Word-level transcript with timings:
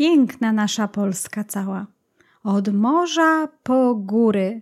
piękna 0.00 0.52
nasza 0.52 0.88
Polska 0.88 1.44
cała. 1.44 1.86
Od 2.44 2.74
morza 2.74 3.48
po 3.62 3.94
góry, 3.94 4.60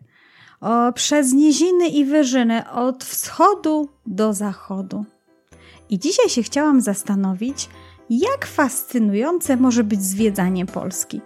o, 0.61 0.93
przez 0.93 1.33
niziny 1.33 1.89
i 1.89 2.05
wyżyny, 2.05 2.71
od 2.71 3.05
wschodu 3.05 3.89
do 4.07 4.33
zachodu. 4.33 5.05
I 5.91 5.99
dzisiaj 5.99 6.29
się 6.29 6.43
chciałam 6.43 6.81
zastanowić, 6.81 7.69
jak 8.11 8.47
fascynujące 8.47 9.57
może 9.57 9.85
być 9.85 10.03
zwiedzanie 10.03 10.67
Polski. 10.67 11.21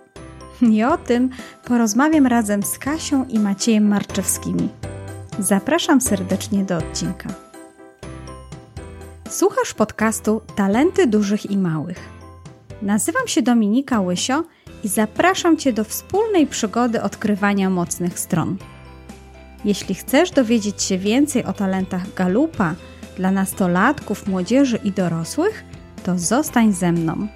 I 0.62 0.84
o 0.84 0.98
tym 0.98 1.30
porozmawiam 1.64 2.26
razem 2.26 2.62
z 2.62 2.78
Kasią 2.78 3.24
i 3.24 3.38
Maciejem 3.38 3.88
Marczewskimi. 3.88 4.68
Zapraszam 5.38 6.00
serdecznie 6.00 6.64
do 6.64 6.76
odcinka. 6.76 7.28
Słuchasz 9.28 9.74
podcastu 9.74 10.40
Talenty 10.56 11.06
Dużych 11.06 11.50
i 11.50 11.58
Małych. 11.58 12.21
Nazywam 12.82 13.28
się 13.28 13.42
Dominika 13.42 14.00
Łysio 14.00 14.44
i 14.84 14.88
zapraszam 14.88 15.56
Cię 15.56 15.72
do 15.72 15.84
wspólnej 15.84 16.46
przygody 16.46 17.02
odkrywania 17.02 17.70
mocnych 17.70 18.18
stron. 18.18 18.56
Jeśli 19.64 19.94
chcesz 19.94 20.30
dowiedzieć 20.30 20.82
się 20.82 20.98
więcej 20.98 21.44
o 21.44 21.52
talentach 21.52 22.14
galupa 22.14 22.74
dla 23.16 23.30
nastolatków, 23.30 24.26
młodzieży 24.26 24.78
i 24.84 24.92
dorosłych, 24.92 25.64
to 26.04 26.18
zostań 26.18 26.72
ze 26.72 26.92
mną. 26.92 27.28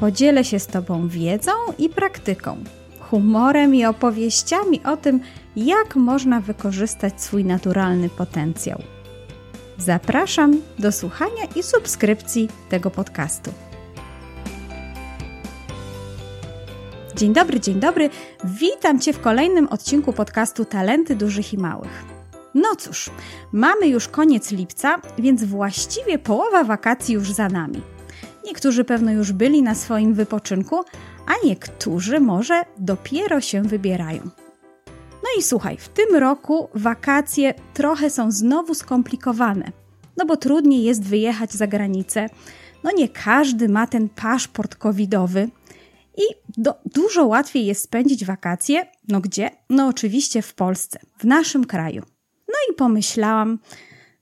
Podzielę 0.00 0.44
się 0.44 0.58
z 0.58 0.66
Tobą 0.66 1.08
wiedzą 1.08 1.52
i 1.78 1.88
praktyką, 1.88 2.56
humorem 3.00 3.74
i 3.74 3.84
opowieściami 3.84 4.80
o 4.84 4.96
tym, 4.96 5.20
jak 5.56 5.96
można 5.96 6.40
wykorzystać 6.40 7.22
swój 7.22 7.44
naturalny 7.44 8.08
potencjał. 8.08 8.82
Zapraszam 9.78 10.56
do 10.78 10.92
słuchania 10.92 11.44
i 11.56 11.62
subskrypcji 11.62 12.48
tego 12.68 12.90
podcastu. 12.90 13.67
Dzień 17.18 17.32
dobry, 17.32 17.60
dzień 17.60 17.80
dobry. 17.80 18.10
Witam 18.44 19.00
Cię 19.00 19.12
w 19.12 19.20
kolejnym 19.20 19.68
odcinku 19.68 20.12
podcastu 20.12 20.64
Talenty 20.64 21.16
Dużych 21.16 21.52
i 21.52 21.58
Małych. 21.58 22.04
No 22.54 22.76
cóż, 22.78 23.10
mamy 23.52 23.88
już 23.88 24.08
koniec 24.08 24.50
lipca, 24.50 24.96
więc 25.18 25.44
właściwie 25.44 26.18
połowa 26.18 26.64
wakacji 26.64 27.14
już 27.14 27.32
za 27.32 27.48
nami. 27.48 27.82
Niektórzy 28.44 28.84
pewno 28.84 29.12
już 29.12 29.32
byli 29.32 29.62
na 29.62 29.74
swoim 29.74 30.14
wypoczynku, 30.14 30.76
a 31.26 31.46
niektórzy 31.46 32.20
może 32.20 32.62
dopiero 32.78 33.40
się 33.40 33.62
wybierają. 33.62 34.20
No 35.12 35.28
i 35.38 35.42
słuchaj, 35.42 35.76
w 35.76 35.88
tym 35.88 36.16
roku 36.16 36.68
wakacje 36.74 37.54
trochę 37.74 38.10
są 38.10 38.30
znowu 38.30 38.74
skomplikowane, 38.74 39.72
no 40.16 40.26
bo 40.26 40.36
trudniej 40.36 40.82
jest 40.82 41.04
wyjechać 41.04 41.52
za 41.52 41.66
granicę. 41.66 42.26
No 42.84 42.90
nie 42.96 43.08
każdy 43.08 43.68
ma 43.68 43.86
ten 43.86 44.08
paszport 44.08 44.74
covidowy, 44.74 45.48
i 46.18 46.22
do, 46.58 46.74
dużo 46.84 47.26
łatwiej 47.26 47.66
jest 47.66 47.82
spędzić 47.82 48.24
wakacje. 48.24 48.86
No 49.08 49.20
gdzie? 49.20 49.50
No 49.70 49.86
oczywiście 49.86 50.42
w 50.42 50.54
Polsce, 50.54 50.98
w 51.18 51.24
naszym 51.24 51.64
kraju. 51.64 52.02
No 52.48 52.54
i 52.70 52.74
pomyślałam, 52.74 53.58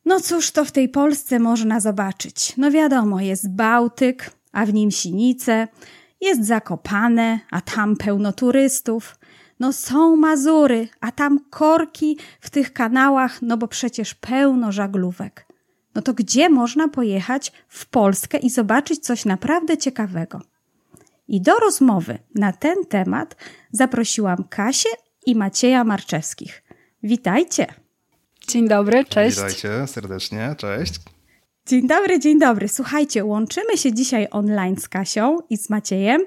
no 0.05 0.21
cóż 0.21 0.51
to 0.51 0.65
w 0.65 0.73
tej 0.73 0.89
Polsce 0.89 1.39
można 1.39 1.81
zobaczyć? 1.81 2.53
No 2.57 2.71
wiadomo, 2.71 3.21
jest 3.21 3.51
Bałtyk, 3.51 4.31
a 4.53 4.67
w 4.67 4.75
nim 4.75 4.91
Sinice, 4.91 5.69
jest 6.21 6.47
Zakopane, 6.47 7.41
a 7.51 7.61
tam 7.61 7.97
pełno 7.97 8.33
turystów. 8.33 9.17
No 9.61 9.73
są 9.73 10.17
Mazury, 10.17 10.89
a 11.01 11.13
tam 11.13 11.41
korki 11.51 12.19
w 12.41 12.51
tych 12.51 12.73
kanałach, 12.73 13.43
no 13.43 13.57
bo 13.57 13.69
przecież 13.69 14.15
pełno 14.15 14.73
żaglówek. 14.73 15.47
No 15.95 16.03
to 16.03 16.15
gdzie 16.15 16.49
można 16.49 16.89
pojechać 16.89 17.53
w 17.69 17.87
Polskę 17.87 18.39
i 18.39 18.51
zobaczyć 18.51 19.01
coś 19.01 19.25
naprawdę 19.25 19.79
ciekawego? 19.79 20.41
I 21.29 21.41
do 21.41 21.55
rozmowy 21.55 22.19
na 22.35 22.53
ten 22.53 22.85
temat 22.85 23.37
zaprosiłam 23.71 24.45
Kasię 24.49 24.89
i 25.27 25.35
Macieja 25.35 25.85
Marczewskich. 25.85 26.63
Witajcie. 27.03 27.67
Dzień 28.49 28.69
dobry, 28.69 29.05
cześć. 29.05 29.37
Witajcie 29.37 29.87
serdecznie, 29.87 30.55
cześć. 30.59 30.95
Dzień 31.67 31.87
dobry, 31.87 32.21
dzień 32.21 32.39
dobry. 32.39 32.69
Słuchajcie, 32.69 33.25
łączymy 33.25 33.77
się 33.77 33.93
dzisiaj 33.93 34.29
online 34.31 34.77
z 34.77 34.89
Kasią 34.89 35.39
i 35.51 35.57
z 35.57 35.71
Maciejem. 35.71 36.23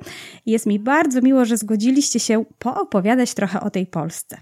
Jest 0.45 0.65
mi 0.65 0.79
bardzo 0.79 1.21
miło, 1.21 1.45
że 1.45 1.57
zgodziliście 1.57 2.19
się 2.19 2.45
poopowiadać 2.59 3.33
trochę 3.33 3.61
o 3.61 3.69
tej 3.69 3.87
Polsce. 3.87 4.37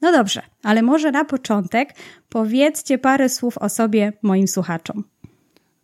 No 0.00 0.12
dobrze, 0.12 0.42
ale 0.62 0.82
może 0.82 1.10
na 1.10 1.24
początek 1.24 1.94
powiedzcie 2.28 2.98
parę 2.98 3.28
słów 3.28 3.58
o 3.58 3.68
sobie 3.68 4.12
moim 4.22 4.48
słuchaczom 4.48 5.04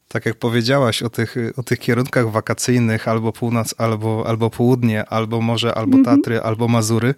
tak 0.09 0.27
jak 0.27 0.37
powiedziałaś 0.37 1.03
o 1.03 1.11
tych, 1.11 1.37
o 1.57 1.63
tych 1.63 1.79
kierunkach 1.79 2.31
wakacyjnych, 2.31 3.09
albo 3.09 3.33
północ, 3.33 3.75
albo, 3.79 4.25
albo 4.27 4.51
południe, 4.51 5.05
albo 5.05 5.41
może, 5.41 5.75
albo 5.75 5.99
mhm. 5.99 6.17
Tatry, 6.17 6.41
albo 6.41 6.69
Mazury, 6.69 7.15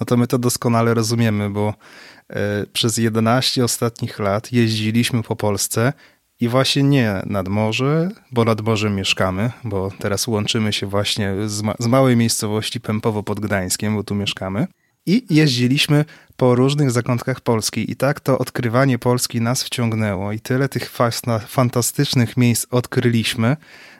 no 0.00 0.06
to 0.06 0.16
my 0.16 0.26
to 0.26 0.38
doskonale 0.38 0.94
rozumiemy, 0.94 1.50
bo 1.50 1.74
e, 2.30 2.66
przez 2.72 2.96
11 2.96 3.64
ostatnich 3.64 4.18
lat 4.18 4.52
jeździliśmy 4.52 5.22
po 5.22 5.36
Polsce 5.36 5.92
i 6.40 6.48
właśnie 6.48 6.82
nie 6.82 7.22
nad 7.26 7.48
morze, 7.48 8.08
bo 8.32 8.44
nad 8.44 8.60
morzem 8.60 8.96
mieszkamy, 8.96 9.50
bo 9.64 9.90
teraz 9.98 10.26
łączymy 10.26 10.72
się 10.72 10.86
właśnie 10.86 11.34
z, 11.46 11.62
ma 11.62 11.74
z 11.78 11.86
małej 11.86 12.16
miejscowości 12.16 12.80
Pępowo 12.80 13.22
pod 13.22 13.40
Gdańskiem, 13.40 13.96
bo 13.96 14.04
tu 14.04 14.14
mieszkamy. 14.14 14.66
I 15.06 15.26
jeździliśmy 15.30 16.04
po 16.36 16.54
różnych 16.54 16.90
zakątkach 16.90 17.40
Polski. 17.40 17.90
I 17.90 17.96
tak 17.96 18.20
to 18.20 18.38
odkrywanie 18.38 18.98
Polski 18.98 19.40
nas 19.40 19.62
wciągnęło. 19.62 20.32
I 20.32 20.40
tyle 20.40 20.68
tych 20.68 20.90
fantastycznych 21.46 22.36
miejsc 22.36 22.66
odkryliśmy, 22.70 23.56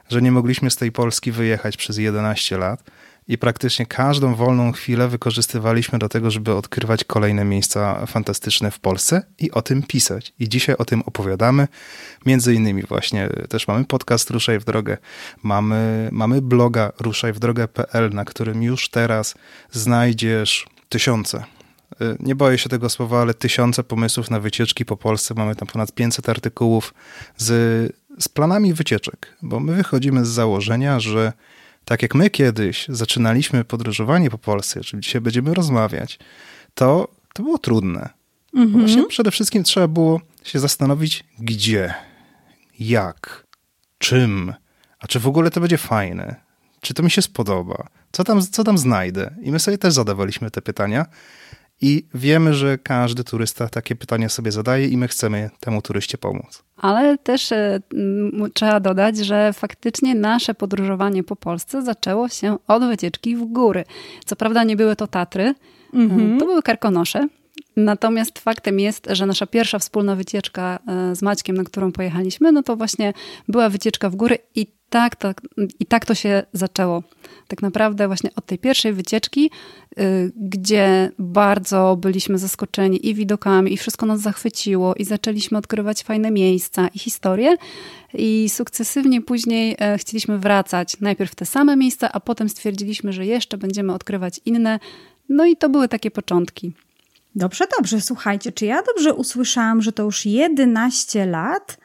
że 0.09 0.21
nie 0.21 0.31
mogliśmy 0.31 0.71
z 0.71 0.75
tej 0.75 0.91
Polski 0.91 1.31
wyjechać 1.31 1.77
przez 1.77 1.97
11 1.97 2.57
lat. 2.57 2.83
I 3.27 3.37
praktycznie 3.37 3.85
każdą 3.85 4.35
wolną 4.35 4.71
chwilę 4.71 5.07
wykorzystywaliśmy 5.07 5.99
do 5.99 6.09
tego, 6.09 6.31
żeby 6.31 6.53
odkrywać 6.53 7.03
kolejne 7.03 7.45
miejsca 7.45 8.05
fantastyczne 8.05 8.71
w 8.71 8.79
Polsce 8.79 9.23
i 9.39 9.51
o 9.51 9.61
tym 9.61 9.83
pisać. 9.83 10.33
I 10.39 10.49
dzisiaj 10.49 10.75
o 10.77 10.85
tym 10.85 11.01
opowiadamy. 11.01 11.67
Między 12.25 12.53
innymi 12.53 12.83
właśnie 12.83 13.29
też 13.49 13.67
mamy 13.67 13.85
podcast 13.85 14.29
Ruszaj 14.29 14.59
w 14.59 14.63
drogę, 14.63 14.97
mamy, 15.43 16.09
mamy 16.11 16.41
bloga 16.41 16.91
ruszajwdrogę.pl, 16.99 18.09
na 18.13 18.25
którym 18.25 18.63
już 18.63 18.89
teraz 18.89 19.35
znajdziesz 19.71 20.65
tysiące. 20.89 21.43
Y, 22.01 22.17
nie 22.19 22.35
boję 22.35 22.57
się 22.57 22.69
tego 22.69 22.89
słowa, 22.89 23.21
ale 23.21 23.33
tysiące 23.33 23.83
pomysłów 23.83 24.29
na 24.29 24.39
wycieczki 24.39 24.85
po 24.85 24.97
Polsce. 24.97 25.33
Mamy 25.33 25.55
tam 25.55 25.67
ponad 25.67 25.91
500 25.91 26.29
artykułów 26.29 26.93
z, 27.37 27.47
z 28.19 28.27
planami 28.27 28.73
wycieczek, 28.73 29.37
bo 29.41 29.59
my 29.59 29.73
wychodzimy 29.73 30.25
z 30.25 30.29
założenia, 30.29 30.99
że 30.99 31.33
tak 31.85 32.01
jak 32.01 32.15
my 32.15 32.29
kiedyś 32.29 32.85
zaczynaliśmy 32.89 33.63
podróżowanie 33.63 34.29
po 34.29 34.37
Polsce, 34.37 34.81
czyli 34.81 35.03
dzisiaj 35.03 35.21
będziemy 35.21 35.53
rozmawiać, 35.53 36.19
to, 36.73 37.07
to 37.33 37.43
było 37.43 37.57
trudne. 37.57 38.09
Mhm. 38.53 38.79
Właśnie 38.79 39.07
przede 39.07 39.31
wszystkim 39.31 39.63
trzeba 39.63 39.87
było 39.87 40.21
się 40.43 40.59
zastanowić, 40.59 41.23
gdzie, 41.39 41.93
jak, 42.79 43.47
czym, 43.97 44.53
a 44.99 45.07
czy 45.07 45.19
w 45.19 45.27
ogóle 45.27 45.51
to 45.51 45.61
będzie 45.61 45.77
fajne, 45.77 46.44
czy 46.85 46.93
to 46.93 47.03
mi 47.03 47.11
się 47.11 47.21
spodoba, 47.21 47.87
co 48.11 48.23
tam, 48.23 48.41
co 48.41 48.63
tam 48.63 48.77
znajdę? 48.77 49.35
I 49.41 49.51
my 49.51 49.59
sobie 49.59 49.77
też 49.77 49.93
zadawaliśmy 49.93 50.51
te 50.51 50.61
pytania. 50.61 51.05
I 51.81 52.07
wiemy, 52.13 52.53
że 52.53 52.77
każdy 52.77 53.23
turysta 53.23 53.69
takie 53.69 53.95
pytania 53.95 54.29
sobie 54.29 54.51
zadaje 54.51 54.87
i 54.87 54.97
my 54.97 55.07
chcemy 55.07 55.49
temu 55.59 55.81
turyście 55.81 56.17
pomóc. 56.17 56.63
Ale 56.77 57.17
też 57.17 57.51
e, 57.51 57.79
trzeba 58.53 58.79
dodać, 58.79 59.17
że 59.17 59.53
faktycznie 59.53 60.15
nasze 60.15 60.53
podróżowanie 60.53 61.23
po 61.23 61.35
Polsce 61.35 61.81
zaczęło 61.81 62.29
się 62.29 62.57
od 62.67 62.83
wycieczki 62.83 63.35
w 63.35 63.45
góry. 63.45 63.83
Co 64.25 64.35
prawda 64.35 64.63
nie 64.63 64.75
były 64.75 64.95
to 64.95 65.07
Tatry, 65.07 65.55
mhm. 65.93 66.39
to 66.39 66.45
były 66.45 66.61
Karkonosze. 66.61 67.27
Natomiast 67.75 68.39
faktem 68.39 68.79
jest, 68.79 69.07
że 69.11 69.25
nasza 69.25 69.47
pierwsza 69.47 69.79
wspólna 69.79 70.15
wycieczka 70.15 70.79
e, 70.87 71.15
z 71.15 71.21
Maćkiem, 71.21 71.57
na 71.57 71.63
którą 71.63 71.91
pojechaliśmy, 71.91 72.51
no 72.51 72.63
to 72.63 72.75
właśnie 72.75 73.13
była 73.47 73.69
wycieczka 73.69 74.09
w 74.09 74.15
góry 74.15 74.37
i 74.55 74.67
tak, 74.89 75.15
tak, 75.15 75.41
i 75.79 75.85
tak 75.85 76.05
to 76.05 76.15
się 76.15 76.43
zaczęło. 76.53 77.03
Tak 77.47 77.61
naprawdę 77.61 78.07
właśnie 78.07 78.29
od 78.35 78.45
tej 78.45 78.57
pierwszej 78.57 78.93
wycieczki, 78.93 79.51
y, 79.99 80.31
gdzie 80.35 81.11
bardzo 81.19 81.97
byliśmy 82.01 82.37
zaskoczeni 82.37 83.07
i 83.09 83.15
widokami, 83.15 83.73
i 83.73 83.77
wszystko 83.77 84.05
nas 84.05 84.21
zachwyciło, 84.21 84.95
i 84.95 85.05
zaczęliśmy 85.05 85.57
odkrywać 85.57 86.03
fajne 86.03 86.31
miejsca 86.31 86.87
i 86.87 86.99
historie. 86.99 87.55
I 88.13 88.49
sukcesywnie 88.49 89.21
później 89.21 89.75
e, 89.79 89.97
chcieliśmy 89.97 90.37
wracać 90.37 90.99
najpierw 91.01 91.31
w 91.31 91.35
te 91.35 91.45
same 91.45 91.75
miejsca, 91.75 92.11
a 92.11 92.19
potem 92.19 92.49
stwierdziliśmy, 92.49 93.13
że 93.13 93.25
jeszcze 93.25 93.57
będziemy 93.57 93.93
odkrywać 93.93 94.39
inne. 94.45 94.79
No 95.29 95.45
i 95.45 95.55
to 95.55 95.69
były 95.69 95.87
takie 95.87 96.11
początki. 96.11 96.73
Dobrze, 97.35 97.65
dobrze. 97.77 98.01
Słuchajcie, 98.01 98.51
czy 98.51 98.65
ja 98.65 98.83
dobrze 98.83 99.13
usłyszałam, 99.13 99.81
że 99.81 99.91
to 99.91 100.03
już 100.03 100.25
11 100.25 101.25
lat 101.25 101.77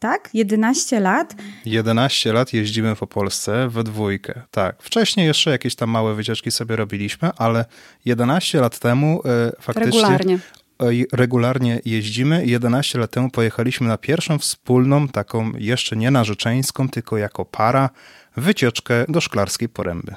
tak? 0.00 0.30
11 0.34 1.00
lat? 1.00 1.34
11 1.64 2.32
lat 2.32 2.52
jeździmy 2.52 2.96
po 2.96 3.06
Polsce 3.06 3.68
we 3.68 3.84
dwójkę, 3.84 4.42
tak. 4.50 4.82
Wcześniej 4.82 5.26
jeszcze 5.26 5.50
jakieś 5.50 5.74
tam 5.74 5.90
małe 5.90 6.14
wycieczki 6.14 6.50
sobie 6.50 6.76
robiliśmy, 6.76 7.30
ale 7.36 7.64
11 8.04 8.60
lat 8.60 8.78
temu 8.78 9.22
e, 9.24 9.52
faktycznie... 9.60 10.00
Regularnie. 10.00 10.38
E, 10.82 10.86
regularnie 11.12 11.80
jeździmy. 11.84 12.46
11 12.46 12.98
lat 12.98 13.10
temu 13.10 13.30
pojechaliśmy 13.30 13.88
na 13.88 13.98
pierwszą 13.98 14.38
wspólną, 14.38 15.08
taką 15.08 15.52
jeszcze 15.58 15.96
nie 15.96 16.10
narzeczeńską, 16.10 16.88
tylko 16.88 17.18
jako 17.18 17.44
para, 17.44 17.90
wycieczkę 18.36 19.04
do 19.08 19.20
Szklarskiej 19.20 19.68
Poręby. 19.68 20.14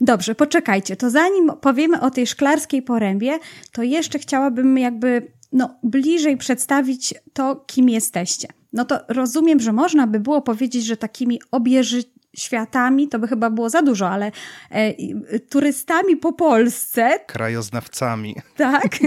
Dobrze, 0.00 0.34
poczekajcie. 0.34 0.96
To 0.96 1.10
zanim 1.10 1.52
powiemy 1.60 2.00
o 2.00 2.10
tej 2.10 2.26
szklarskiej 2.26 2.82
porębie, 2.82 3.38
to 3.72 3.82
jeszcze 3.82 4.18
chciałabym 4.18 4.78
jakby 4.78 5.32
no, 5.52 5.78
bliżej 5.82 6.36
przedstawić 6.36 7.14
to, 7.32 7.56
kim 7.66 7.88
jesteście. 7.88 8.48
No 8.74 8.84
to 8.84 9.00
rozumiem, 9.08 9.60
że 9.60 9.72
można 9.72 10.06
by 10.06 10.20
było 10.20 10.42
powiedzieć, 10.42 10.84
że 10.86 10.96
takimi 10.96 11.40
obieży 11.50 12.02
światami, 12.36 13.08
to 13.08 13.18
by 13.18 13.28
chyba 13.28 13.50
było 13.50 13.70
za 13.70 13.82
dużo, 13.82 14.08
ale 14.08 14.32
e, 14.70 15.38
turystami 15.38 16.16
po 16.16 16.32
Polsce. 16.32 17.18
Krajoznawcami. 17.26 18.36
Tak. 18.56 18.98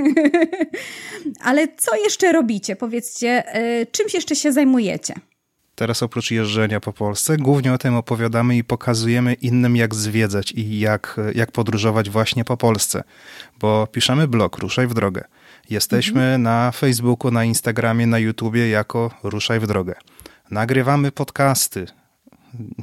ale 1.48 1.68
co 1.78 1.96
jeszcze 1.96 2.32
robicie? 2.32 2.76
Powiedzcie, 2.76 3.56
e, 3.56 3.86
czymś 3.86 4.14
jeszcze 4.14 4.36
się 4.36 4.52
zajmujecie? 4.52 5.14
Teraz 5.76 6.04
oprócz 6.04 6.32
jeżdżenia 6.32 6.80
po 6.80 6.94
Polsce, 6.94 7.38
głównie 7.38 7.74
o 7.74 7.78
tym 7.78 7.96
opowiadamy 7.96 8.58
i 8.58 8.64
pokazujemy 8.64 9.34
innym, 9.34 9.76
jak 9.76 9.96
zwiedzać 9.96 10.52
i 10.52 10.80
jak, 10.80 11.20
jak 11.36 11.52
podróżować 11.52 12.10
właśnie 12.10 12.46
po 12.46 12.58
Polsce. 12.58 13.04
Bo 13.60 13.88
piszemy 13.92 14.28
blog 14.28 14.58
Ruszaj 14.58 14.88
w 14.88 14.94
drogę. 14.94 15.24
Jesteśmy 15.70 16.22
mhm. 16.22 16.42
na 16.42 16.72
Facebooku, 16.72 17.32
na 17.32 17.44
Instagramie, 17.44 18.08
na 18.08 18.20
YouTubie 18.20 18.70
jako 18.70 19.12
Ruszaj 19.24 19.60
w 19.60 19.68
drogę. 19.68 19.96
Nagrywamy 20.52 21.12
podcasty 21.12 21.86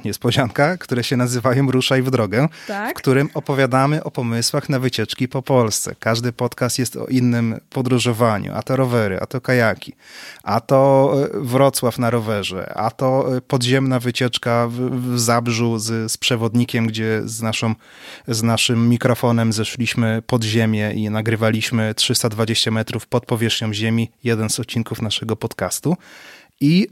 niespodzianka, 0.05 0.77
które 0.77 1.05
się 1.05 1.17
nazywają 1.17 1.71
Ruszaj 1.71 2.03
w 2.03 2.11
drogę, 2.11 2.49
tak? 2.69 2.91
w 2.91 2.95
którym 2.95 3.29
opowiadamy 3.35 4.05
o 4.05 4.11
pomysłach 4.11 4.69
na 4.69 4.79
wycieczki 4.79 5.29
po 5.29 5.43
Polsce. 5.43 5.95
Każdy 5.99 6.33
podcast 6.33 6.79
jest 6.79 6.97
o 6.97 7.07
innym 7.07 7.61
podróżowaniu, 7.71 8.53
a 8.55 8.63
to 8.63 8.77
rowery, 8.77 9.19
a 9.21 9.27
to 9.27 9.41
kajaki, 9.41 9.93
a 10.43 10.61
to 10.61 11.13
e, 11.35 11.41
Wrocław 11.41 11.99
na 11.99 12.11
rowerze, 12.11 12.73
a 12.77 12.91
to 12.91 13.37
e, 13.37 13.41
podziemna 13.41 14.01
wycieczka 14.01 14.69
w, 14.69 14.75
w 14.75 15.21
Zabrzu 15.21 15.79
z, 15.79 16.13
z 16.13 16.17
przewodnikiem, 16.17 16.87
gdzie 16.87 17.23
z, 17.25 17.43
naszą, 17.43 17.75
z 18.29 18.43
naszym 18.43 18.89
mikrofonem 18.89 19.53
zeszliśmy 19.53 20.23
pod 20.27 20.45
ziemię 20.45 20.93
i 20.95 21.11
nagrywaliśmy 21.11 21.95
320 21.95 22.71
metrów 22.71 23.07
pod 23.07 23.27
powierzchnią 23.27 23.75
ziemi, 23.75 24.11
jeden 24.25 24.51
z 24.51 24.61
odcinków 24.61 25.03
naszego 25.03 25.37
podcastu. 25.37 25.97
I 26.61 26.89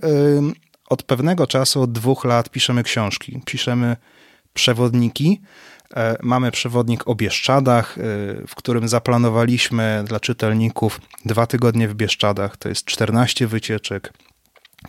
od 0.93 1.03
pewnego 1.03 1.47
czasu, 1.47 1.83
od 1.83 1.93
dwóch 1.93 2.25
lat 2.25 2.51
piszemy 2.51 2.83
książki, 2.83 3.41
piszemy 3.45 3.97
przewodniki. 4.55 5.41
E, 5.97 6.17
mamy 6.23 6.51
przewodnik 6.51 7.09
o 7.09 7.15
Bieszczadach, 7.15 7.99
e, 7.99 8.03
w 8.47 8.55
którym 8.55 8.89
zaplanowaliśmy 8.89 10.05
dla 10.07 10.21
czytelników 10.21 11.01
dwa 11.25 11.47
tygodnie 11.47 11.89
w 11.89 11.95
Bieszczadach. 11.95 12.57
To 12.57 12.69
jest 12.69 12.85
14 12.85 13.47
wycieczek. 13.47 14.13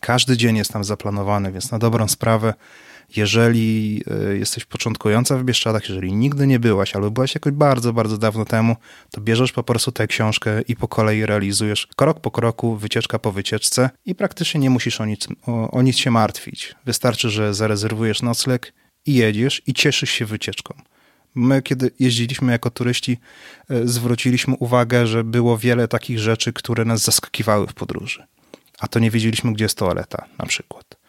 Każdy 0.02 0.38
dzień 0.38 0.58
jest 0.58 0.74
tam 0.74 0.84
zaplanowany, 0.84 1.52
więc 1.52 1.72
na 1.72 1.80
dobrą 1.80 2.08
sprawę 2.08 2.54
jeżeli 3.18 4.02
e, 4.32 4.38
jesteś 4.38 4.66
początkująca 4.66 5.38
w 5.38 5.44
Bieszczadach, 5.44 5.90
jeżeli 5.90 6.14
nigdy 6.14 6.48
nie 6.48 6.60
byłaś, 6.60 6.96
albo 6.96 7.12
byłaś 7.12 7.36
jakoś 7.36 7.54
bardzo, 7.54 7.94
bardzo 7.94 8.18
dawno 8.18 8.46
temu, 8.46 8.76
to 9.12 9.22
bierzesz 9.22 9.52
po 9.52 9.64
prostu 9.64 9.92
tę 9.92 10.08
książkę 10.08 10.62
i 10.62 10.76
po 10.76 10.88
kolei 10.88 11.26
realizujesz 11.26 11.88
krok 11.96 12.20
po 12.20 12.32
kroku, 12.32 12.76
wycieczka 12.76 13.20
po 13.20 13.32
wycieczce 13.32 13.90
i 14.06 14.16
praktycznie 14.16 14.60
nie 14.60 14.70
musisz 14.70 15.02
o 15.02 15.06
nic, 15.06 15.28
o, 15.48 15.72
o 15.72 15.82
nic 15.82 15.98
się 15.98 16.12
martwić. 16.12 16.76
Wystarczy, 16.86 17.30
że 17.30 17.54
zarezerwujesz 17.54 18.22
nocleg 18.22 18.74
i 19.06 19.14
jedziesz 19.14 19.62
i 19.68 19.74
cieszysz 19.74 20.10
się 20.10 20.26
wycieczką. 20.26 20.74
My, 21.36 21.62
kiedy 21.62 21.92
jeździliśmy 22.00 22.52
jako 22.52 22.70
turyści, 22.70 23.18
e, 23.70 23.88
zwróciliśmy 23.88 24.56
uwagę, 24.60 25.08
że 25.08 25.24
było 25.24 25.58
wiele 25.58 25.88
takich 25.88 26.20
rzeczy, 26.20 26.54
które 26.54 26.86
nas 26.86 27.04
zaskakiwały 27.04 27.68
w 27.68 27.74
podróży. 27.74 28.24
A 28.80 28.88
to 28.88 29.00
nie 29.00 29.12
wiedzieliśmy, 29.12 29.54
gdzie 29.54 29.66
jest 29.66 29.78
toaleta, 29.78 30.26
na 30.38 30.46
przykład 30.46 31.03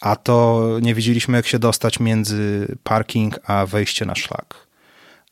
a 0.00 0.16
to 0.16 0.68
nie 0.82 0.94
wiedzieliśmy, 0.94 1.36
jak 1.36 1.46
się 1.46 1.58
dostać 1.58 2.00
między 2.00 2.66
parking 2.84 3.38
a 3.50 3.66
wejście 3.66 4.04
na 4.04 4.14
szlak. 4.14 4.65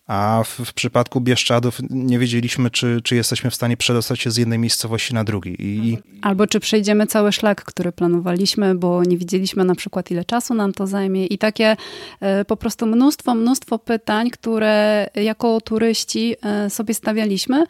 A 0.07 0.43
w, 0.45 0.49
w, 0.49 0.73
przypadku 0.73 1.21
Bieszczadów 1.21 1.79
nie 1.91 2.19
wiedzieliśmy, 2.19 2.71
czy, 2.71 3.01
czy 3.05 3.17
jesteśmy 3.17 3.51
w 3.51 3.55
stanie 3.55 3.77
przedostać 3.77 4.21
się 4.21 4.31
z 4.31 4.37
jednej 4.37 4.59
miejscowości 4.59 5.15
na 5.15 5.25
drugi. 5.25 5.57
I... 5.59 5.99
Albo 6.23 6.47
czy 6.47 6.61
przejdziemy 6.61 7.07
cały 7.07 7.33
szlak, 7.33 7.65
który 7.65 7.93
planowaliśmy, 7.93 8.75
bo 8.75 9.05
nie 9.05 9.17
wiedzieliśmy 9.19 9.65
na 9.65 9.75
przykład, 9.75 10.11
ile 10.11 10.25
czasu 10.25 10.55
nam 10.55 10.73
to 10.73 10.87
zajmie. 10.87 11.27
I 11.27 11.39
takie 11.39 11.77
e, 12.21 12.45
po 12.45 12.57
prostu 12.57 12.87
mnóstwo, 12.87 13.35
mnóstwo 13.35 13.79
pytań, 13.79 14.31
które 14.31 15.07
jako 15.15 15.61
turyści 15.61 16.37
e, 16.43 16.71
sobie 16.71 16.95
stawialiśmy. 16.95 17.65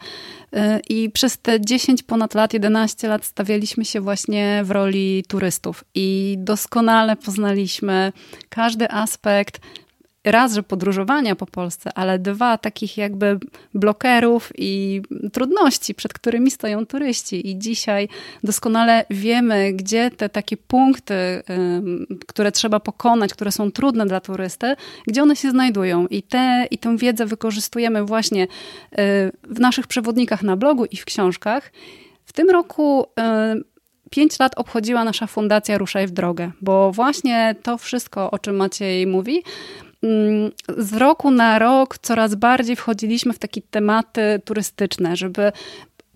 E, 0.53 0.79
I 0.89 1.09
przez 1.09 1.37
te 1.37 1.61
10 1.61 2.03
ponad 2.03 2.33
lat, 2.33 2.53
11 2.53 3.07
lat 3.07 3.25
stawialiśmy 3.25 3.85
się 3.85 4.01
właśnie 4.01 4.61
w 4.65 4.71
roli 4.71 5.23
turystów. 5.27 5.83
I 5.95 6.35
doskonale 6.39 7.15
poznaliśmy 7.15 8.13
każdy 8.49 8.91
aspekt 8.91 9.61
raz, 10.25 10.53
że 10.53 10.63
podróżowania 10.63 11.35
po 11.35 11.45
Polsce, 11.45 11.93
ale 11.95 12.19
dwa 12.19 12.57
takich 12.57 12.97
jakby 12.97 13.39
blokerów 13.73 14.51
i 14.57 15.01
trudności, 15.33 15.95
przed 15.95 16.13
którymi 16.13 16.51
stoją 16.51 16.85
turyści. 16.85 17.49
I 17.49 17.59
dzisiaj 17.59 18.07
doskonale 18.43 19.05
wiemy, 19.09 19.73
gdzie 19.73 20.11
te 20.11 20.29
takie 20.29 20.57
punkty, 20.57 21.43
które 22.27 22.51
trzeba 22.51 22.79
pokonać, 22.79 23.33
które 23.33 23.51
są 23.51 23.71
trudne 23.71 24.05
dla 24.05 24.19
turysty, 24.19 24.75
gdzie 25.07 25.23
one 25.23 25.35
się 25.35 25.51
znajdują. 25.51 26.07
I, 26.07 26.23
te, 26.23 26.67
i 26.71 26.77
tę 26.77 26.97
wiedzę 26.97 27.25
wykorzystujemy 27.25 28.05
właśnie 28.05 28.43
y, 28.43 28.47
w 29.43 29.59
naszych 29.59 29.87
przewodnikach 29.87 30.43
na 30.43 30.57
blogu 30.57 30.85
i 30.85 30.97
w 30.97 31.05
książkach. 31.05 31.71
W 32.25 32.33
tym 32.33 32.49
roku 32.49 33.03
y, 33.03 33.63
pięć 34.09 34.39
lat 34.39 34.51
obchodziła 34.55 35.03
nasza 35.03 35.27
fundacja 35.27 35.77
Ruszaj 35.77 36.07
w 36.07 36.11
Drogę, 36.11 36.51
bo 36.61 36.91
właśnie 36.91 37.55
to 37.63 37.77
wszystko, 37.77 38.31
o 38.31 38.39
czym 38.39 38.55
Maciej 38.55 39.07
mówi, 39.07 39.43
z 40.77 40.93
roku 40.93 41.31
na 41.31 41.59
rok 41.59 41.97
coraz 41.97 42.35
bardziej 42.35 42.75
wchodziliśmy 42.75 43.33
w 43.33 43.39
takie 43.39 43.61
tematy 43.61 44.41
turystyczne, 44.45 45.15
żeby 45.15 45.51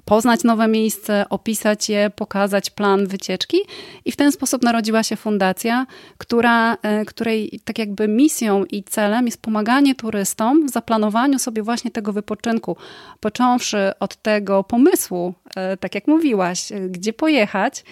poznać 0.09 0.43
nowe 0.43 0.67
miejsce, 0.67 1.25
opisać 1.29 1.89
je, 1.89 2.09
pokazać 2.15 2.69
plan 2.69 3.07
wycieczki. 3.07 3.57
I 4.05 4.11
w 4.11 4.15
ten 4.15 4.31
sposób 4.31 4.63
narodziła 4.63 5.03
się 5.03 5.15
fundacja, 5.15 5.85
która, 6.17 6.77
e, 6.81 7.05
której 7.05 7.59
tak 7.65 7.79
jakby 7.79 8.07
misją 8.07 8.65
i 8.65 8.83
celem 8.83 9.25
jest 9.25 9.41
pomaganie 9.41 9.95
turystom 9.95 10.67
w 10.67 10.69
zaplanowaniu 10.69 11.39
sobie 11.39 11.63
właśnie 11.63 11.91
tego 11.91 12.13
wypoczynku. 12.13 12.77
Począwszy 13.19 13.91
od 13.99 14.15
tego 14.15 14.63
pomysłu, 14.63 15.33
e, 15.55 15.77
tak 15.77 15.95
jak 15.95 16.07
mówiłaś, 16.07 16.71
e, 16.71 16.79
gdzie 16.79 17.13
pojechać, 17.13 17.83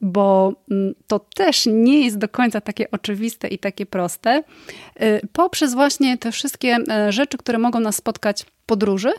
bo 0.00 0.52
mm, 0.70 0.94
to 1.06 1.18
też 1.18 1.66
nie 1.66 2.04
jest 2.04 2.18
do 2.18 2.28
końca 2.28 2.60
takie 2.60 2.90
oczywiste 2.90 3.48
i 3.48 3.58
takie 3.58 3.86
proste. 3.86 4.42
Y, 5.02 5.20
poprzez 5.32 5.74
właśnie 5.74 6.18
te 6.18 6.32
wszystkie 6.32 6.78
e, 6.90 7.12
rzeczy, 7.12 7.38
które 7.38 7.58
mogą 7.58 7.80
nas 7.80 7.96
spotkać 7.96 8.42
w 8.42 8.50
podróży, 8.66 9.12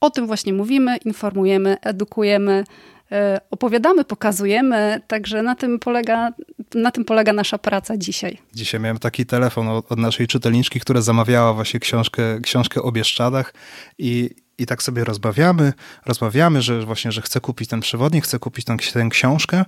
o 0.00 0.10
tym 0.10 0.26
właśnie 0.26 0.52
mówimy, 0.52 0.96
informujemy, 0.96 1.76
edukujemy, 1.82 2.64
e, 3.12 3.40
opowiadamy, 3.50 4.04
pokazujemy, 4.04 5.00
także 5.06 5.42
na 5.42 5.54
tym 5.54 5.78
polega, 5.78 6.32
na 6.74 6.90
tym 6.90 7.04
polega 7.04 7.32
nasza 7.32 7.58
praca 7.58 7.96
dzisiaj. 7.96 8.38
Dzisiaj 8.54 8.80
miałem 8.80 8.98
taki 8.98 9.26
telefon 9.26 9.68
od, 9.68 9.92
od 9.92 9.98
naszej 9.98 10.26
czytelniczki, 10.26 10.80
która 10.80 11.00
zamawiała 11.00 11.52
właśnie 11.52 11.80
książkę, 11.80 12.22
książkę 12.42 12.82
o 12.82 12.92
Bieszczadach 12.92 13.54
i, 13.98 14.30
i 14.58 14.66
tak 14.66 14.82
sobie 14.82 15.04
rozmawiamy, 15.04 15.72
rozmawiamy, 16.06 16.62
że 16.62 16.80
właśnie, 16.80 17.12
że 17.12 17.22
chcę 17.22 17.40
kupić 17.40 17.68
ten 17.68 17.80
przewodnik, 17.80 18.24
chcę 18.24 18.38
kupić 18.38 18.64
tę, 18.64 18.76
tę 18.92 19.08
książkę 19.10 19.64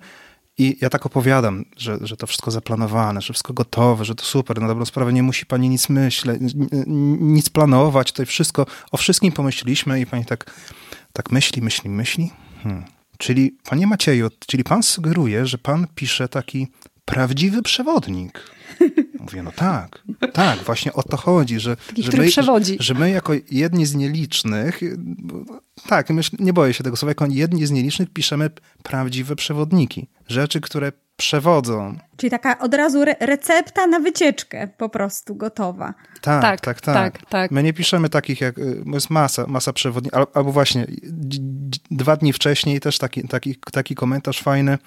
i 0.58 0.78
ja 0.80 0.90
tak 0.90 1.06
opowiadam, 1.06 1.64
że, 1.76 1.98
że 2.00 2.16
to 2.16 2.26
wszystko 2.26 2.50
zaplanowane, 2.50 3.20
że 3.20 3.32
wszystko 3.32 3.52
gotowe, 3.52 4.04
że 4.04 4.14
to 4.14 4.24
super, 4.24 4.60
na 4.60 4.68
dobrą 4.68 4.84
sprawę 4.84 5.12
nie 5.12 5.22
musi 5.22 5.46
pani 5.46 5.68
nic 5.68 5.88
myśleć, 5.88 6.42
nic 7.20 7.50
planować, 7.50 8.12
to 8.12 8.26
wszystko, 8.26 8.66
o 8.90 8.96
wszystkim 8.96 9.32
pomyśleliśmy 9.32 10.00
i 10.00 10.06
pani 10.06 10.24
tak, 10.24 10.50
tak 11.12 11.30
myśli, 11.30 11.62
myśli, 11.62 11.90
myśli. 11.90 12.30
Hmm. 12.62 12.84
Czyli, 13.18 13.56
panie 13.64 13.86
Macieju, 13.86 14.28
czyli 14.46 14.64
pan 14.64 14.82
sugeruje, 14.82 15.46
że 15.46 15.58
pan 15.58 15.86
pisze 15.94 16.28
taki 16.28 16.68
prawdziwy 17.12 17.62
przewodnik. 17.62 18.50
Mówię, 19.20 19.42
no 19.42 19.52
tak, 19.52 20.02
tak, 20.32 20.58
właśnie 20.58 20.92
o 20.92 21.02
to 21.02 21.16
chodzi, 21.16 21.60
że, 21.60 21.76
Taki, 21.76 22.02
że, 22.02 22.12
my, 22.16 22.30
że, 22.30 22.42
że, 22.78 22.94
my 22.94 23.10
jako 23.10 23.32
jedni 23.50 23.86
z 23.86 23.94
nielicznych, 23.94 24.80
tak, 25.88 26.10
myśl, 26.10 26.36
nie 26.38 26.52
boję 26.52 26.74
się 26.74 26.84
tego 26.84 26.96
słowa, 26.96 27.10
jako 27.10 27.26
jedni 27.30 27.66
z 27.66 27.70
nielicznych 27.70 28.10
piszemy 28.10 28.50
prawdziwe 28.82 29.36
przewodniki. 29.36 30.08
Rzeczy, 30.28 30.60
które 30.60 30.92
przewodzą. 31.16 31.98
Czyli 32.16 32.30
taka 32.30 32.58
od 32.58 32.74
razu 32.74 33.02
re 33.02 33.16
recepta 33.20 33.86
na 33.86 34.00
wycieczkę 34.00 34.68
po 34.78 34.88
prostu 34.88 35.34
gotowa. 35.34 35.94
Tak, 36.20 36.42
tak, 36.42 36.60
tak, 36.60 36.80
tak. 36.80 36.94
tak, 36.94 37.30
tak. 37.30 37.50
My 37.50 37.62
nie 37.62 37.72
piszemy 37.72 38.08
takich 38.08 38.40
jak, 38.40 38.58
y, 38.58 38.82
jest 38.92 39.10
masa, 39.10 39.46
masa 39.46 39.72
przewodników, 39.72 40.20
albo 40.34 40.52
właśnie 40.52 40.86
dwa 41.90 42.16
dni 42.16 42.32
wcześniej 42.32 42.80
też 42.80 42.98
taki, 42.98 43.28
taki, 43.28 43.56
taki 43.72 43.94
komentarz 43.94 44.42
fajny 44.42 44.78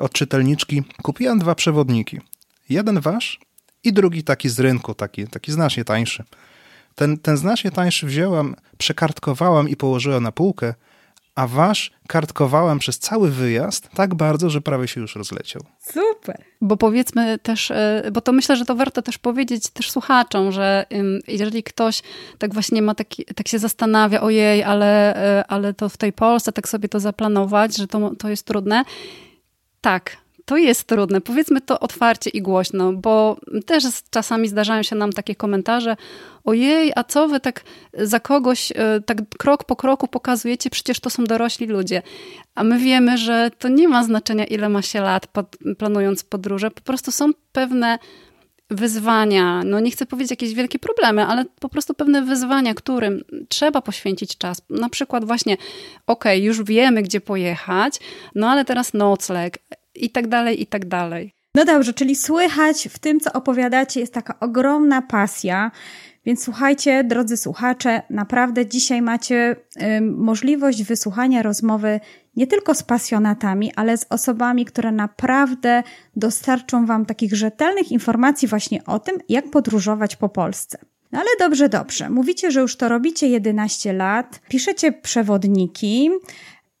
od 0.00 0.12
czytelniczki. 0.12 0.82
Kupiłem 1.02 1.38
dwa 1.38 1.54
przewodniki. 1.54 2.20
Jeden 2.68 3.00
wasz 3.00 3.40
i 3.84 3.92
drugi 3.92 4.24
taki 4.24 4.48
z 4.48 4.60
rynku, 4.60 4.94
taki, 4.94 5.26
taki 5.26 5.52
znacznie 5.52 5.84
tańszy. 5.84 6.24
Ten, 6.94 7.18
ten 7.18 7.36
znacznie 7.36 7.70
tańszy 7.70 8.06
wzięłam, 8.06 8.56
przekartkowałam 8.78 9.68
i 9.68 9.76
położyłam 9.76 10.22
na 10.22 10.32
półkę, 10.32 10.74
a 11.34 11.46
wasz 11.46 11.90
kartkowałem 12.08 12.78
przez 12.78 12.98
cały 12.98 13.30
wyjazd 13.30 13.88
tak 13.94 14.14
bardzo, 14.14 14.50
że 14.50 14.60
prawie 14.60 14.88
się 14.88 15.00
już 15.00 15.16
rozleciał. 15.16 15.62
Super. 15.80 16.44
Bo 16.60 16.76
powiedzmy 16.76 17.38
też, 17.38 17.70
e, 17.70 18.02
bo 18.12 18.20
to 18.20 18.32
myślę, 18.32 18.56
że 18.56 18.64
to 18.64 18.74
warto 18.76 19.02
też 19.02 19.18
powiedzieć 19.18 19.70
też 19.70 19.90
słuchaczom, 19.90 20.52
że 20.52 20.86
jeżeli 21.28 21.62
ktoś 21.62 22.02
tak 22.38 22.54
właśnie 22.54 22.82
ma 22.82 22.94
taki, 22.94 23.24
tak 23.24 23.48
się 23.48 23.58
zastanawia, 23.58 24.20
ojej, 24.20 24.62
ale, 24.62 25.16
e, 25.16 25.44
ale 25.46 25.74
to 25.74 25.88
w 25.88 25.96
tej 25.96 26.12
Polsce 26.12 26.52
tak 26.52 26.68
sobie 26.68 26.88
to 26.88 27.00
zaplanować, 27.00 27.76
że 27.76 27.86
to, 27.86 28.14
to 28.14 28.28
jest 28.28 28.46
trudne. 28.46 28.84
Tak, 29.82 30.16
to 30.44 30.56
jest 30.56 30.84
trudne. 30.84 31.20
Powiedzmy 31.20 31.60
to 31.60 31.80
otwarcie 31.80 32.30
i 32.30 32.42
głośno, 32.42 32.92
bo 32.92 33.36
też 33.66 33.84
czasami 34.10 34.48
zdarzają 34.48 34.82
się 34.82 34.96
nam 34.96 35.12
takie 35.12 35.34
komentarze: 35.34 35.96
Ojej, 36.44 36.92
a 36.96 37.04
co 37.04 37.28
wy 37.28 37.40
tak 37.40 37.64
za 37.94 38.20
kogoś, 38.20 38.72
e, 38.72 39.00
tak 39.06 39.18
krok 39.38 39.64
po 39.64 39.76
kroku 39.76 40.08
pokazujecie? 40.08 40.70
Przecież 40.70 41.00
to 41.00 41.10
są 41.10 41.24
dorośli 41.24 41.66
ludzie. 41.66 42.02
A 42.54 42.64
my 42.64 42.78
wiemy, 42.78 43.18
że 43.18 43.50
to 43.58 43.68
nie 43.68 43.88
ma 43.88 44.04
znaczenia, 44.04 44.44
ile 44.44 44.68
ma 44.68 44.82
się 44.82 45.00
lat 45.00 45.26
planując 45.78 46.24
podróże. 46.24 46.70
Po 46.70 46.80
prostu 46.80 47.12
są 47.12 47.30
pewne 47.52 47.98
wyzwania, 48.74 49.62
no 49.64 49.80
nie 49.80 49.90
chcę 49.90 50.06
powiedzieć 50.06 50.30
jakieś 50.30 50.54
wielkie 50.54 50.78
problemy, 50.78 51.26
ale 51.26 51.44
po 51.60 51.68
prostu 51.68 51.94
pewne 51.94 52.22
wyzwania, 52.22 52.74
którym 52.74 53.24
trzeba 53.48 53.82
poświęcić 53.82 54.38
czas. 54.38 54.62
Na 54.70 54.88
przykład 54.88 55.24
właśnie, 55.24 55.56
ok, 56.06 56.24
już 56.36 56.62
wiemy, 56.62 57.02
gdzie 57.02 57.20
pojechać, 57.20 58.00
no 58.34 58.50
ale 58.50 58.64
teraz 58.64 58.94
nocleg, 58.94 59.58
i 59.94 60.10
tak 60.10 60.26
dalej, 60.26 60.62
i 60.62 60.66
tak 60.66 60.88
dalej. 60.88 61.34
No 61.54 61.64
dobrze, 61.64 61.92
czyli 61.94 62.16
słychać 62.16 62.88
w 62.92 62.98
tym, 62.98 63.20
co 63.20 63.32
opowiadacie, 63.32 64.00
jest 64.00 64.14
taka 64.14 64.40
ogromna 64.40 65.02
pasja. 65.02 65.70
Więc 66.26 66.44
słuchajcie, 66.44 67.04
drodzy 67.04 67.36
słuchacze, 67.36 68.02
naprawdę 68.10 68.66
dzisiaj 68.66 69.02
macie 69.02 69.56
y, 69.82 70.00
możliwość 70.00 70.82
wysłuchania 70.82 71.42
rozmowy 71.42 72.00
nie 72.36 72.46
tylko 72.46 72.74
z 72.74 72.82
pasjonatami, 72.82 73.72
ale 73.76 73.96
z 73.98 74.06
osobami, 74.10 74.64
które 74.64 74.92
naprawdę 74.92 75.82
dostarczą 76.16 76.86
Wam 76.86 77.06
takich 77.06 77.34
rzetelnych 77.34 77.92
informacji 77.92 78.48
właśnie 78.48 78.84
o 78.84 78.98
tym, 78.98 79.18
jak 79.28 79.50
podróżować 79.50 80.16
po 80.16 80.28
Polsce. 80.28 80.78
No 81.12 81.18
ale 81.18 81.28
dobrze, 81.38 81.68
dobrze. 81.68 82.10
Mówicie, 82.10 82.50
że 82.50 82.60
już 82.60 82.76
to 82.76 82.88
robicie 82.88 83.28
11 83.28 83.92
lat, 83.92 84.40
piszecie 84.48 84.92
przewodniki, 84.92 86.10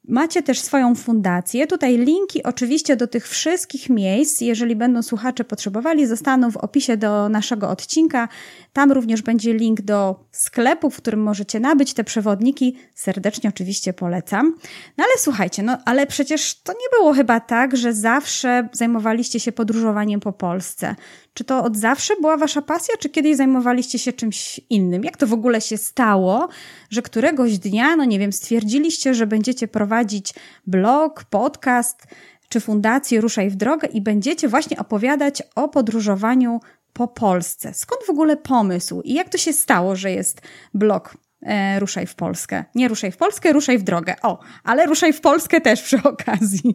Macie 0.08 0.42
też 0.42 0.60
swoją 0.60 0.94
fundację. 0.94 1.66
Tutaj 1.66 1.98
linki 1.98 2.42
oczywiście 2.42 2.96
do 2.96 3.06
tych 3.06 3.28
wszystkich 3.28 3.90
miejsc, 3.90 4.40
jeżeli 4.40 4.76
będą 4.76 5.02
słuchacze 5.02 5.44
potrzebowali, 5.44 6.06
zostaną 6.06 6.50
w 6.50 6.56
opisie 6.56 6.96
do 6.96 7.28
naszego 7.28 7.70
odcinka. 7.70 8.28
Tam 8.72 8.92
również 8.92 9.22
będzie 9.22 9.54
link 9.54 9.80
do 9.80 10.24
sklepu, 10.30 10.90
w 10.90 10.96
którym 10.96 11.22
możecie 11.22 11.60
nabyć 11.60 11.94
te 11.94 12.04
przewodniki. 12.04 12.76
Serdecznie 12.94 13.50
oczywiście 13.50 13.92
polecam. 13.92 14.54
No 14.98 15.04
ale 15.04 15.12
słuchajcie, 15.18 15.62
no 15.62 15.78
ale 15.84 16.06
przecież 16.06 16.62
to 16.62 16.72
nie 16.72 16.98
było 16.98 17.14
chyba 17.14 17.40
tak, 17.40 17.76
że 17.76 17.92
zawsze 17.92 18.68
zajmowaliście 18.72 19.40
się 19.40 19.52
podróżowaniem 19.52 20.20
po 20.20 20.32
Polsce. 20.32 20.96
Czy 21.34 21.44
to 21.44 21.64
od 21.64 21.76
zawsze 21.76 22.14
była 22.20 22.36
wasza 22.36 22.62
pasja, 22.62 22.94
czy 22.98 23.08
kiedyś 23.08 23.36
zajmowaliście 23.36 23.98
się 23.98 24.12
czymś 24.12 24.60
innym? 24.70 25.04
Jak 25.04 25.16
to 25.16 25.26
w 25.26 25.32
ogóle 25.32 25.60
się 25.60 25.76
stało, 25.76 26.48
że 26.90 27.02
któregoś 27.02 27.58
dnia, 27.58 27.96
no 27.96 28.04
nie 28.04 28.18
wiem, 28.18 28.32
stwierdziliście, 28.32 29.14
że 29.14 29.26
będziecie 29.26 29.68
prowadzić 29.68 30.34
blog, 30.66 31.24
podcast 31.24 32.06
czy 32.48 32.60
fundację 32.60 33.20
Ruszaj 33.20 33.50
w 33.50 33.56
drogę 33.56 33.88
i 33.88 34.00
będziecie 34.00 34.48
właśnie 34.48 34.78
opowiadać 34.78 35.42
o 35.54 35.68
podróżowaniu 35.68 36.60
po 36.92 37.08
Polsce. 37.08 37.74
Skąd 37.74 38.06
w 38.06 38.10
ogóle 38.10 38.36
pomysł 38.36 39.00
i 39.04 39.14
jak 39.14 39.28
to 39.28 39.38
się 39.38 39.52
stało, 39.52 39.96
że 39.96 40.10
jest 40.10 40.42
blog 40.74 41.16
e, 41.42 41.80
Ruszaj 41.80 42.06
w 42.06 42.14
Polskę? 42.14 42.64
Nie 42.74 42.88
Ruszaj 42.88 43.12
w 43.12 43.16
Polskę, 43.16 43.52
Ruszaj 43.52 43.78
w 43.78 43.82
drogę. 43.82 44.14
O, 44.22 44.38
ale 44.64 44.86
Ruszaj 44.86 45.12
w 45.12 45.20
Polskę 45.20 45.60
też 45.60 45.82
przy 45.82 46.02
okazji. 46.02 46.74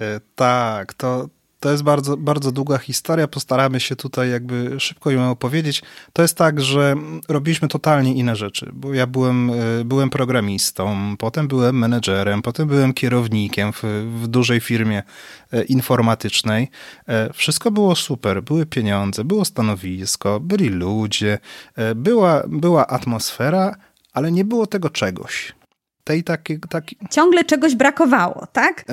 E, 0.00 0.20
tak, 0.34 0.94
to, 0.94 1.28
to 1.62 1.70
jest 1.70 1.82
bardzo, 1.82 2.16
bardzo 2.16 2.52
długa 2.52 2.78
historia, 2.78 3.28
postaramy 3.28 3.80
się 3.80 3.96
tutaj 3.96 4.30
jakby 4.30 4.80
szybko 4.80 5.10
ją 5.10 5.30
opowiedzieć. 5.30 5.82
To 6.12 6.22
jest 6.22 6.36
tak, 6.36 6.60
że 6.60 6.94
robiliśmy 7.28 7.68
totalnie 7.68 8.14
inne 8.14 8.36
rzeczy, 8.36 8.70
bo 8.72 8.94
ja 8.94 9.06
byłem, 9.06 9.50
e, 9.50 9.84
byłem 9.84 10.10
programistą, 10.10 11.16
potem 11.18 11.48
byłem 11.48 11.78
menedżerem, 11.78 12.42
potem 12.42 12.68
byłem 12.68 12.94
kierownikiem 12.94 13.72
w, 13.72 13.82
w 14.22 14.26
dużej 14.26 14.60
firmie 14.60 15.02
e, 15.52 15.62
informatycznej. 15.62 16.70
E, 17.08 17.32
wszystko 17.32 17.70
było 17.70 17.96
super, 17.96 18.42
były 18.42 18.66
pieniądze, 18.66 19.24
było 19.24 19.44
stanowisko, 19.44 20.40
byli 20.40 20.68
ludzie, 20.68 21.38
była, 21.96 22.42
była 22.48 22.86
atmosfera, 22.86 23.76
ale 24.12 24.32
nie 24.32 24.44
było 24.44 24.66
tego 24.66 24.90
czegoś. 24.90 25.52
Tej 26.04 26.24
taki, 26.24 26.60
taki... 26.60 26.96
Ciągle 27.10 27.44
czegoś 27.44 27.74
brakowało, 27.74 28.46
tak? 28.52 28.84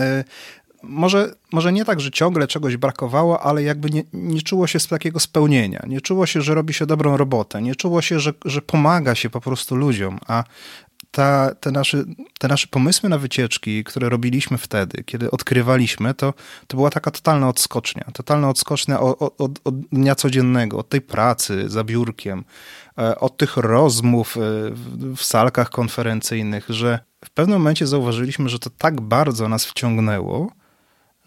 Może, 0.83 1.33
może 1.51 1.73
nie 1.73 1.85
tak, 1.85 1.99
że 1.99 2.11
ciągle 2.11 2.47
czegoś 2.47 2.77
brakowało, 2.77 3.41
ale 3.41 3.63
jakby 3.63 3.89
nie, 3.89 4.03
nie 4.13 4.41
czuło 4.41 4.67
się 4.67 4.79
z 4.79 4.87
takiego 4.87 5.19
spełnienia. 5.19 5.83
Nie 5.87 6.01
czuło 6.01 6.25
się, 6.25 6.41
że 6.41 6.55
robi 6.55 6.73
się 6.73 6.85
dobrą 6.85 7.17
robotę. 7.17 7.61
Nie 7.61 7.75
czuło 7.75 8.01
się, 8.01 8.19
że, 8.19 8.33
że 8.45 8.61
pomaga 8.61 9.15
się 9.15 9.29
po 9.29 9.41
prostu 9.41 9.75
ludziom. 9.75 10.19
A 10.27 10.43
ta, 11.11 11.55
te, 11.55 11.71
nasze, 11.71 12.03
te 12.39 12.47
nasze 12.47 12.67
pomysły 12.67 13.09
na 13.09 13.17
wycieczki, 13.17 13.83
które 13.83 14.09
robiliśmy 14.09 14.57
wtedy, 14.57 15.03
kiedy 15.03 15.31
odkrywaliśmy, 15.31 16.13
to, 16.13 16.33
to 16.67 16.77
była 16.77 16.89
taka 16.89 17.11
totalna 17.11 17.49
odskocznia. 17.49 18.03
Totalna 18.13 18.49
odskocznia 18.49 18.99
od, 18.99 19.41
od, 19.41 19.59
od 19.63 19.79
dnia 19.79 20.15
codziennego, 20.15 20.77
od 20.77 20.89
tej 20.89 21.01
pracy 21.01 21.69
za 21.69 21.83
biurkiem, 21.83 22.43
e, 22.97 23.19
od 23.19 23.37
tych 23.37 23.57
rozmów 23.57 24.37
e, 24.37 24.39
w, 24.71 25.15
w 25.15 25.23
salkach 25.23 25.69
konferencyjnych, 25.69 26.65
że 26.69 26.99
w 27.25 27.29
pewnym 27.29 27.57
momencie 27.57 27.87
zauważyliśmy, 27.87 28.49
że 28.49 28.59
to 28.59 28.69
tak 28.69 29.01
bardzo 29.01 29.49
nas 29.49 29.65
wciągnęło, 29.65 30.58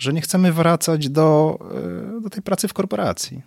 że 0.03 0.13
nie 0.13 0.21
chcemy 0.21 0.53
wracać 0.53 1.09
do, 1.09 1.59
e, 2.17 2.21
do 2.21 2.31
tej 2.31 2.43
pracy 2.43 2.69
w 2.69 2.73
korporacji. 2.73 3.43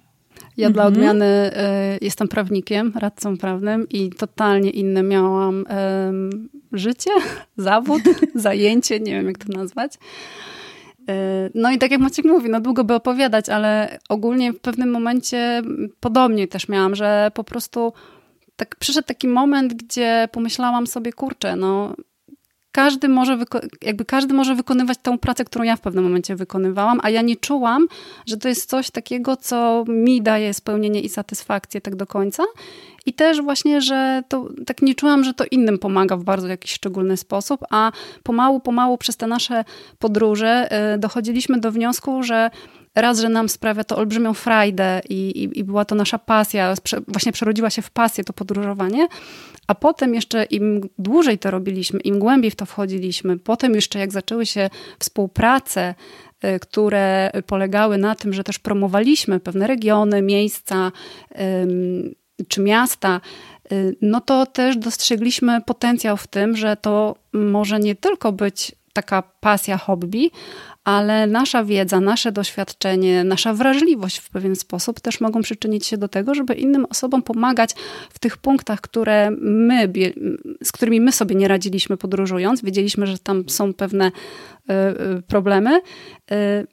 Ja 0.57 0.67
mhm. 0.67 0.73
dla 0.73 0.85
odmiany 0.85 1.25
y, 1.25 1.97
jestem 2.01 2.27
prawnikiem, 2.27 2.93
radcą 2.95 3.37
prawnym 3.37 3.89
i 3.89 4.09
totalnie 4.09 4.69
inne 4.69 5.03
miałam 5.03 5.61
y, 5.61 6.77
życie, 6.77 7.11
zawód, 7.57 8.01
zajęcie, 8.35 8.99
nie 8.99 9.11
wiem 9.11 9.27
jak 9.27 9.37
to 9.37 9.57
nazwać. 9.57 9.93
Y, 9.93 11.51
no 11.55 11.71
i 11.71 11.77
tak 11.77 11.91
jak 11.91 12.01
Maciek 12.01 12.25
mówi, 12.25 12.49
no 12.49 12.61
długo 12.61 12.83
by 12.83 12.93
opowiadać, 12.93 13.49
ale 13.49 13.99
ogólnie 14.09 14.53
w 14.53 14.59
pewnym 14.59 14.91
momencie 14.91 15.61
podobnie 15.99 16.47
też 16.47 16.69
miałam, 16.69 16.95
że 16.95 17.31
po 17.33 17.43
prostu 17.43 17.93
tak 18.55 18.75
przyszedł 18.75 19.07
taki 19.07 19.27
moment, 19.27 19.73
gdzie 19.73 20.27
pomyślałam 20.31 20.87
sobie, 20.87 21.13
kurczę, 21.13 21.55
no 21.55 21.95
każdy 22.75 23.09
może, 23.09 23.37
jakby 23.81 24.05
każdy 24.05 24.33
może 24.33 24.55
wykonywać 24.55 24.97
tą 25.01 25.17
pracę, 25.17 25.45
którą 25.45 25.63
ja 25.63 25.75
w 25.75 25.81
pewnym 25.81 26.03
momencie 26.03 26.35
wykonywałam, 26.35 26.99
a 27.03 27.09
ja 27.09 27.21
nie 27.21 27.35
czułam, 27.35 27.87
że 28.25 28.37
to 28.37 28.47
jest 28.49 28.69
coś 28.69 28.91
takiego, 28.91 29.37
co 29.37 29.85
mi 29.87 30.21
daje 30.21 30.53
spełnienie 30.53 31.01
i 31.01 31.09
satysfakcję 31.09 31.81
tak 31.81 31.95
do 31.95 32.07
końca. 32.07 32.43
I 33.05 33.13
też 33.13 33.41
właśnie, 33.41 33.81
że 33.81 34.23
to 34.27 34.49
tak 34.65 34.81
nie 34.81 34.95
czułam, 34.95 35.23
że 35.23 35.33
to 35.33 35.43
innym 35.51 35.77
pomaga 35.77 36.17
w 36.17 36.23
bardzo 36.23 36.47
jakiś 36.47 36.71
szczególny 36.71 37.17
sposób, 37.17 37.61
a 37.69 37.91
pomału, 38.23 38.59
pomału 38.59 38.97
przez 38.97 39.17
te 39.17 39.27
nasze 39.27 39.65
podróże 39.99 40.69
y, 40.95 40.97
dochodziliśmy 40.97 41.59
do 41.59 41.71
wniosku, 41.71 42.23
że 42.23 42.49
raz, 42.95 43.19
że 43.19 43.29
nam 43.29 43.49
sprawia 43.49 43.83
to 43.83 43.97
olbrzymią 43.97 44.33
frajdę 44.33 45.01
i, 45.09 45.13
i, 45.13 45.59
i, 45.59 45.63
była 45.63 45.85
to 45.85 45.95
nasza 45.95 46.19
pasja, 46.19 46.73
właśnie 47.07 47.31
przerodziła 47.31 47.69
się 47.69 47.81
w 47.81 47.89
pasję 47.89 48.23
to 48.23 48.33
podróżowanie, 48.33 49.07
a 49.67 49.75
potem 49.75 50.13
jeszcze 50.13 50.43
im 50.43 50.81
dłużej 50.99 51.39
to 51.39 51.51
robiliśmy, 51.51 51.99
im 51.99 52.19
głębiej 52.19 52.51
w 52.51 52.55
to 52.55 52.65
wchodziliśmy, 52.65 53.39
potem 53.39 53.75
jeszcze 53.75 53.99
jak 53.99 54.11
zaczęły 54.11 54.45
się 54.45 54.69
współprace, 54.99 55.95
y, 56.45 56.59
które 56.59 57.31
polegały 57.47 57.97
na 57.97 58.15
tym, 58.15 58.33
że 58.33 58.43
też 58.43 58.59
promowaliśmy 58.59 59.39
pewne 59.39 59.67
regiony, 59.67 60.21
miejsca 60.21 60.91
czy 62.47 62.61
miasta, 62.61 63.21
y, 63.71 63.95
no 64.01 64.21
to 64.21 64.45
też 64.45 64.77
dostrzegliśmy 64.77 65.61
potencjał 65.61 66.17
w 66.17 66.27
tym, 66.27 66.57
że 66.57 66.77
to 66.77 67.15
może 67.33 67.79
nie 67.79 67.95
tylko 67.95 68.31
być 68.31 68.75
taka 68.93 69.23
pasja, 69.39 69.77
hobby, 69.77 70.31
ale 70.85 71.27
nasza 71.27 71.63
wiedza, 71.63 71.99
nasze 71.99 72.31
doświadczenie, 72.31 73.23
nasza 73.23 73.53
wrażliwość 73.53 74.17
w 74.17 74.29
pewien 74.29 74.55
sposób 74.55 74.99
też 74.99 75.21
mogą 75.21 75.41
przyczynić 75.41 75.85
się 75.85 75.97
do 75.97 76.07
tego, 76.07 76.35
żeby 76.35 76.53
innym 76.53 76.85
osobom 76.89 77.23
pomagać 77.23 77.71
w 78.09 78.19
tych 78.19 78.37
punktach, 78.37 78.81
które 78.81 79.31
my, 79.41 79.93
z 80.63 80.71
którymi 80.71 81.01
my 81.01 81.11
sobie 81.11 81.35
nie 81.35 81.47
radziliśmy 81.47 81.97
podróżując. 81.97 82.61
Wiedzieliśmy, 82.61 83.07
że 83.07 83.17
tam 83.17 83.49
są 83.49 83.73
pewne 83.73 84.05
e, 84.05 84.73
e, 84.73 85.21
problemy 85.27 85.81
e, 86.31 86.65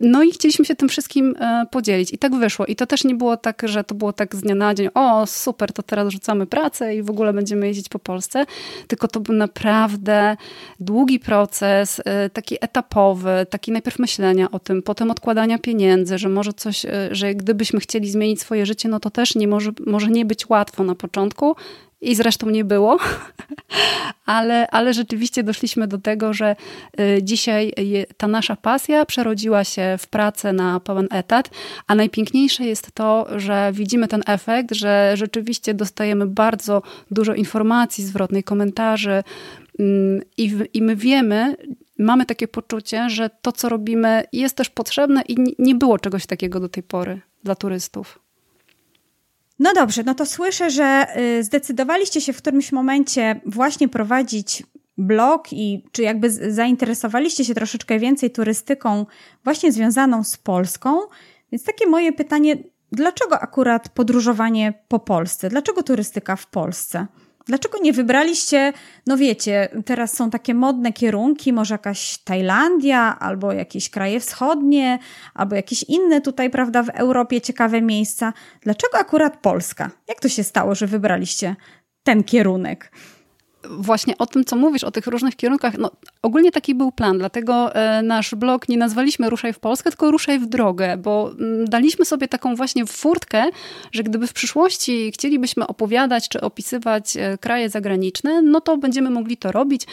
no 0.00 0.22
i 0.22 0.32
chcieliśmy 0.32 0.64
się 0.64 0.74
tym 0.74 0.88
wszystkim 0.88 1.34
e, 1.38 1.66
podzielić. 1.70 2.12
I 2.12 2.18
tak 2.18 2.34
wyszło. 2.34 2.66
I 2.66 2.76
to 2.76 2.86
też 2.86 3.04
nie 3.04 3.14
było 3.14 3.36
tak, 3.36 3.62
że 3.64 3.84
to 3.84 3.94
było 3.94 4.12
tak 4.12 4.36
z 4.36 4.40
dnia 4.40 4.54
na 4.54 4.74
dzień, 4.74 4.88
o 4.94 5.26
super, 5.26 5.72
to 5.72 5.82
teraz 5.82 6.12
rzucamy 6.12 6.46
pracę 6.46 6.96
i 6.96 7.02
w 7.02 7.10
ogóle 7.10 7.32
będziemy 7.32 7.66
jeździć 7.66 7.88
po 7.88 7.98
Polsce. 7.98 8.46
Tylko 8.86 9.08
to 9.08 9.20
był 9.20 9.34
naprawdę 9.34 10.36
długi 10.80 11.20
proces, 11.20 12.00
e, 12.04 12.30
taki 12.30 12.56
etapowy, 12.60 13.46
taki 13.50 13.72
najpierw 13.72 13.98
myślenia 13.98 14.50
o 14.50 14.58
tym, 14.58 14.82
potem 14.82 15.10
odkładania 15.10 15.58
pieniędzy, 15.58 16.18
że 16.18 16.28
może 16.28 16.52
coś, 16.52 16.84
e, 16.84 17.08
że 17.10 17.34
gdybyśmy 17.34 17.80
chcieli 17.80 18.10
zmienić 18.10 18.40
swoje 18.40 18.66
życie, 18.66 18.88
no 18.88 19.00
to 19.00 19.10
też 19.10 19.34
nie 19.34 19.48
może, 19.48 19.70
może 19.86 20.08
nie 20.08 20.24
być 20.24 20.48
łatwo 20.48 20.84
na 20.84 20.94
początku. 20.94 21.56
I 22.04 22.14
zresztą 22.14 22.50
nie 22.50 22.64
było, 22.64 22.98
ale, 24.26 24.66
ale 24.70 24.94
rzeczywiście 24.94 25.42
doszliśmy 25.42 25.88
do 25.88 25.98
tego, 25.98 26.32
że 26.32 26.56
y, 27.00 27.22
dzisiaj 27.22 27.72
ta 28.16 28.28
nasza 28.28 28.56
pasja 28.56 29.06
przerodziła 29.06 29.64
się 29.64 29.96
w 29.98 30.06
pracę 30.06 30.52
na 30.52 30.80
pełen 30.80 31.08
etat, 31.10 31.50
a 31.86 31.94
najpiękniejsze 31.94 32.64
jest 32.64 32.92
to, 32.92 33.26
że 33.36 33.70
widzimy 33.72 34.08
ten 34.08 34.22
efekt, 34.26 34.74
że 34.74 35.12
rzeczywiście 35.14 35.74
dostajemy 35.74 36.26
bardzo 36.26 36.82
dużo 37.10 37.34
informacji 37.34 38.04
zwrotnej, 38.04 38.44
komentarzy 38.44 39.22
mm, 39.78 40.22
i, 40.36 40.56
i 40.74 40.82
my 40.82 40.96
wiemy, 40.96 41.56
mamy 41.98 42.26
takie 42.26 42.48
poczucie, 42.48 43.10
że 43.10 43.30
to, 43.42 43.52
co 43.52 43.68
robimy, 43.68 44.24
jest 44.32 44.56
też 44.56 44.70
potrzebne 44.70 45.22
i 45.28 45.36
nie 45.58 45.74
było 45.74 45.98
czegoś 45.98 46.26
takiego 46.26 46.60
do 46.60 46.68
tej 46.68 46.82
pory 46.82 47.20
dla 47.44 47.54
turystów. 47.54 48.23
No 49.58 49.72
dobrze, 49.72 50.02
no 50.02 50.14
to 50.14 50.26
słyszę, 50.26 50.70
że 50.70 51.06
y, 51.38 51.44
zdecydowaliście 51.44 52.20
się 52.20 52.32
w 52.32 52.36
którymś 52.36 52.72
momencie 52.72 53.40
właśnie 53.46 53.88
prowadzić 53.88 54.62
blog 54.98 55.52
i 55.52 55.84
czy 55.92 56.02
jakby 56.02 56.30
zainteresowaliście 56.30 57.44
się 57.44 57.54
troszeczkę 57.54 57.98
więcej 57.98 58.30
turystyką 58.30 59.06
właśnie 59.44 59.72
związaną 59.72 60.24
z 60.24 60.36
Polską. 60.36 61.00
Więc 61.52 61.64
takie 61.64 61.86
moje 61.86 62.12
pytanie, 62.12 62.56
dlaczego 62.92 63.38
akurat 63.40 63.88
podróżowanie 63.88 64.74
po 64.88 64.98
Polsce? 64.98 65.48
Dlaczego 65.48 65.82
turystyka 65.82 66.36
w 66.36 66.46
Polsce? 66.46 67.06
Dlaczego 67.46 67.78
nie 67.78 67.92
wybraliście, 67.92 68.72
no 69.06 69.16
wiecie, 69.16 69.68
teraz 69.84 70.16
są 70.16 70.30
takie 70.30 70.54
modne 70.54 70.92
kierunki, 70.92 71.52
może 71.52 71.74
jakaś 71.74 72.18
Tajlandia, 72.18 73.18
albo 73.18 73.52
jakieś 73.52 73.90
kraje 73.90 74.20
wschodnie, 74.20 74.98
albo 75.34 75.56
jakieś 75.56 75.82
inne 75.82 76.20
tutaj, 76.20 76.50
prawda, 76.50 76.82
w 76.82 76.88
Europie 76.88 77.40
ciekawe 77.40 77.82
miejsca. 77.82 78.32
Dlaczego 78.60 78.98
akurat 78.98 79.36
Polska? 79.36 79.90
Jak 80.08 80.20
to 80.20 80.28
się 80.28 80.44
stało, 80.44 80.74
że 80.74 80.86
wybraliście 80.86 81.56
ten 82.02 82.24
kierunek? 82.24 82.92
Właśnie 83.70 84.18
o 84.18 84.26
tym, 84.26 84.44
co 84.44 84.56
mówisz, 84.56 84.84
o 84.84 84.90
tych 84.90 85.06
różnych 85.06 85.36
kierunkach, 85.36 85.78
no, 85.78 85.90
ogólnie 86.22 86.52
taki 86.52 86.74
był 86.74 86.92
plan, 86.92 87.18
dlatego 87.18 87.74
e, 87.74 88.02
nasz 88.02 88.34
blog 88.34 88.68
nie 88.68 88.76
nazwaliśmy 88.76 89.30
Ruszaj 89.30 89.52
w 89.52 89.58
Polskę, 89.58 89.90
tylko 89.90 90.10
Ruszaj 90.10 90.38
w 90.38 90.46
drogę, 90.46 90.96
bo 90.96 91.30
mm, 91.30 91.64
daliśmy 91.64 92.04
sobie 92.04 92.28
taką 92.28 92.56
właśnie 92.56 92.86
furtkę, 92.86 93.44
że 93.92 94.02
gdyby 94.02 94.26
w 94.26 94.32
przyszłości 94.32 95.12
chcielibyśmy 95.12 95.66
opowiadać 95.66 96.28
czy 96.28 96.40
opisywać 96.40 97.16
e, 97.16 97.38
kraje 97.38 97.70
zagraniczne, 97.70 98.42
no 98.42 98.60
to 98.60 98.76
będziemy 98.76 99.10
mogli 99.10 99.36
to 99.36 99.52
robić, 99.52 99.86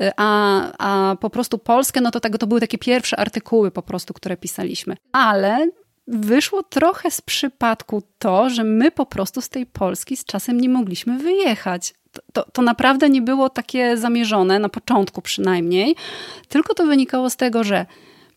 e, 0.00 0.12
a, 0.16 0.62
a 0.78 1.16
po 1.16 1.30
prostu 1.30 1.58
Polskę, 1.58 2.00
no 2.00 2.10
to 2.10 2.20
tego 2.20 2.38
to 2.38 2.46
były 2.46 2.60
takie 2.60 2.78
pierwsze 2.78 3.20
artykuły 3.20 3.70
po 3.70 3.82
prostu, 3.82 4.14
które 4.14 4.36
pisaliśmy. 4.36 4.96
Ale 5.12 5.68
wyszło 6.08 6.62
trochę 6.62 7.10
z 7.10 7.20
przypadku 7.20 8.02
to, 8.18 8.50
że 8.50 8.64
my 8.64 8.90
po 8.90 9.06
prostu 9.06 9.40
z 9.40 9.48
tej 9.48 9.66
Polski 9.66 10.16
z 10.16 10.24
czasem 10.24 10.60
nie 10.60 10.68
mogliśmy 10.68 11.18
wyjechać 11.18 11.94
to, 12.32 12.46
to 12.52 12.62
naprawdę 12.62 13.10
nie 13.10 13.22
było 13.22 13.50
takie 13.50 13.96
zamierzone, 13.96 14.58
na 14.58 14.68
początku 14.68 15.22
przynajmniej, 15.22 15.96
tylko 16.48 16.74
to 16.74 16.86
wynikało 16.86 17.30
z 17.30 17.36
tego, 17.36 17.64
że 17.64 17.86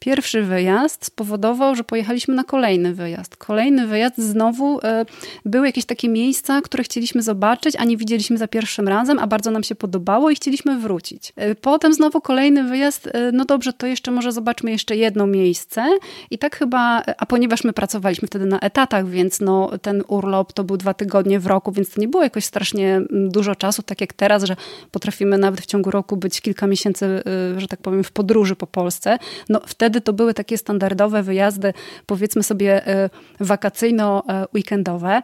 Pierwszy 0.05 0.43
wyjazd 0.43 1.05
spowodował, 1.05 1.75
że 1.75 1.83
pojechaliśmy 1.83 2.35
na 2.35 2.43
kolejny 2.43 2.93
wyjazd. 2.93 3.35
Kolejny 3.35 3.87
wyjazd 3.87 4.17
znowu 4.17 4.79
e, 4.83 5.05
były 5.45 5.65
jakieś 5.65 5.85
takie 5.85 6.09
miejsca, 6.09 6.61
które 6.61 6.83
chcieliśmy 6.83 7.21
zobaczyć, 7.21 7.75
a 7.75 7.85
nie 7.85 7.97
widzieliśmy 7.97 8.37
za 8.37 8.47
pierwszym 8.47 8.87
razem, 8.87 9.19
a 9.19 9.27
bardzo 9.27 9.51
nam 9.51 9.63
się 9.63 9.75
podobało 9.75 10.29
i 10.29 10.35
chcieliśmy 10.35 10.79
wrócić. 10.79 11.33
E, 11.35 11.55
potem 11.55 11.93
znowu 11.93 12.21
kolejny 12.21 12.63
wyjazd, 12.63 13.07
e, 13.07 13.31
no 13.31 13.45
dobrze, 13.45 13.73
to 13.73 13.87
jeszcze 13.87 14.11
może 14.11 14.31
zobaczmy 14.31 14.71
jeszcze 14.71 14.95
jedno 14.95 15.27
miejsce. 15.27 15.85
I 16.31 16.37
tak 16.37 16.55
chyba, 16.55 17.03
a 17.17 17.25
ponieważ 17.25 17.63
my 17.63 17.73
pracowaliśmy 17.73 18.27
wtedy 18.27 18.45
na 18.45 18.59
etatach, 18.59 19.07
więc 19.07 19.39
no, 19.39 19.71
ten 19.81 20.03
urlop 20.07 20.53
to 20.53 20.63
był 20.63 20.77
dwa 20.77 20.93
tygodnie 20.93 21.39
w 21.39 21.47
roku, 21.47 21.71
więc 21.71 21.89
to 21.89 22.01
nie 22.01 22.07
było 22.07 22.23
jakoś 22.23 22.45
strasznie 22.45 22.95
mm, 22.95 23.29
dużo 23.29 23.55
czasu, 23.55 23.83
tak 23.83 24.01
jak 24.01 24.13
teraz, 24.13 24.43
że 24.43 24.55
potrafimy 24.91 25.37
nawet 25.37 25.61
w 25.61 25.65
ciągu 25.65 25.91
roku 25.91 26.17
być 26.17 26.41
kilka 26.41 26.67
miesięcy, 26.67 27.23
że 27.57 27.67
tak 27.67 27.81
powiem, 27.81 28.03
w 28.03 28.11
podróży 28.11 28.55
po 28.55 28.67
Polsce. 28.67 29.17
No 29.49 29.61
wtedy 29.65 29.90
wtedy 29.91 30.01
to 30.01 30.13
były 30.13 30.33
takie 30.33 30.57
standardowe 30.57 31.23
wyjazdy, 31.23 31.73
powiedzmy 32.05 32.43
sobie 32.43 32.87
e, 32.87 33.09
wakacyjno-weekendowe. 33.39 35.21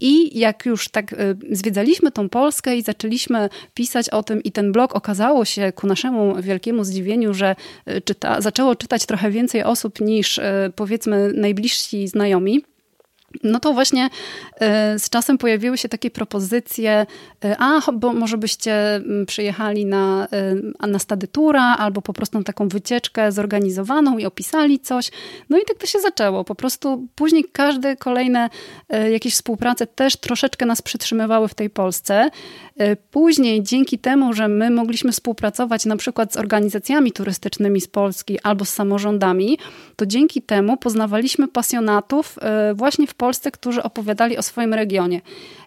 I 0.00 0.38
jak 0.38 0.66
już 0.66 0.88
tak 0.88 1.12
e, 1.12 1.16
zwiedzaliśmy 1.50 2.10
tą 2.10 2.28
Polskę 2.28 2.76
i 2.76 2.82
zaczęliśmy 2.82 3.48
pisać 3.74 4.10
o 4.10 4.22
tym, 4.22 4.42
i 4.42 4.52
ten 4.52 4.72
blog 4.72 4.96
okazało 4.96 5.44
się 5.44 5.72
ku 5.72 5.86
naszemu 5.86 6.42
wielkiemu 6.42 6.84
zdziwieniu, 6.84 7.34
że 7.34 7.56
e, 7.86 8.00
czyta, 8.00 8.40
zaczęło 8.40 8.76
czytać 8.76 9.06
trochę 9.06 9.30
więcej 9.30 9.62
osób 9.62 10.00
niż 10.00 10.40
powiedzmy 10.76 11.32
najbliżsi 11.34 12.08
znajomi 12.08 12.64
no 13.42 13.60
to 13.60 13.72
właśnie 13.72 14.10
e, 14.60 14.98
z 14.98 15.10
czasem 15.10 15.38
pojawiły 15.38 15.78
się 15.78 15.88
takie 15.88 16.10
propozycje, 16.10 17.06
e, 17.44 17.56
a 17.58 17.92
bo 17.92 18.12
może 18.12 18.38
byście 18.38 18.94
mm, 18.94 19.26
przyjechali 19.26 19.86
na, 19.86 20.28
e, 20.80 20.86
na 20.86 20.98
stadytura 20.98 21.62
albo 21.62 22.02
po 22.02 22.12
prostu 22.12 22.38
na 22.38 22.44
taką 22.44 22.68
wycieczkę 22.68 23.32
zorganizowaną 23.32 24.18
i 24.18 24.26
opisali 24.26 24.80
coś. 24.80 25.10
No 25.50 25.58
i 25.58 25.62
tak 25.68 25.78
to 25.78 25.86
się 25.86 26.00
zaczęło. 26.00 26.44
Po 26.44 26.54
prostu 26.54 27.08
później 27.14 27.44
każde 27.52 27.96
kolejne 27.96 28.50
jakieś 29.10 29.34
współprace 29.34 29.86
też 29.86 30.16
troszeczkę 30.16 30.66
nas 30.66 30.82
przytrzymywały 30.82 31.48
w 31.48 31.54
tej 31.54 31.70
Polsce. 31.70 32.30
Później 33.10 33.62
dzięki 33.62 33.98
temu, 33.98 34.32
że 34.32 34.48
my 34.48 34.70
mogliśmy 34.70 35.12
współpracować 35.12 35.86
na 35.86 35.96
przykład 35.96 36.32
z 36.32 36.36
organizacjami 36.36 37.12
turystycznymi 37.12 37.80
z 37.80 37.86
Polski 37.86 38.40
albo 38.40 38.64
z 38.64 38.68
samorządami, 38.68 39.58
to 39.96 40.06
dzięki 40.06 40.42
temu 40.42 40.76
poznawaliśmy 40.76 41.48
pasjonatów 41.48 42.38
właśnie 42.74 43.06
w 43.06 43.14
Polsce 43.14 43.50
którzy 43.50 43.82
opowiadali 43.82 44.36
o 44.36 44.42
swoim 44.42 44.74
regionie. 44.74 45.20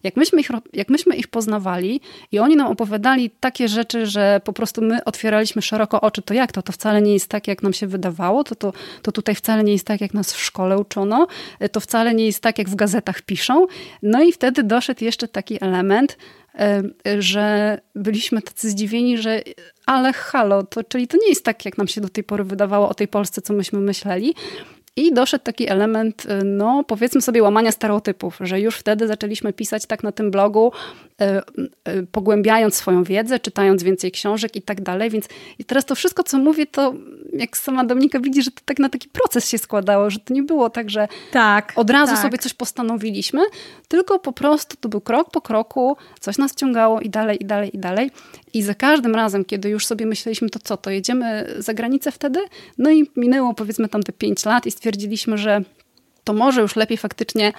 Jak 0.04 0.18
myśmy, 0.18 0.42
ich, 0.42 0.50
jak 0.74 0.90
myśmy 0.90 1.16
ich 1.16 1.28
poznawali 1.28 2.02
i 2.32 2.40
oni 2.40 2.56
nam 2.56 2.68
opowiadali 2.68 3.30
takie 3.30 3.68
rzeczy, 3.68 4.06
że 4.06 4.42
po 4.44 4.54
prostu 4.54 4.82
my 4.82 5.04
otwieraliśmy 5.04 5.62
szeroko 5.62 6.02
oczy, 6.02 6.22
to 6.22 6.34
jak 6.34 6.52
to? 6.52 6.62
To 6.62 6.72
wcale 6.72 7.02
nie 7.02 7.14
jest 7.14 7.28
tak, 7.28 7.48
jak 7.48 7.64
nam 7.64 7.74
się 7.74 7.88
wydawało, 7.88 8.44
to, 8.44 8.56
to, 8.56 8.74
to 9.02 9.12
tutaj 9.12 9.36
wcale 9.36 9.64
nie 9.64 9.74
jest 9.74 9.86
tak, 9.86 10.02
jak 10.02 10.14
nas 10.14 10.34
w 10.34 10.40
szkole 10.40 10.78
uczono, 10.78 11.28
to 11.72 11.80
wcale 11.80 12.14
nie 12.14 12.26
jest 12.26 12.44
tak, 12.44 12.58
jak 12.58 12.70
w 12.70 12.76
gazetach 12.76 13.22
piszą. 13.22 13.68
No 14.04 14.24
i 14.24 14.32
wtedy 14.32 14.64
doszedł 14.64 15.06
jeszcze 15.06 15.28
taki 15.28 15.64
element, 15.64 16.18
że 17.20 17.78
byliśmy 17.96 18.42
tacy 18.42 18.70
zdziwieni, 18.70 19.18
że 19.18 19.42
ale 19.86 20.14
halo, 20.14 20.64
to, 20.64 20.84
czyli 20.84 21.08
to 21.08 21.18
nie 21.18 21.30
jest 21.30 21.46
tak, 21.46 21.66
jak 21.66 21.78
nam 21.78 21.88
się 21.88 22.02
do 22.02 22.10
tej 22.10 22.24
pory 22.24 22.44
wydawało 22.44 22.90
o 22.90 22.94
tej 22.94 23.08
Polsce, 23.08 23.42
co 23.42 23.54
myśmy 23.54 23.80
myśleli. 23.80 24.34
I 24.98 25.14
doszedł 25.14 25.44
taki 25.44 25.70
element, 25.70 26.26
y, 26.26 26.44
no 26.44 26.84
powiedzmy 26.84 27.22
sobie, 27.22 27.44
łamania 27.44 27.72
stereotypów, 27.72 28.38
że 28.42 28.62
już 28.62 28.78
wtedy 28.78 29.08
zaczęliśmy 29.08 29.54
pisać 29.54 29.86
tak 29.86 30.04
na 30.04 30.12
tym 30.12 30.32
blogu, 30.32 30.72
y, 31.22 31.92
y, 31.92 32.08
pogłębiając 32.12 32.76
swoją 32.76 33.04
wiedzę, 33.04 33.40
czytając 33.40 33.84
więcej 33.84 34.12
książek 34.12 34.56
i 34.56 34.62
tak 34.62 34.82
dalej. 34.82 35.10
Więc 35.10 35.26
i 35.60 35.66
teraz 35.66 35.86
to 35.86 35.96
wszystko, 35.96 36.24
co 36.24 36.38
mówię, 36.38 36.66
to 36.66 36.94
jak 37.34 37.58
sama 37.58 37.86
Dominika 37.86 38.20
widzi, 38.20 38.44
że 38.44 38.52
to 38.52 38.62
tak 38.66 38.80
na 38.80 38.90
taki 38.90 39.10
proces 39.10 39.50
się 39.50 39.58
składało, 39.58 40.10
że 40.10 40.20
to 40.20 40.34
nie 40.34 40.44
było 40.44 40.70
tak, 40.70 40.90
że 40.90 41.08
tak, 41.32 41.74
od 41.76 41.90
razu 41.90 42.14
tak. 42.14 42.22
sobie 42.22 42.38
coś 42.38 42.54
postanowiliśmy, 42.54 43.42
tylko 43.88 44.20
po 44.20 44.34
prostu 44.34 44.78
to 44.80 44.90
był 44.90 45.02
krok 45.02 45.32
po 45.32 45.42
kroku, 45.42 45.98
coś 46.20 46.38
nas 46.38 46.56
ciągało 46.56 47.02
i 47.02 47.10
dalej, 47.10 47.38
i 47.42 47.46
dalej, 47.46 47.76
i 47.76 47.80
dalej. 47.80 48.12
I 48.54 48.62
za 48.64 48.74
każdym 48.74 49.16
razem, 49.16 49.46
kiedy 49.46 49.70
już 49.70 49.86
sobie 49.86 50.06
myśleliśmy, 50.06 50.50
to 50.50 50.60
co, 50.60 50.78
to 50.78 50.90
jedziemy 50.90 51.54
za 51.58 51.74
granicę 51.74 52.12
wtedy? 52.12 52.40
No 52.78 52.92
i 52.92 53.12
minęło 53.16 53.54
powiedzmy 53.54 53.90
tam 53.90 54.04
te 54.04 54.14
pięć 54.14 54.46
lat 54.46 54.66
i 54.66 54.72
stwierdziliśmy, 54.72 54.87
że 55.38 55.62
to 56.24 56.34
może 56.34 56.62
już 56.62 56.76
lepiej 56.76 56.98
faktycznie 56.98 57.54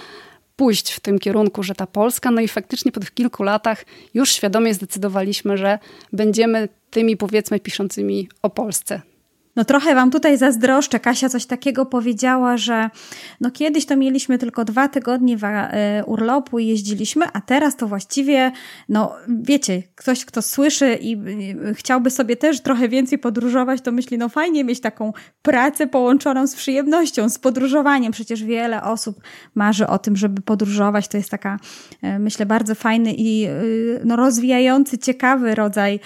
pójść 0.57 0.93
w 0.93 1.01
tym 1.01 1.19
kierunku, 1.19 1.63
że 1.63 1.75
ta 1.75 1.87
Polska, 1.87 2.31
no 2.31 2.41
i 2.41 2.49
faktycznie 2.49 2.93
po 2.93 3.01
tych 3.01 3.15
kilku 3.15 3.43
latach 3.43 3.85
już 4.15 4.33
świadomie 4.33 4.75
zdecydowaliśmy, 4.75 5.57
że 5.57 5.79
będziemy 6.13 6.69
tymi 6.91 7.17
powiedzmy 7.17 7.61
piszącymi 7.61 8.29
o 8.43 8.51
Polsce. 8.51 9.03
No 9.59 9.65
trochę 9.65 9.95
wam 9.95 10.11
tutaj 10.11 10.39
zazdroszczę. 10.39 11.01
Kasia 11.01 11.29
coś 11.29 11.47
takiego 11.47 11.87
powiedziała, 11.87 12.57
że 12.57 12.91
no 13.41 13.51
kiedyś 13.51 13.87
to 13.87 13.97
mieliśmy 13.97 14.39
tylko 14.39 14.65
dwa 14.65 14.89
tygodnie 14.89 15.37
e, 15.43 16.05
urlopu 16.05 16.59
i 16.59 16.67
jeździliśmy, 16.67 17.25
a 17.33 17.41
teraz 17.41 17.77
to 17.77 17.87
właściwie, 17.87 18.53
no 18.89 19.15
wiecie, 19.29 19.83
ktoś, 19.95 20.25
kto 20.25 20.43
słyszy 20.43 20.99
i 21.01 21.17
chciałby 21.75 22.11
sobie 22.11 22.37
też 22.37 22.61
trochę 22.61 22.89
więcej 22.89 23.19
podróżować, 23.19 23.81
to 23.81 23.93
myśli, 23.93 24.19
no 24.19 24.29
fajnie 24.29 24.65
mieć 24.65 24.81
taką 24.81 25.13
pracę 25.43 25.87
połączoną 25.87 26.47
z 26.47 26.55
przyjemnością, 26.55 27.29
z 27.29 27.39
podróżowaniem. 27.39 28.13
Przecież 28.13 28.45
wiele 28.45 28.83
osób 28.83 29.21
marzy 29.55 29.87
o 29.87 29.99
tym, 29.99 30.17
żeby 30.17 30.43
podróżować. 30.43 31.09
To 31.09 31.17
jest 31.17 31.31
taka, 31.31 31.59
e, 32.03 32.19
myślę, 32.19 32.47
bardzo 32.47 32.75
fajny 32.75 33.15
i 33.15 33.45
e, 33.45 33.51
no, 34.05 34.17
rozwijający, 34.17 34.99
ciekawy 34.99 35.55
rodzaj 35.55 36.01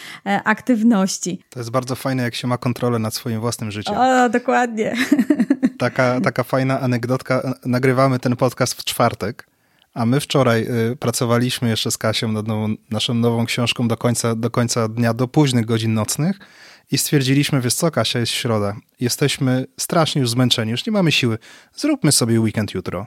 aktywności. 0.45 1.43
To 1.51 1.61
jest 1.61 1.71
bardzo 1.71 1.95
fajne, 1.97 2.23
jak 2.23 2.35
się 2.35 2.49
ma 2.49 2.59
kontrolę 2.59 2.99
nad 2.99 3.15
swoim 3.15 3.42
własnym 3.43 3.71
życiem. 3.71 3.95
O, 3.99 4.29
dokładnie. 4.29 4.95
Taka, 5.79 6.21
taka 6.21 6.43
fajna 6.43 6.81
anegdotka. 6.81 7.55
Nagrywamy 7.65 8.19
ten 8.19 8.37
podcast 8.37 8.75
w 8.75 8.85
czwartek, 8.85 9.47
a 9.95 10.07
my 10.07 10.21
wczoraj 10.21 10.67
y, 10.93 10.97
pracowaliśmy 10.97 11.69
jeszcze 11.69 11.91
z 11.91 11.99
Kasią 11.99 12.33
nad 12.33 12.47
nową, 12.47 12.75
naszą 12.91 13.15
nową 13.15 13.47
książką 13.47 13.89
do 13.89 13.97
końca, 13.97 14.35
do 14.35 14.51
końca 14.51 14.89
dnia, 14.89 15.15
do 15.15 15.29
późnych 15.29 15.67
godzin 15.67 15.95
nocnych 15.95 16.39
i 16.91 16.99
stwierdziliśmy, 16.99 17.61
wiesz 17.61 17.75
co, 17.75 17.91
Kasia, 17.91 18.19
jest 18.19 18.33
środa. 18.33 18.77
Jesteśmy 19.01 19.67
strasznie 19.81 20.21
już 20.21 20.31
zmęczeni, 20.31 20.71
już 20.71 20.87
nie 20.87 20.93
mamy 20.93 21.13
siły. 21.13 21.39
Zróbmy 21.75 22.13
sobie 22.13 22.41
weekend 22.41 22.75
jutro. 22.75 23.07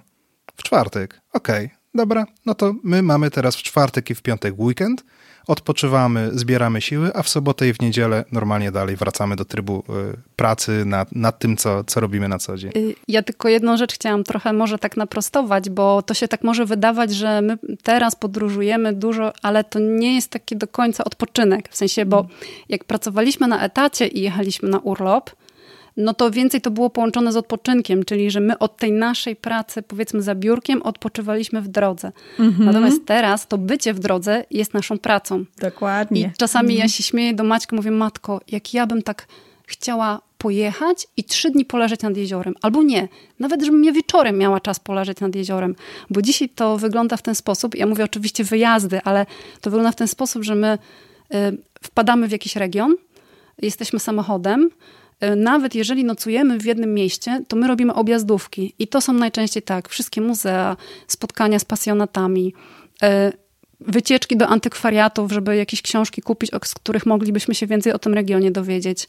W 0.56 0.63
czwartek. 0.63 1.21
Okej. 1.34 1.65
Okay 1.65 1.86
dobra, 1.95 2.26
no 2.45 2.56
to 2.56 2.74
my 2.84 3.02
mamy 3.02 3.32
teraz 3.32 3.56
w 3.56 3.63
czwartek 3.63 4.10
i 4.10 4.15
w 4.15 4.21
piątek 4.21 4.54
weekend, 4.58 5.04
odpoczywamy, 5.47 6.29
zbieramy 6.34 6.81
siły, 6.81 7.12
a 7.13 7.23
w 7.23 7.29
sobotę 7.29 7.67
i 7.67 7.73
w 7.73 7.81
niedzielę 7.81 8.25
normalnie 8.31 8.71
dalej 8.71 8.95
wracamy 8.95 9.36
do 9.36 9.45
trybu 9.45 9.84
y, 10.13 10.17
pracy 10.36 10.86
nad, 10.86 11.15
nad 11.15 11.39
tym, 11.39 11.58
co, 11.58 11.84
co 11.84 11.99
robimy 11.99 12.27
na 12.27 12.39
co 12.39 12.58
dzień. 12.58 12.71
Y, 12.77 12.95
ja 13.08 13.23
tylko 13.23 13.49
jedną 13.49 13.77
rzecz 13.77 13.93
chciałam 13.93 14.23
trochę 14.23 14.53
może 14.53 14.79
tak 14.79 14.97
naprostować, 14.97 15.69
bo 15.69 16.01
to 16.01 16.13
się 16.13 16.27
tak 16.27 16.43
może 16.43 16.65
wydawać, 16.65 17.15
że 17.15 17.41
my 17.41 17.58
teraz 17.84 18.15
podróżujemy 18.15 18.93
dużo, 18.93 19.34
ale 19.41 19.63
to 19.63 19.79
nie 19.79 20.15
jest 20.15 20.31
taki 20.31 20.55
do 20.55 20.67
końca 20.67 21.03
odpoczynek. 21.03 21.69
W 21.69 21.77
sensie, 21.77 22.05
bo 22.05 22.27
jak 22.69 22.84
pracowaliśmy 22.84 23.47
na 23.47 23.62
etacie 23.62 24.08
i 24.08 24.21
jechaliśmy 24.21 24.69
na 24.69 24.79
urlop, 24.79 25.29
no 25.97 26.13
to 26.13 26.31
więcej 26.31 26.62
to 26.62 26.71
było 26.71 26.89
połączone 26.89 27.31
z 27.31 27.38
odpoczynkiem, 27.38 28.05
czyli 28.05 28.31
że 28.31 28.39
my 28.39 28.60
od 28.60 28.77
tej 28.77 28.91
naszej 28.91 29.36
pracy, 29.36 29.81
powiedzmy 29.81 30.21
za 30.21 30.36
biurkiem, 30.36 30.81
odpoczywaliśmy 30.81 31.62
w 31.62 31.67
drodze. 31.67 32.12
Mhm. 32.39 32.65
Natomiast 32.65 33.05
teraz 33.05 33.47
to 33.47 33.58
bycie 33.58 33.93
w 33.93 33.99
drodze 33.99 34.45
jest 34.51 34.73
naszą 34.73 34.97
pracą. 34.97 35.45
Dokładnie. 35.62 36.31
I 36.36 36.38
czasami 36.38 36.69
mhm. 36.69 36.79
ja 36.79 36.88
się 36.88 37.03
śmieję 37.03 37.34
do 37.34 37.43
Maćka, 37.43 37.75
mówię, 37.75 37.91
matko, 37.91 38.41
jak 38.47 38.73
ja 38.73 38.88
bym 38.88 39.01
tak 39.01 39.27
chciała 39.67 40.21
pojechać 40.38 41.08
i 41.17 41.23
trzy 41.23 41.51
dni 41.51 41.65
poleżeć 41.65 42.01
nad 42.01 42.17
jeziorem. 42.17 42.53
Albo 42.62 42.84
nie, 42.84 43.08
nawet 43.39 43.63
żebym 43.63 43.84
ja 43.84 43.91
wieczorem 43.91 44.38
miała 44.38 44.60
czas 44.60 44.79
poleżeć 44.79 45.19
nad 45.19 45.36
jeziorem. 45.36 45.75
Bo 46.10 46.21
dzisiaj 46.21 46.49
to 46.49 46.77
wygląda 46.77 47.17
w 47.17 47.21
ten 47.21 47.36
sposób, 47.36 47.75
ja 47.75 47.86
mówię 47.86 48.03
oczywiście 48.03 48.43
wyjazdy, 48.43 49.01
ale 49.03 49.25
to 49.62 49.69
wygląda 49.69 49.91
w 49.91 49.95
ten 49.95 50.08
sposób, 50.08 50.43
że 50.43 50.55
my 50.55 50.77
y, 51.34 51.38
wpadamy 51.84 52.27
w 52.27 52.31
jakiś 52.31 52.55
region, 52.55 52.95
jesteśmy 53.62 53.99
samochodem, 53.99 54.69
nawet 55.36 55.75
jeżeli 55.75 56.04
nocujemy 56.04 56.60
w 56.60 56.65
jednym 56.65 56.93
mieście, 56.93 57.41
to 57.47 57.56
my 57.56 57.67
robimy 57.67 57.93
objazdówki. 57.93 58.73
I 58.80 58.88
to 58.88 59.01
są 59.01 59.13
najczęściej 59.13 59.63
tak, 59.63 59.89
wszystkie 59.89 60.21
muzea, 60.21 60.78
spotkania 61.08 61.60
z 61.60 61.65
pasjonatami, 61.65 62.54
e, 63.04 63.32
wycieczki 63.80 64.38
do 64.38 64.47
antykwariatów, 64.47 65.32
żeby 65.32 65.56
jakieś 65.56 65.82
książki 65.82 66.21
kupić, 66.21 66.51
z 66.65 66.73
których 66.73 67.06
moglibyśmy 67.06 67.56
się 67.56 67.67
więcej 67.67 67.93
o 67.93 67.99
tym 67.99 68.13
regionie 68.13 68.51
dowiedzieć, 68.51 69.08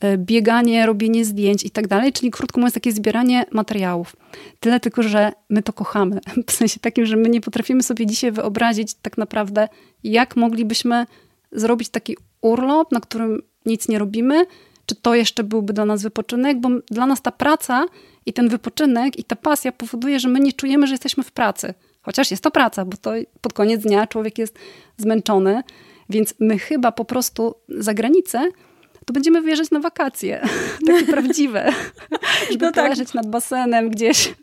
e, 0.00 0.18
bieganie, 0.18 0.86
robienie 0.86 1.24
zdjęć 1.24 1.64
i 1.64 1.70
tak 1.70 1.86
dalej, 1.86 2.12
czyli 2.12 2.30
krótko 2.30 2.60
mówiąc 2.60 2.74
takie 2.74 2.92
zbieranie 2.92 3.44
materiałów. 3.52 4.16
Tyle 4.60 4.80
tylko, 4.80 5.02
że 5.02 5.32
my 5.50 5.62
to 5.62 5.72
kochamy. 5.72 6.20
W 6.46 6.52
sensie 6.52 6.80
takim, 6.80 7.06
że 7.06 7.16
my 7.16 7.28
nie 7.28 7.40
potrafimy 7.40 7.82
sobie 7.82 8.06
dzisiaj 8.06 8.32
wyobrazić 8.32 8.94
tak 8.94 9.18
naprawdę, 9.18 9.68
jak 10.04 10.36
moglibyśmy 10.36 11.06
zrobić 11.52 11.88
taki 11.88 12.16
urlop, 12.40 12.92
na 12.92 13.00
którym 13.00 13.42
nic 13.66 13.88
nie 13.88 13.98
robimy, 13.98 14.46
czy 14.88 14.94
to 14.94 15.14
jeszcze 15.14 15.44
byłby 15.44 15.72
dla 15.72 15.84
nas 15.84 16.02
wypoczynek, 16.02 16.60
bo 16.60 16.68
dla 16.90 17.06
nas 17.06 17.22
ta 17.22 17.32
praca 17.32 17.86
i 18.26 18.32
ten 18.32 18.48
wypoczynek 18.48 19.18
i 19.18 19.24
ta 19.24 19.36
pasja 19.36 19.72
powoduje, 19.72 20.20
że 20.20 20.28
my 20.28 20.40
nie 20.40 20.52
czujemy, 20.52 20.86
że 20.86 20.92
jesteśmy 20.92 21.22
w 21.22 21.32
pracy. 21.32 21.74
Chociaż 22.02 22.30
jest 22.30 22.42
to 22.42 22.50
praca, 22.50 22.84
bo 22.84 22.96
to 22.96 23.12
pod 23.40 23.52
koniec 23.52 23.82
dnia 23.82 24.06
człowiek 24.06 24.38
jest 24.38 24.58
zmęczony, 24.96 25.62
więc 26.10 26.34
my 26.40 26.58
chyba 26.58 26.92
po 26.92 27.04
prostu 27.04 27.54
za 27.68 27.94
granicę 27.94 28.48
to 29.06 29.12
będziemy 29.12 29.42
wyjeżdżać 29.42 29.70
na 29.70 29.80
wakacje, 29.80 30.40
takie 30.86 31.04
prawdziwe, 31.04 31.72
żeby 32.50 32.64
no 32.64 32.72
tak. 32.72 32.84
poleżeć 32.84 33.14
nad 33.14 33.26
basenem 33.26 33.90
gdzieś. 33.90 34.34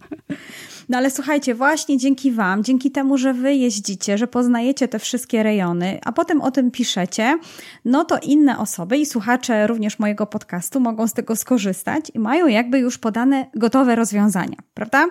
No 0.89 0.98
ale 0.98 1.12
słuchajcie, 1.12 1.56
właśnie 1.56 1.98
dzięki 1.98 2.32
Wam, 2.32 2.63
dzięki 2.63 2.91
temu, 2.91 3.17
że 3.17 3.34
Wy 3.34 3.54
jeździcie, 3.54 4.17
że 4.17 4.28
poznajecie 4.28 4.88
te 4.88 5.00
wszystkie 5.00 5.43
rejony, 5.43 6.00
a 6.06 6.12
potem 6.12 6.41
o 6.41 6.52
tym 6.52 6.71
piszecie, 6.71 7.39
no 7.86 8.06
to 8.06 8.17
inne 8.24 8.60
osoby 8.60 8.98
i 8.98 9.06
słuchacze 9.06 9.67
również 9.67 10.00
mojego 10.00 10.26
podcastu 10.26 10.80
mogą 10.80 11.08
z 11.08 11.13
tego 11.13 11.36
skorzystać 11.36 12.12
i 12.13 12.19
mają 12.19 12.48
jakby 12.48 12.80
już 12.80 12.98
podane 12.98 13.45
gotowe 13.56 13.95
rozwiązania, 13.95 14.58
prawda? 14.74 15.06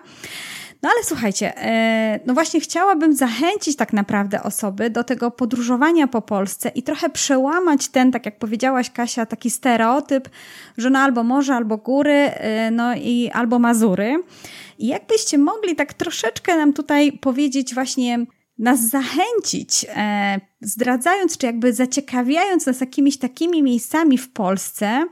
No 0.84 0.90
ale 0.90 1.04
słuchajcie, 1.04 1.58
e, 1.58 2.20
no 2.26 2.34
właśnie 2.34 2.60
chciałabym 2.60 3.14
zachęcić 3.14 3.76
tak 3.76 3.92
naprawdę 3.92 4.42
osoby 4.42 4.90
do 4.90 5.04
tego 5.04 5.30
podróżowania 5.30 6.06
po 6.06 6.22
Polsce 6.22 6.68
i 6.68 6.82
trochę 6.82 7.10
przełamać 7.10 7.88
ten, 7.88 8.12
tak 8.12 8.26
jak 8.26 8.38
powiedziałaś 8.38 8.90
Kasia, 8.90 9.26
taki 9.26 9.50
stereotyp, 9.50 10.28
że 10.78 10.90
no 10.90 10.98
albo 10.98 11.22
morze, 11.24 11.54
albo 11.54 11.76
góry, 11.76 12.12
e, 12.12 12.70
no 12.70 12.94
i 12.94 13.30
albo 13.32 13.58
Mazury. 13.58 14.22
I 14.78 14.86
jakbyście 14.86 15.38
mogli 15.38 15.76
tak 15.76 15.94
troszeczkę 15.94 16.56
nam 16.56 16.72
tutaj 16.72 17.12
powiedzieć 17.12 17.74
właśnie 17.74 18.26
nas 18.58 18.80
zachęcić, 18.80 19.86
e, 19.96 20.40
zdradzając, 20.64 21.38
czy 21.38 21.46
jakby 21.46 21.72
zaciekawiając 21.72 22.66
nas 22.66 22.80
jakimiś 22.80 23.18
takimi 23.18 23.62
miejscami 23.62 24.18
w 24.18 24.30
Polsce, 24.30 25.06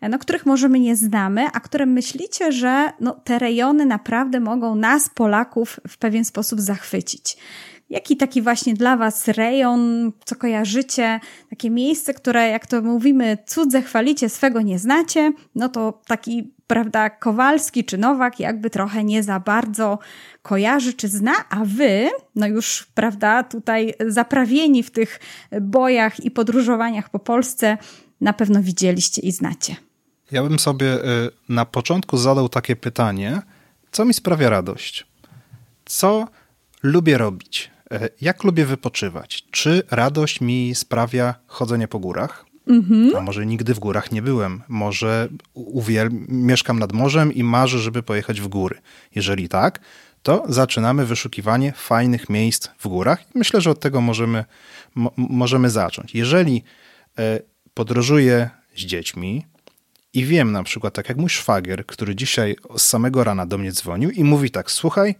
e, 0.00 0.08
no, 0.08 0.18
których 0.18 0.46
może 0.46 0.68
my 0.68 0.80
nie 0.80 0.96
znamy, 0.96 1.46
a 1.52 1.60
które 1.60 1.86
myślicie, 1.86 2.52
że 2.52 2.92
no, 3.00 3.12
te 3.24 3.38
rejony 3.38 3.86
naprawdę 3.86 4.40
mogą 4.40 4.74
nas, 4.74 5.08
Polaków, 5.08 5.80
w 5.88 5.98
pewien 5.98 6.24
sposób 6.24 6.60
zachwycić. 6.60 7.36
Jaki 7.90 8.16
taki 8.16 8.42
właśnie 8.42 8.74
dla 8.74 8.96
Was 8.96 9.28
rejon, 9.28 10.12
co 10.24 10.36
kojarzycie, 10.36 11.20
takie 11.50 11.70
miejsce, 11.70 12.14
które, 12.14 12.48
jak 12.48 12.66
to 12.66 12.82
mówimy, 12.82 13.38
cudze 13.46 13.82
chwalicie, 13.82 14.28
swego 14.28 14.60
nie 14.60 14.78
znacie, 14.78 15.32
no 15.54 15.68
to 15.68 16.00
taki, 16.06 16.52
prawda, 16.66 17.10
Kowalski 17.10 17.84
czy 17.84 17.98
Nowak 17.98 18.40
jakby 18.40 18.70
trochę 18.70 19.04
nie 19.04 19.22
za 19.22 19.40
bardzo 19.40 19.98
kojarzy 20.42 20.92
czy 20.92 21.08
zna, 21.08 21.32
a 21.50 21.64
Wy, 21.64 22.10
no 22.34 22.46
już, 22.46 22.86
prawda, 22.94 23.42
tutaj 23.42 23.94
zaprawieni 24.08 24.82
w 24.82 24.90
tych 24.90 25.20
bojach 25.60 26.24
i 26.24 26.30
podróżowaniach 26.30 27.10
po 27.10 27.18
Polsce, 27.18 27.78
na 28.20 28.32
pewno 28.32 28.62
widzieliście 28.62 29.22
i 29.22 29.32
znacie. 29.32 29.76
Ja 30.32 30.42
bym 30.42 30.58
sobie 30.58 30.94
y, 30.94 31.00
na 31.48 31.64
początku 31.64 32.16
zadał 32.16 32.48
takie 32.48 32.76
pytanie, 32.76 33.42
co 33.92 34.04
mi 34.04 34.14
sprawia 34.14 34.50
radość? 34.50 35.06
Co 35.84 36.28
lubię 36.82 37.18
robić? 37.18 37.73
E, 37.94 38.08
jak 38.20 38.44
lubię 38.44 38.66
wypoczywać? 38.66 39.44
Czy 39.50 39.82
radość 39.90 40.40
mi 40.40 40.74
sprawia 40.74 41.34
chodzenie 41.46 41.88
po 41.88 41.98
górach? 41.98 42.46
Mhm. 42.66 43.16
A 43.16 43.20
może 43.20 43.46
nigdy 43.46 43.74
w 43.74 43.78
górach 43.78 44.12
nie 44.12 44.22
byłem. 44.22 44.62
Może 44.68 45.28
uwiel 45.54 46.10
mieszkam 46.28 46.78
nad 46.78 46.92
morzem 46.92 47.32
i 47.32 47.42
marzę, 47.42 47.78
żeby 47.78 48.02
pojechać 48.02 48.40
w 48.40 48.48
góry. 48.48 48.78
Jeżeli 49.14 49.48
tak, 49.48 49.80
to 50.22 50.44
zaczynamy 50.48 51.06
wyszukiwanie 51.06 51.72
fajnych 51.72 52.28
miejsc 52.28 52.68
w 52.78 52.88
górach. 52.88 53.24
Myślę, 53.34 53.60
że 53.60 53.70
od 53.70 53.80
tego 53.80 54.00
możemy, 54.00 54.44
możemy 55.16 55.70
zacząć. 55.70 56.14
Jeżeli 56.14 56.62
e, 57.18 57.40
podróżuję 57.74 58.50
z 58.76 58.80
dziećmi 58.80 59.46
i 60.14 60.24
wiem 60.24 60.52
na 60.52 60.62
przykład, 60.62 60.94
tak 60.94 61.08
jak 61.08 61.18
mój 61.18 61.30
szwagier, 61.30 61.86
który 61.86 62.14
dzisiaj 62.14 62.56
z 62.76 62.82
samego 62.82 63.24
rana 63.24 63.46
do 63.46 63.58
mnie 63.58 63.72
dzwonił 63.72 64.10
i 64.10 64.24
mówi 64.24 64.50
tak, 64.50 64.70
słuchaj, 64.70 65.14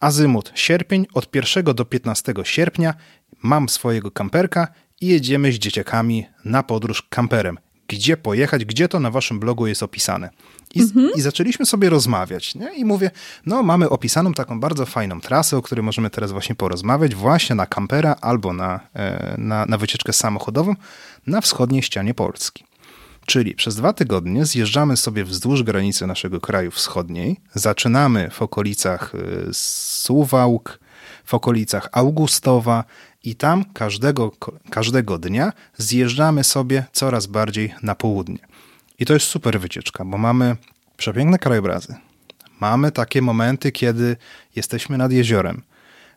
Azymut 0.00 0.52
sierpień 0.54 1.06
od 1.14 1.34
1 1.34 1.64
do 1.64 1.84
15 1.84 2.34
sierpnia 2.42 2.94
mam 3.42 3.68
swojego 3.68 4.10
kamperka 4.10 4.68
i 5.00 5.06
jedziemy 5.06 5.52
z 5.52 5.54
dzieciakami 5.54 6.26
na 6.44 6.62
podróż 6.62 7.02
kamperem. 7.02 7.58
Gdzie 7.88 8.16
pojechać, 8.16 8.64
gdzie 8.64 8.88
to 8.88 9.00
na 9.00 9.10
waszym 9.10 9.40
blogu 9.40 9.66
jest 9.66 9.82
opisane. 9.82 10.30
I, 10.74 10.80
mhm. 10.80 11.10
i 11.16 11.20
zaczęliśmy 11.20 11.66
sobie 11.66 11.90
rozmawiać. 11.90 12.54
Nie? 12.54 12.74
I 12.74 12.84
mówię, 12.84 13.10
no 13.46 13.62
mamy 13.62 13.88
opisaną 13.88 14.32
taką 14.32 14.60
bardzo 14.60 14.86
fajną 14.86 15.20
trasę, 15.20 15.56
o 15.56 15.62
której 15.62 15.84
możemy 15.84 16.10
teraz 16.10 16.32
właśnie 16.32 16.54
porozmawiać, 16.54 17.14
właśnie 17.14 17.56
na 17.56 17.66
kampera 17.66 18.16
albo 18.20 18.52
na, 18.52 18.80
e, 18.94 19.34
na, 19.38 19.66
na 19.66 19.78
wycieczkę 19.78 20.12
samochodową 20.12 20.74
na 21.26 21.40
wschodniej 21.40 21.82
ścianie 21.82 22.14
Polski. 22.14 22.64
Czyli 23.26 23.54
przez 23.54 23.76
dwa 23.76 23.92
tygodnie 23.92 24.44
zjeżdżamy 24.44 24.96
sobie 24.96 25.24
wzdłuż 25.24 25.62
granicy 25.62 26.06
naszego 26.06 26.40
kraju 26.40 26.70
wschodniej, 26.70 27.40
zaczynamy 27.54 28.30
w 28.30 28.42
okolicach 28.42 29.14
y, 29.14 29.48
Suwałk, 29.52 30.80
w 31.24 31.34
okolicach 31.34 31.88
Augustowa 31.92 32.84
i 33.24 33.34
tam 33.36 33.64
każdego, 33.64 34.32
każdego 34.70 35.18
dnia 35.18 35.52
zjeżdżamy 35.76 36.44
sobie 36.44 36.84
coraz 36.92 37.26
bardziej 37.26 37.74
na 37.82 37.94
południe. 37.94 38.38
I 38.98 39.06
to 39.06 39.14
jest 39.14 39.26
super 39.26 39.60
wycieczka, 39.60 40.04
bo 40.04 40.18
mamy 40.18 40.56
przepiękne 40.96 41.38
krajobrazy. 41.38 41.94
Mamy 42.60 42.92
takie 42.92 43.22
momenty, 43.22 43.72
kiedy 43.72 44.16
jesteśmy 44.56 44.98
nad 44.98 45.12
jeziorem. 45.12 45.62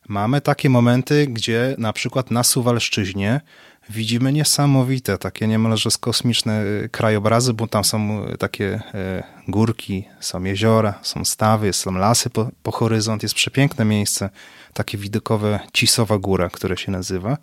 Mamy 0.07 0.41
takie 0.41 0.69
momenty, 0.69 1.27
gdzie 1.27 1.75
na 1.77 1.93
przykład 1.93 2.31
na 2.31 2.43
Suwalszczyźnie 2.43 3.41
widzimy 3.89 4.33
niesamowite, 4.33 5.17
takie 5.17 5.47
niemalże 5.47 5.89
kosmiczne 5.99 6.63
y, 6.63 6.89
krajobrazy, 6.89 7.53
bo 7.53 7.67
tam 7.67 7.83
są 7.83 8.27
y, 8.27 8.37
takie 8.37 8.65
y, 8.65 9.51
górki, 9.51 10.05
są 10.19 10.43
jeziora, 10.43 10.99
są 11.01 11.25
stawy, 11.25 11.73
są 11.73 11.91
lasy 11.91 12.29
po, 12.29 12.49
po 12.63 12.71
horyzont. 12.71 13.23
Jest 13.23 13.35
przepiękne 13.35 13.85
miejsce, 13.85 14.29
takie 14.73 14.97
widokowe 14.97 15.59
Cisowa 15.73 16.17
Góra, 16.17 16.49
które 16.49 16.77
się 16.77 16.91
nazywa, 16.91 17.37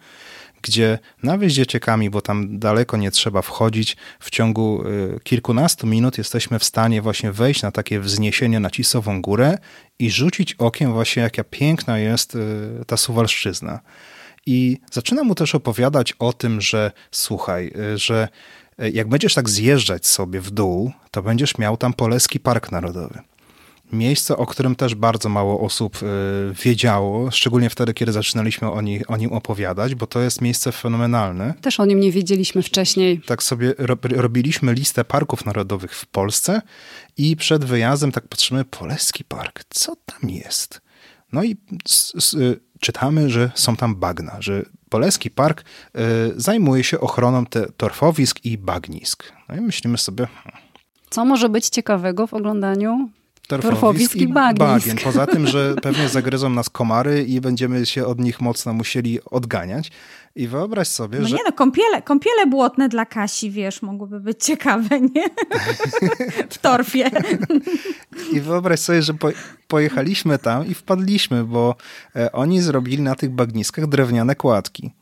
gdzie 0.62 0.98
nawet 1.22 1.50
z 1.50 1.52
dzieciakami, 1.52 2.11
bo 2.11 2.20
tam 2.20 2.59
daleko 2.59 2.96
nie 2.96 3.11
trzeba 3.11 3.42
wchodzić, 3.42 3.96
w 4.20 4.30
ciągu 4.30 4.85
kilkunastu 5.22 5.87
minut 5.87 6.18
jesteśmy 6.18 6.59
w 6.59 6.64
stanie 6.64 7.02
właśnie 7.02 7.33
wejść 7.33 7.62
na 7.62 7.70
takie 7.70 8.00
wzniesienie 8.00 8.61
na 8.61 8.70
Cisową 8.70 9.22
Górę 9.22 9.59
i 9.98 10.11
rzucić 10.11 10.54
okiem 10.54 10.92
właśnie, 10.92 11.22
jaka 11.22 11.44
piękna 11.44 11.98
jest 11.98 12.38
ta 12.87 12.96
Suwalszczyzna. 12.96 13.80
I 14.46 14.78
zaczyna 14.92 15.24
mu 15.24 15.35
też 15.35 15.54
opowiadać 15.54 16.12
o 16.12 16.33
tym, 16.33 16.61
że 16.61 16.92
słuchaj, 17.11 17.72
y, 17.94 17.98
że 17.98 18.28
y, 18.83 18.90
jak 18.90 19.09
będziesz 19.09 19.35
tak 19.35 19.48
zjeżdżać 19.48 20.07
sobie 20.07 20.40
w 20.40 20.50
dół, 20.50 20.92
to 21.11 21.22
będziesz 21.22 21.59
miał 21.59 21.76
tam 21.76 21.92
Poleski 21.92 22.40
Park 22.40 22.72
Narodowy. 22.72 23.18
miejsce, 23.92 24.37
o 24.37 24.46
którym 24.46 24.76
też 24.76 24.94
bardzo 24.94 25.28
mało 25.28 25.61
osób 25.61 25.96
y, 26.02 26.07
wiedziało, 26.64 27.30
szczególnie 27.30 27.70
wtedy, 27.70 27.94
kiedy 27.94 28.12
zaczynaliśmy 28.12 28.70
o, 28.70 28.80
nim, 28.80 29.02
o 29.09 29.16
nim 29.16 29.33
opowiadać, 29.33 29.94
bo 29.94 30.07
to 30.07 30.20
jest 30.20 30.40
miejsce 30.40 30.72
fenomenalne. 30.72 31.54
Też 31.61 31.80
o 31.80 31.85
nim 31.85 32.00
nie 32.00 32.12
wiedzieliśmy 32.12 32.62
wcześniej. 32.62 33.20
Tak 33.26 33.42
sobie 33.42 33.74
robiliśmy 34.02 34.72
listę 34.74 35.04
parków 35.04 35.44
narodowych 35.44 35.94
w 35.96 36.07
Polsce 36.07 36.62
i 37.16 37.37
przed 37.37 37.64
wyjazdem 37.64 38.12
tak 38.12 38.28
patrzymy, 38.28 38.64
Poleski 38.64 39.24
Park, 39.24 39.64
co 39.70 39.96
tam 39.96 40.30
jest? 40.30 40.80
No 41.33 41.44
i 41.44 41.57
czytamy, 42.85 43.31
że 43.31 43.51
są 43.55 43.77
tam 43.77 43.97
bagna, 43.97 44.37
że 44.40 44.62
Poleski 44.88 45.31
Park 45.31 45.61
y, 45.61 46.01
zajmuje 46.37 46.85
się 46.85 47.01
ochroną 47.01 47.47
te 47.47 47.66
torfowisk 47.77 48.44
i 48.44 48.59
bagnisk. 48.59 49.33
No 49.49 49.57
i 49.57 49.61
myślimy 49.61 49.99
sobie... 49.99 50.27
Hmm, 50.27 50.62
co 51.11 51.25
może 51.25 51.49
być 51.49 51.68
ciekawego 51.68 52.27
w 52.27 52.35
oglądaniu 52.35 53.09
torfowisk 53.49 54.16
i 54.16 54.29
bagnisk. 54.29 54.59
bagien. 54.59 54.97
Poza 55.05 55.27
tym, 55.27 55.47
że 55.47 55.75
pewnie 55.83 56.09
zagryzą 56.09 56.51
nas 56.51 56.70
komary 56.70 57.25
i 57.25 57.40
będziemy 57.40 57.87
się 57.87 58.07
od 58.07 58.20
nich 58.20 58.40
mocno 58.40 58.73
musieli 58.73 59.18
odganiać. 59.25 59.90
I 60.37 60.49
wyobraź 60.49 60.88
sobie, 60.88 61.18
no 61.18 61.29
że... 61.29 61.37
nie 61.37 61.42
no, 61.47 61.53
kąpiele, 61.53 62.03
kąpiele 62.03 62.47
błotne 62.47 62.88
dla 62.88 63.07
Kasi, 63.07 63.51
wiesz, 63.51 63.83
mogłyby 63.83 64.20
być 64.20 64.44
ciekawe, 64.44 65.01
nie? 65.01 65.25
w 66.51 66.59
torfie. 66.59 67.11
I 68.33 68.40
wyobraź 68.40 68.81
sobie, 68.81 69.03
że 69.03 69.14
po, 69.14 69.29
pojechaliśmy 69.68 70.38
tam 70.38 70.66
i 70.66 70.75
wpadliśmy, 70.75 71.44
bo 71.44 71.77
e, 72.16 72.33
oni 72.33 72.61
zrobili 72.61 73.03
na 73.03 73.14
tych 73.14 73.31
bagniskach 73.31 73.87
drewniane 73.87 74.35
kładki. 74.35 74.92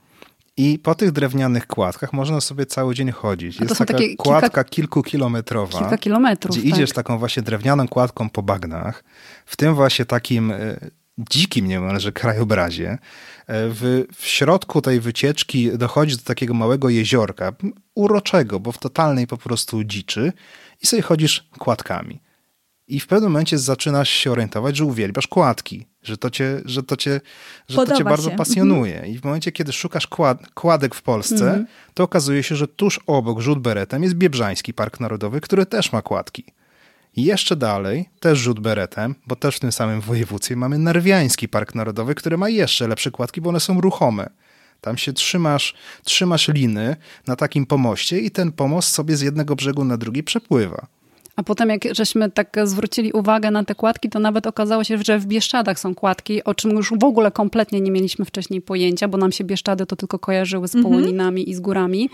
I 0.57 0.79
po 0.79 0.95
tych 0.95 1.13
drewnianych 1.13 1.67
kładkach 1.67 2.13
można 2.13 2.41
sobie 2.41 2.67
cały 2.67 2.95
dzień 2.95 3.11
chodzić. 3.11 3.61
Jest 3.61 3.79
taka 3.79 3.95
kładka 4.19 4.49
kilka, 4.49 4.65
kilkukilometrowa. 4.65 5.79
Kilka 5.79 5.99
kilometrów. 5.99 6.57
Gdzie 6.57 6.71
tak. 6.71 6.79
idziesz 6.79 6.93
taką 6.93 7.19
właśnie 7.19 7.43
drewnianą 7.43 7.89
kładką 7.89 8.31
po 8.31 8.43
bagnach, 8.43 9.05
w 9.47 9.57
tym 9.57 9.75
właśnie 9.75 10.05
takim 10.05 10.51
e, 10.51 10.77
dzikim 11.19 11.69
niemalże 11.69 12.13
krajobrazie. 12.13 12.91
E, 12.91 12.99
w, 13.47 14.05
w 14.17 14.27
środku 14.27 14.83
tej 14.83 15.01
wycieczki 15.01 15.79
dochodzi 15.79 16.17
do 16.17 16.23
takiego 16.23 16.55
małego 16.55 16.89
jeziorka, 16.89 17.53
uroczego, 17.95 18.61
bo 18.61 18.73
w 18.73 18.79
totalnej 18.79 19.27
po 19.27 19.37
prostu 19.37 19.85
dziczy 19.85 20.33
i 20.83 20.87
sobie 20.87 21.03
chodzisz 21.03 21.49
kładkami. 21.59 22.21
I 22.89 23.01
w 23.01 23.07
pewnym 23.07 23.33
momencie 23.33 23.59
zaczynasz 23.59 24.11
się 24.11 24.33
orientować, 24.33 24.77
że 24.77 24.85
uwielbiasz 24.85 25.27
kładki, 25.27 25.87
że 26.03 26.17
to 26.17 26.31
cię, 26.31 26.61
że 26.65 26.83
to 26.83 26.97
cię, 26.97 27.21
że 27.69 27.87
to 27.87 27.97
cię 27.97 28.05
bardzo 28.05 28.31
pasjonuje. 28.31 28.95
Mhm. 28.95 29.13
I 29.13 29.19
w 29.19 29.25
momencie, 29.25 29.53
kiedy 29.53 29.73
szukasz 29.73 30.07
kład, 30.07 30.51
kładek 30.55 30.95
w 30.95 31.03
Polsce, 31.03 31.45
mhm. 31.45 31.67
to 31.95 32.05
okazuje 32.05 32.43
się, 32.43 32.57
że 32.57 32.69
tuż 32.69 33.01
obok 33.07 33.41
Rzut 33.41 33.59
Beretem 33.59 34.03
jest 34.03 34.15
Biebrzański 34.15 34.75
Park 34.75 35.01
Narodowy, 35.01 35.41
który 35.41 35.67
też 35.67 35.93
ma 35.93 36.03
kładki. 36.03 36.45
Jeszcze 37.17 37.57
dalej, 37.57 38.09
też 38.21 38.39
rzut 38.39 38.61
beretem, 38.61 39.15
bo 39.27 39.37
też 39.37 39.57
w 39.57 39.61
tym 39.61 39.73
samym 39.73 40.01
województwie 40.01 40.57
mamy 40.57 40.79
Narwiański 40.79 41.49
Park 41.49 41.75
Narodowy, 41.75 42.15
który 42.15 42.39
ma 42.39 42.49
jeszcze 42.49 42.89
lepsze 42.89 43.11
kładki, 43.11 43.41
bo 43.41 43.49
one 43.51 43.61
są 43.61 43.81
ruchome. 43.81 44.31
Tam 44.81 44.99
się 44.99 45.13
trzymasz, 45.13 45.75
trzymasz 46.05 46.49
liny 46.49 46.97
na 47.27 47.37
takim 47.37 47.67
pomoście 47.67 48.19
i 48.19 48.31
ten 48.31 48.53
pomost 48.53 48.89
sobie 48.89 49.17
z 49.17 49.21
jednego 49.21 49.57
brzegu 49.57 49.85
na 49.85 49.97
drugi 49.97 50.23
przepływa. 50.23 50.87
A 51.37 51.43
potem 51.43 51.69
jak 51.69 51.83
żeśmy 51.95 52.31
tak 52.31 52.57
zwrócili 52.65 53.13
uwagę 53.13 53.51
na 53.51 53.65
te 53.65 53.75
kładki, 53.75 54.09
to 54.09 54.19
nawet 54.19 54.47
okazało 54.47 54.85
się, 54.85 54.99
że 54.99 55.19
w 55.19 55.27
Bieszczadach 55.27 55.79
są 55.79 55.95
kładki, 55.95 56.45
o 56.45 56.55
czym 56.55 56.71
już 56.71 56.93
w 56.99 57.05
ogóle 57.05 57.31
kompletnie 57.31 57.81
nie 57.81 57.91
mieliśmy 57.91 58.25
wcześniej 58.25 58.61
pojęcia, 58.61 59.09
bo 59.09 59.19
nam 59.19 59.33
się 59.33 59.45
Bieszczady 59.45 59.87
to 59.87 59.97
tylko 59.97 60.19
kojarzyły 60.19 60.69
z 60.69 60.75
mhm. 60.75 60.95
połoninami 60.95 61.51
i 61.51 61.55
z 61.55 61.61
górami. 61.61 62.11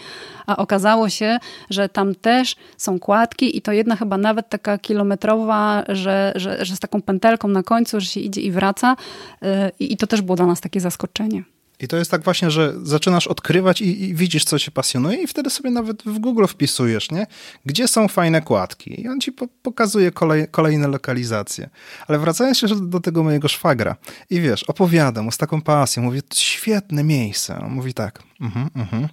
A 0.47 0.57
okazało 0.57 1.09
się, 1.09 1.39
że 1.71 1.89
tam 1.89 2.15
też 2.15 2.57
są 2.77 2.99
kładki 2.99 3.57
i 3.57 3.63
to 3.63 3.73
jedna 3.73 3.97
chyba 3.97 4.19
nawet 4.19 4.49
taka 4.49 4.79
kilometrowa, 4.79 5.85
że, 5.89 6.33
że, 6.37 6.65
że 6.65 6.77
z 6.77 6.81
taką 6.81 7.03
pętelką 7.03 7.49
na 7.49 7.63
końcu, 7.63 8.01
że 8.01 8.07
się 8.07 8.21
idzie 8.21 8.41
i 8.41 8.51
wraca. 8.51 8.97
Y, 9.43 9.47
I 9.79 9.97
to 9.97 10.07
też 10.07 10.23
było 10.23 10.37
dla 10.37 10.47
nas 10.47 10.61
takie 10.61 10.81
zaskoczenie. 10.81 11.43
I 11.81 11.89
to 11.89 11.97
jest 11.97 12.11
tak 12.11 12.25
właśnie, 12.25 12.51
że 12.51 12.75
zaczynasz 12.83 13.27
odkrywać 13.27 13.81
i, 13.81 14.05
i, 14.05 14.15
widzisz, 14.15 14.45
co 14.45 14.59
cię 14.59 14.71
pasjonuje 14.71 15.23
i 15.23 15.27
wtedy 15.27 15.51
sobie 15.51 15.71
nawet 15.71 16.03
w 16.03 16.19
Google 16.19 16.47
wpisujesz, 16.47 17.11
nie? 17.11 17.27
Gdzie 17.67 17.89
są 17.89 18.09
fajne 18.09 18.43
kładki? 18.43 19.01
I 19.01 19.09
on 19.09 19.21
ci 19.21 19.33
po, 19.33 19.49
pokazuje 19.63 20.11
kolej, 20.11 20.49
kolejne 20.51 20.89
lokalizacje. 20.89 21.71
Ale 22.07 22.19
wracając 22.19 22.63
jeszcze 22.63 22.77
do 22.81 23.01
tego 23.01 23.23
mojego 23.23 23.49
szwagra 23.49 23.97
i 24.31 24.41
wiesz, 24.41 24.63
opowiadam 24.65 25.25
mu 25.25 25.33
z 25.33 25.39
taką 25.39 25.63
pasją, 25.63 26.03
mówię, 26.03 26.21
świetne 26.35 27.05
miejsce. 27.05 27.61
On 27.61 27.73
mówi 27.73 27.95
tak, 27.95 28.23
mhm, 28.41 28.71
mhm. 28.75 29.09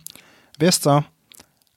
Wiesz 0.60 0.78
co? 0.78 1.04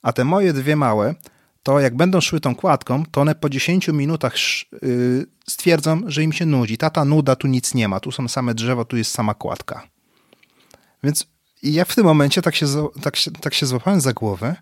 A 0.03 0.13
te 0.13 0.25
moje 0.25 0.53
dwie 0.53 0.77
małe, 0.77 1.15
to 1.63 1.81
jak 1.81 1.97
będą 1.97 2.21
szły 2.21 2.41
tą 2.41 2.55
kładką, 2.55 3.05
to 3.11 3.21
one 3.21 3.35
po 3.35 3.49
10 3.49 3.89
minutach 3.89 4.35
yy, 4.83 5.27
stwierdzą, 5.49 6.01
że 6.07 6.23
im 6.23 6.33
się 6.33 6.47
nudzi. 6.47 6.79
Tata 6.79 7.05
nuda, 7.05 7.37
tu 7.37 7.47
nic 7.47 7.75
nie 7.75 7.89
ma, 7.89 8.01
tu 8.01 8.13
są 8.13 8.29
same 8.29 8.55
drzewa, 8.55 8.85
tu 8.85 8.97
jest 8.97 9.11
sama 9.11 9.35
kładka. 9.35 9.89
Więc 11.03 11.27
ja 11.63 11.85
w 11.85 11.95
tym 11.95 12.05
momencie 12.05 12.43
tak 12.43 12.57
się, 12.57 12.67
tak 13.03 13.17
się, 13.17 13.31
tak 13.31 13.55
się 13.55 13.67
złapałem 13.67 14.01
za 14.01 14.13
głowę, 14.13 14.57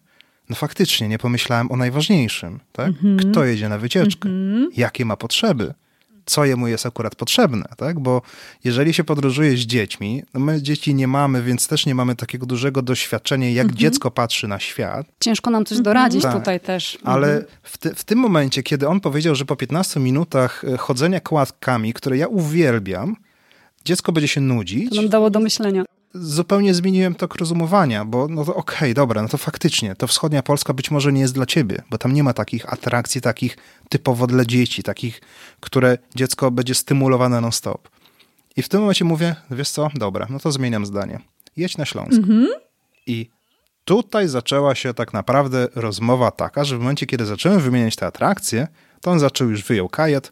no 0.48 0.56
faktycznie 0.56 1.08
nie 1.08 1.18
pomyślałem 1.18 1.72
o 1.72 1.76
najważniejszym, 1.76 2.60
tak? 2.72 2.92
Mm 3.04 3.16
-hmm. 3.16 3.30
Kto 3.30 3.44
jedzie 3.44 3.68
na 3.68 3.78
wycieczkę? 3.78 4.28
Mm 4.28 4.64
-hmm. 4.64 4.68
Jakie 4.76 5.04
ma 5.04 5.16
potrzeby? 5.16 5.74
Co 6.26 6.44
jemu 6.44 6.68
jest 6.68 6.86
akurat 6.86 7.14
potrzebne, 7.14 7.64
tak? 7.76 8.00
Bo 8.00 8.22
jeżeli 8.64 8.94
się 8.94 9.04
podróżuje 9.04 9.56
z 9.56 9.60
dziećmi, 9.60 10.22
no 10.34 10.40
my 10.40 10.62
dzieci 10.62 10.94
nie 10.94 11.08
mamy, 11.08 11.42
więc 11.42 11.68
też 11.68 11.86
nie 11.86 11.94
mamy 11.94 12.16
takiego 12.16 12.46
dużego 12.46 12.82
doświadczenia, 12.82 13.50
jak 13.50 13.64
mm 13.64 13.76
-hmm. 13.76 13.78
dziecko 13.78 14.10
patrzy 14.10 14.48
na 14.48 14.60
świat. 14.60 15.06
Ciężko 15.20 15.50
nam 15.50 15.64
coś 15.64 15.80
doradzić 15.80 16.22
tak. 16.22 16.34
tutaj 16.34 16.60
też. 16.60 16.98
Ale 17.04 17.28
mhm. 17.28 17.52
w, 17.62 17.78
te, 17.78 17.94
w 17.94 18.04
tym 18.04 18.18
momencie, 18.18 18.62
kiedy 18.62 18.88
on 18.88 19.00
powiedział, 19.00 19.34
że 19.34 19.44
po 19.44 19.56
15 19.56 20.00
minutach 20.00 20.64
e, 20.64 20.76
chodzenia 20.76 21.20
kładkami, 21.20 21.92
które 21.92 22.16
ja 22.16 22.26
uwielbiam, 22.26 23.16
dziecko 23.84 24.12
będzie 24.12 24.28
się 24.28 24.40
nudzić. 24.40 24.90
To 24.90 24.96
nam 24.96 25.08
dało 25.08 25.30
do 25.30 25.40
myślenia 25.40 25.84
zupełnie 26.20 26.74
zmieniłem 26.74 27.14
tok 27.14 27.34
rozumowania, 27.34 28.04
bo 28.04 28.28
no 28.28 28.44
to 28.44 28.54
okej, 28.54 28.76
okay, 28.76 28.94
dobra, 28.94 29.22
no 29.22 29.28
to 29.28 29.38
faktycznie, 29.38 29.96
to 29.96 30.06
wschodnia 30.06 30.42
Polska 30.42 30.72
być 30.72 30.90
może 30.90 31.12
nie 31.12 31.20
jest 31.20 31.34
dla 31.34 31.46
ciebie, 31.46 31.82
bo 31.90 31.98
tam 31.98 32.12
nie 32.12 32.22
ma 32.22 32.32
takich 32.32 32.72
atrakcji, 32.72 33.20
takich 33.20 33.56
typowo 33.88 34.26
dla 34.26 34.44
dzieci, 34.44 34.82
takich, 34.82 35.20
które 35.60 35.98
dziecko 36.14 36.50
będzie 36.50 36.74
stymulowane 36.74 37.40
non-stop. 37.40 37.88
I 38.56 38.62
w 38.62 38.68
tym 38.68 38.80
momencie 38.80 39.04
mówię, 39.04 39.36
wiesz 39.50 39.70
co, 39.70 39.90
dobra, 39.94 40.26
no 40.30 40.38
to 40.38 40.52
zmieniam 40.52 40.86
zdanie. 40.86 41.20
Jedź 41.56 41.76
na 41.76 41.84
Śląsk. 41.84 42.18
Mhm. 42.18 42.48
I 43.06 43.30
tutaj 43.84 44.28
zaczęła 44.28 44.74
się 44.74 44.94
tak 44.94 45.12
naprawdę 45.12 45.68
rozmowa 45.74 46.30
taka, 46.30 46.64
że 46.64 46.76
w 46.76 46.80
momencie, 46.80 47.06
kiedy 47.06 47.26
zacząłem 47.26 47.60
wymieniać 47.60 47.96
te 47.96 48.06
atrakcje, 48.06 48.68
to 49.00 49.10
on 49.10 49.18
zaczął 49.18 49.50
już 49.50 49.64
wyjął 49.64 49.88
kajet, 49.88 50.30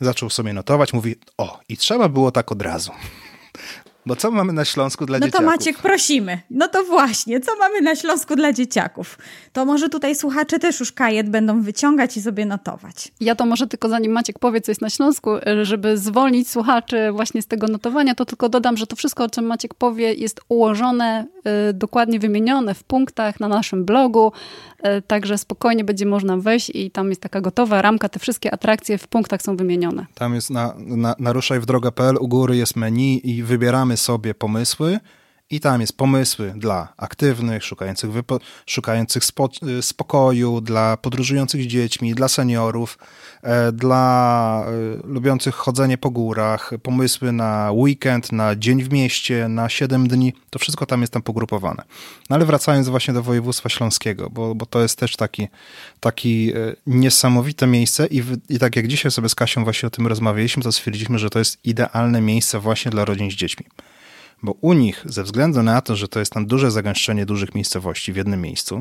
zaczął 0.00 0.30
sobie 0.30 0.52
notować, 0.52 0.92
mówi, 0.92 1.16
o, 1.38 1.60
i 1.68 1.76
trzeba 1.76 2.08
było 2.08 2.30
tak 2.30 2.52
od 2.52 2.62
razu. 2.62 2.92
Bo 4.06 4.16
co 4.16 4.30
mamy 4.30 4.52
na 4.52 4.64
Śląsku 4.64 5.06
dla 5.06 5.18
no 5.18 5.26
dzieciaków? 5.26 5.46
No 5.46 5.50
to 5.50 5.56
Maciek, 5.56 5.78
prosimy. 5.78 6.40
No 6.50 6.68
to 6.68 6.84
właśnie, 6.84 7.40
co 7.40 7.56
mamy 7.56 7.80
na 7.80 7.96
Śląsku 7.96 8.36
dla 8.36 8.52
dzieciaków? 8.52 9.18
To 9.52 9.64
może 9.64 9.88
tutaj 9.88 10.14
słuchacze 10.14 10.58
też 10.58 10.80
już 10.80 10.92
kajet 10.92 11.30
będą 11.30 11.62
wyciągać 11.62 12.16
i 12.16 12.22
sobie 12.22 12.46
notować. 12.46 13.12
Ja 13.20 13.34
to 13.34 13.46
może 13.46 13.66
tylko 13.66 13.88
zanim 13.88 14.12
Maciek 14.12 14.38
powie, 14.38 14.60
co 14.60 14.70
jest 14.70 14.80
na 14.80 14.90
Śląsku, 14.90 15.30
żeby 15.62 15.98
zwolnić 15.98 16.48
słuchaczy 16.48 17.12
właśnie 17.12 17.42
z 17.42 17.46
tego 17.46 17.66
notowania, 17.66 18.14
to 18.14 18.24
tylko 18.24 18.48
dodam, 18.48 18.76
że 18.76 18.86
to 18.86 18.96
wszystko, 18.96 19.24
o 19.24 19.28
czym 19.28 19.44
Maciek 19.44 19.74
powie, 19.74 20.14
jest 20.14 20.40
ułożone, 20.48 21.26
y, 21.70 21.72
dokładnie 21.72 22.18
wymienione 22.18 22.74
w 22.74 22.84
punktach 22.84 23.40
na 23.40 23.48
naszym 23.48 23.84
blogu, 23.84 24.32
y, 24.78 25.02
także 25.02 25.38
spokojnie 25.38 25.84
będzie 25.84 26.06
można 26.06 26.36
wejść 26.36 26.70
i 26.74 26.90
tam 26.90 27.08
jest 27.08 27.20
taka 27.20 27.40
gotowa 27.40 27.82
ramka, 27.82 28.08
te 28.08 28.18
wszystkie 28.18 28.54
atrakcje 28.54 28.98
w 28.98 29.08
punktach 29.08 29.42
są 29.42 29.56
wymienione. 29.56 30.06
Tam 30.14 30.34
jest 30.34 30.50
na, 30.50 30.74
na, 30.78 31.14
na 31.18 31.32
ruszajwdroga.pl, 31.32 32.16
u 32.20 32.28
góry 32.28 32.56
jest 32.56 32.76
menu 32.76 33.20
i 33.24 33.42
wybieramy 33.42 33.91
sobie 33.96 34.34
pomysły 34.34 34.98
i 35.52 35.60
tam 35.60 35.80
jest 35.80 35.96
pomysły 35.96 36.52
dla 36.56 36.92
aktywnych, 36.96 37.64
szukających, 37.64 38.10
szukających 38.66 39.24
spo 39.24 39.48
spokoju, 39.80 40.60
dla 40.60 40.96
podróżujących 40.96 41.62
z 41.62 41.66
dziećmi, 41.66 42.14
dla 42.14 42.28
seniorów, 42.28 42.98
e, 43.42 43.72
dla 43.72 44.64
e, 44.66 45.06
lubiących 45.06 45.54
chodzenie 45.54 45.98
po 45.98 46.10
górach, 46.10 46.70
pomysły 46.82 47.32
na 47.32 47.72
weekend, 47.72 48.32
na 48.32 48.56
dzień 48.56 48.82
w 48.82 48.92
mieście, 48.92 49.48
na 49.48 49.68
7 49.68 50.08
dni. 50.08 50.32
To 50.50 50.58
wszystko 50.58 50.86
tam 50.86 51.00
jest 51.00 51.12
tam 51.12 51.22
pogrupowane. 51.22 51.82
No 52.30 52.36
ale 52.36 52.46
wracając 52.46 52.88
właśnie 52.88 53.14
do 53.14 53.22
województwa 53.22 53.68
śląskiego, 53.68 54.30
bo, 54.30 54.54
bo 54.54 54.66
to 54.66 54.82
jest 54.82 54.98
też 54.98 55.16
taki, 55.16 55.48
taki 56.00 56.52
e, 56.52 56.56
niesamowite 56.86 57.66
miejsce 57.66 58.06
i, 58.06 58.22
i 58.48 58.58
tak 58.58 58.76
jak 58.76 58.88
dzisiaj 58.88 59.10
sobie 59.10 59.28
z 59.28 59.34
Kasią 59.34 59.64
właśnie 59.64 59.86
o 59.86 59.90
tym 59.90 60.06
rozmawialiśmy, 60.06 60.62
to 60.62 60.72
stwierdziliśmy, 60.72 61.18
że 61.18 61.30
to 61.30 61.38
jest 61.38 61.58
idealne 61.64 62.20
miejsce 62.20 62.60
właśnie 62.60 62.90
dla 62.90 63.04
rodzin 63.04 63.30
z 63.30 63.34
dziećmi 63.34 63.66
bo 64.42 64.52
u 64.52 64.72
nich, 64.72 65.02
ze 65.04 65.22
względu 65.22 65.62
na 65.62 65.80
to, 65.80 65.96
że 65.96 66.08
to 66.08 66.18
jest 66.18 66.32
tam 66.32 66.46
duże 66.46 66.70
zagęszczenie 66.70 67.26
dużych 67.26 67.54
miejscowości 67.54 68.12
w 68.12 68.16
jednym 68.16 68.40
miejscu, 68.40 68.74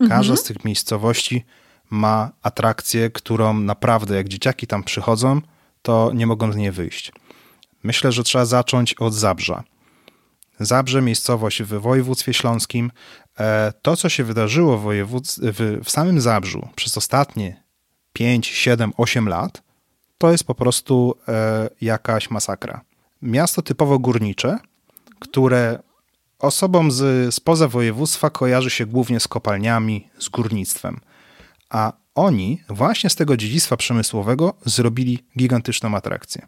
mhm. 0.00 0.10
każda 0.10 0.36
z 0.36 0.42
tych 0.42 0.64
miejscowości 0.64 1.44
ma 1.90 2.30
atrakcję, 2.42 3.10
którą 3.10 3.54
naprawdę, 3.54 4.16
jak 4.16 4.28
dzieciaki 4.28 4.66
tam 4.66 4.84
przychodzą, 4.84 5.40
to 5.82 6.10
nie 6.14 6.26
mogą 6.26 6.52
z 6.52 6.56
niej 6.56 6.70
wyjść. 6.70 7.12
Myślę, 7.82 8.12
że 8.12 8.24
trzeba 8.24 8.44
zacząć 8.44 8.94
od 8.94 9.14
Zabrza. 9.14 9.64
Zabrze, 10.60 11.02
miejscowość 11.02 11.62
w 11.62 11.68
województwie 11.68 12.34
śląskim. 12.34 12.90
E, 13.40 13.72
to, 13.82 13.96
co 13.96 14.08
się 14.08 14.24
wydarzyło 14.24 14.78
w, 14.78 14.84
w, 15.38 15.80
w 15.84 15.90
samym 15.90 16.20
Zabrzu 16.20 16.68
przez 16.76 16.98
ostatnie 16.98 17.62
5, 18.12 18.46
7, 18.46 18.92
8 18.96 19.28
lat, 19.28 19.62
to 20.18 20.30
jest 20.30 20.44
po 20.44 20.54
prostu 20.54 21.14
e, 21.28 21.68
jakaś 21.80 22.30
masakra. 22.30 22.80
Miasto 23.22 23.62
typowo 23.62 23.98
górnicze, 23.98 24.58
które 25.24 25.78
osobom 26.38 26.92
z, 26.92 27.34
spoza 27.34 27.68
województwa 27.68 28.30
kojarzy 28.30 28.70
się 28.70 28.86
głównie 28.86 29.20
z 29.20 29.28
kopalniami, 29.28 30.08
z 30.18 30.28
górnictwem. 30.28 31.00
A 31.70 31.92
oni 32.14 32.60
właśnie 32.68 33.10
z 33.10 33.14
tego 33.14 33.36
dziedzictwa 33.36 33.76
przemysłowego 33.76 34.54
zrobili 34.64 35.24
gigantyczną 35.38 35.96
atrakcję. 35.96 36.46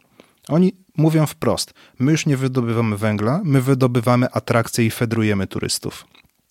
Oni 0.49 0.73
mówią 0.97 1.27
wprost: 1.27 1.75
My 1.99 2.13
już 2.13 2.27
nie 2.27 2.37
wydobywamy 2.37 2.97
węgla, 2.97 3.41
my 3.45 3.61
wydobywamy 3.61 4.31
atrakcje 4.31 4.87
i 4.87 4.91
fedrujemy 4.91 5.47
turystów. 5.47 6.07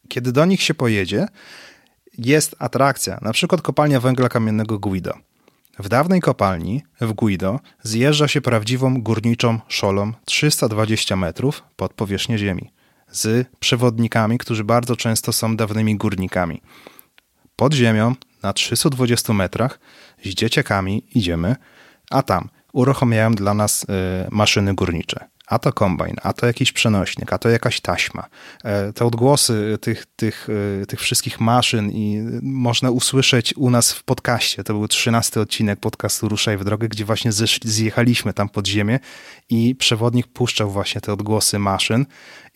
Kiedy 0.07 0.31
do 0.31 0.45
nich 0.45 0.61
się 0.61 0.73
pojedzie, 0.73 1.27
jest 2.17 2.55
atrakcja, 2.59 3.19
na 3.21 3.33
przykład 3.33 3.61
kopalnia 3.61 3.99
węgla 3.99 4.29
kamiennego 4.29 4.79
Guido. 4.79 5.13
W 5.79 5.89
dawnej 5.89 6.21
kopalni 6.21 6.83
w 7.01 7.13
Guido 7.13 7.59
zjeżdża 7.83 8.27
się 8.27 8.41
prawdziwą 8.41 9.01
górniczą 9.01 9.59
szolą 9.67 10.13
320 10.25 11.15
metrów 11.15 11.63
pod 11.75 11.93
powierzchnię 11.93 12.37
ziemi 12.37 12.71
z 13.11 13.47
przewodnikami, 13.59 14.37
którzy 14.37 14.63
bardzo 14.63 14.95
często 14.95 15.33
są 15.33 15.55
dawnymi 15.55 15.97
górnikami. 15.97 16.61
Pod 17.55 17.73
ziemią 17.73 18.15
na 18.43 18.53
320 18.53 19.33
metrach 19.33 19.79
z 20.23 20.29
dzieciakami 20.29 21.03
idziemy, 21.15 21.55
a 22.11 22.23
tam 22.23 22.49
uruchamiają 22.73 23.31
dla 23.31 23.53
nas 23.53 23.83
y, 23.83 23.87
maszyny 24.31 24.73
górnicze 24.73 25.34
a 25.47 25.59
to 25.59 25.73
kombajn, 25.73 26.15
a 26.23 26.33
to 26.33 26.45
jakiś 26.45 26.71
przenośnik, 26.71 27.33
a 27.33 27.37
to 27.37 27.49
jakaś 27.49 27.81
taśma. 27.81 28.27
E, 28.63 28.93
te 28.93 29.05
odgłosy 29.05 29.77
tych, 29.81 30.05
tych, 30.15 30.47
e, 30.81 30.85
tych 30.85 30.99
wszystkich 30.99 31.39
maszyn 31.39 31.91
i 31.91 32.21
można 32.41 32.91
usłyszeć 32.91 33.53
u 33.57 33.69
nas 33.69 33.93
w 33.93 34.03
podcaście. 34.03 34.63
To 34.63 34.73
był 34.73 34.87
trzynasty 34.87 35.39
odcinek 35.39 35.79
podcastu 35.79 36.29
Ruszaj 36.29 36.57
w 36.57 36.63
drogę, 36.63 36.87
gdzie 36.87 37.05
właśnie 37.05 37.31
zjechaliśmy 37.63 38.33
tam 38.33 38.49
pod 38.49 38.67
ziemię 38.67 38.99
i 39.49 39.75
przewodnik 39.75 40.27
puszczał 40.27 40.71
właśnie 40.71 41.01
te 41.01 41.13
odgłosy 41.13 41.59
maszyn 41.59 42.05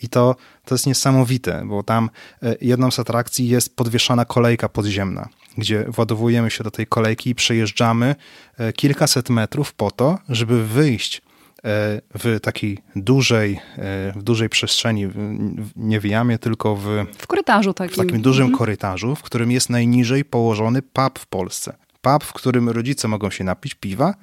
i 0.02 0.10
to, 0.10 0.36
to 0.66 0.76
jest 0.76 0.88
niesamowite, 0.88 1.64
bo 1.66 1.84
tam 1.84 2.10
e, 2.44 2.56
jedną 2.62 2.92
z 2.92 3.00
atrakcji 3.00 3.48
jest 3.48 3.76
podwieszana 3.76 4.26
kolejka 4.26 4.70
podziemna, 4.70 5.30
gdzie 5.58 5.86
władowujemy 5.88 6.52
się 6.52 6.64
do 6.64 6.72
tej 6.72 6.88
kolejki 6.88 7.30
i 7.30 7.36
przejeżdżamy 7.36 8.16
kilkaset 8.76 9.30
metrów 9.30 9.74
po 9.74 9.92
to, 9.92 10.18
żeby 10.30 10.68
wyjść 10.68 11.22
w 12.16 12.40
takiej 12.42 12.78
dużej, 12.96 13.60
e, 13.78 14.12
w 14.16 14.24
dużej 14.24 14.50
przestrzeni, 14.50 15.08
nie 15.76 16.00
w 16.00 16.06
jamie, 16.06 16.40
tylko 16.40 16.76
w, 16.76 17.06
w 17.18 17.28
korytarzu 17.28 17.74
takim. 17.74 17.94
W 17.94 17.98
takim 17.98 18.22
dużym 18.22 18.46
mhm. 18.46 18.58
korytarzu, 18.58 19.16
w 19.16 19.22
którym 19.22 19.52
jest 19.52 19.70
najniżej 19.70 20.26
położony 20.26 20.82
pub 20.82 21.20
w 21.20 21.28
Polsce. 21.28 21.76
Pub, 22.02 22.24
w 22.24 22.34
którym 22.34 22.70
rodzice 22.70 23.08
mogą 23.08 23.30
się 23.30 23.44
napić 23.44 23.76
piwa, 23.76 24.14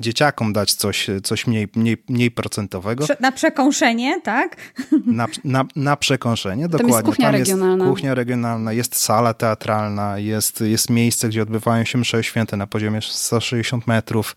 dzieciakom 0.00 0.52
dać 0.52 0.74
coś, 0.74 1.06
coś 1.22 1.46
mniej, 1.46 1.68
mniej, 1.76 1.96
mniej 2.08 2.30
procentowego. 2.30 3.06
Na 3.20 3.32
przekąszenie, 3.32 4.20
tak? 4.20 4.56
Na, 5.06 5.26
na, 5.44 5.64
na 5.76 5.96
przekąszenie, 5.96 6.68
dokładnie. 6.68 6.92
Tam 6.92 6.96
jest 6.96 7.06
kuchnia 7.06 7.26
Tam 7.26 7.40
regionalna. 7.40 7.84
Jest 7.84 7.94
kuchnia 7.94 8.14
regionalna, 8.14 8.72
jest 8.72 8.96
sala 8.96 9.34
teatralna, 9.34 10.18
jest, 10.18 10.60
jest 10.60 10.90
miejsce, 10.90 11.28
gdzie 11.28 11.42
odbywają 11.42 11.84
się 11.84 11.98
msze 11.98 12.24
święte 12.24 12.56
na 12.56 12.66
poziomie 12.66 13.00
160 13.02 13.86
metrów. 13.86 14.36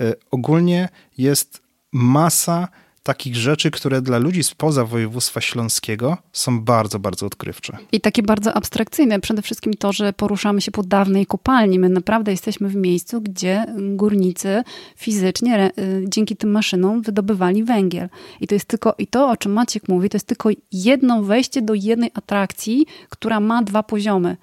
Y, 0.00 0.14
ogólnie 0.30 0.88
jest 1.18 1.69
masa 1.92 2.68
takich 3.02 3.36
rzeczy, 3.36 3.70
które 3.70 4.02
dla 4.02 4.18
ludzi 4.18 4.42
spoza 4.42 4.84
województwa 4.84 5.40
śląskiego 5.40 6.16
są 6.32 6.60
bardzo, 6.60 6.98
bardzo 6.98 7.26
odkrywcze. 7.26 7.76
I 7.92 8.00
takie 8.00 8.22
bardzo 8.22 8.54
abstrakcyjne. 8.54 9.20
Przede 9.20 9.42
wszystkim 9.42 9.74
to, 9.74 9.92
że 9.92 10.12
poruszamy 10.12 10.60
się 10.60 10.70
po 10.70 10.82
dawnej 10.82 11.26
kopalni. 11.26 11.78
My 11.78 11.88
naprawdę 11.88 12.30
jesteśmy 12.30 12.68
w 12.68 12.76
miejscu, 12.76 13.20
gdzie 13.20 13.66
górnicy 13.78 14.62
fizycznie 14.96 15.70
y, 15.78 16.04
dzięki 16.08 16.36
tym 16.36 16.50
maszynom 16.50 17.02
wydobywali 17.02 17.64
węgiel. 17.64 18.08
I 18.40 18.46
to 18.46 18.54
jest 18.54 18.66
tylko, 18.66 18.94
i 18.98 19.06
to 19.06 19.30
o 19.30 19.36
czym 19.36 19.52
Maciek 19.52 19.88
mówi, 19.88 20.08
to 20.08 20.16
jest 20.16 20.26
tylko 20.26 20.50
jedno 20.72 21.22
wejście 21.22 21.62
do 21.62 21.74
jednej 21.74 22.10
atrakcji, 22.14 22.86
która 23.08 23.40
ma 23.40 23.62
dwa 23.62 23.82
poziomy 23.82 24.36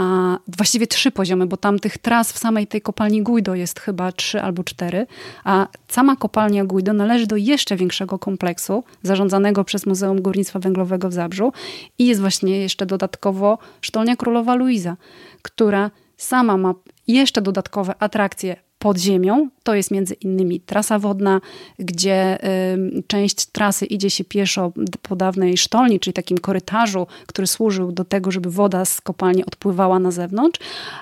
a 0.00 0.38
właściwie 0.56 0.86
trzy 0.86 1.10
poziomy, 1.10 1.46
bo 1.46 1.56
tam 1.56 1.78
tych 1.78 1.98
tras 1.98 2.32
w 2.32 2.38
samej 2.38 2.66
tej 2.66 2.80
kopalni 2.80 3.22
Guido 3.22 3.54
jest 3.54 3.80
chyba 3.80 4.12
trzy 4.12 4.42
albo 4.42 4.64
cztery, 4.64 5.06
a 5.44 5.66
sama 5.88 6.16
kopalnia 6.16 6.64
Guido 6.64 6.92
należy 6.92 7.26
do 7.26 7.36
jeszcze 7.36 7.76
większego 7.76 8.18
kompleksu 8.18 8.84
zarządzanego 9.02 9.64
przez 9.64 9.86
Muzeum 9.86 10.22
Górnictwa 10.22 10.58
Węglowego 10.58 11.08
w 11.08 11.12
Zabrzu. 11.12 11.52
I 11.98 12.06
jest 12.06 12.20
właśnie 12.20 12.58
jeszcze 12.58 12.86
dodatkowo 12.86 13.58
sztolnia 13.80 14.16
Królowa 14.16 14.54
Luiza, 14.54 14.96
która 15.42 15.90
sama 16.16 16.56
ma 16.56 16.74
jeszcze 17.06 17.42
dodatkowe 17.42 17.94
atrakcje 18.02 18.56
pod 18.80 18.98
ziemią. 18.98 19.48
To 19.62 19.74
jest 19.74 19.90
między 19.90 20.14
innymi 20.14 20.60
trasa 20.60 20.98
wodna, 20.98 21.40
gdzie 21.78 22.44
y, 22.44 23.02
część 23.06 23.46
trasy 23.46 23.86
idzie 23.86 24.10
się 24.10 24.24
pieszo 24.24 24.72
po 25.02 25.16
dawnej 25.16 25.56
sztolni, 25.56 26.00
czyli 26.00 26.14
takim 26.14 26.38
korytarzu, 26.38 27.06
który 27.26 27.46
służył 27.46 27.92
do 27.92 28.04
tego, 28.04 28.30
żeby 28.30 28.50
woda 28.50 28.84
z 28.84 29.00
kopalni 29.00 29.44
odpływała 29.44 29.98
na 29.98 30.10
zewnątrz, 30.10 30.60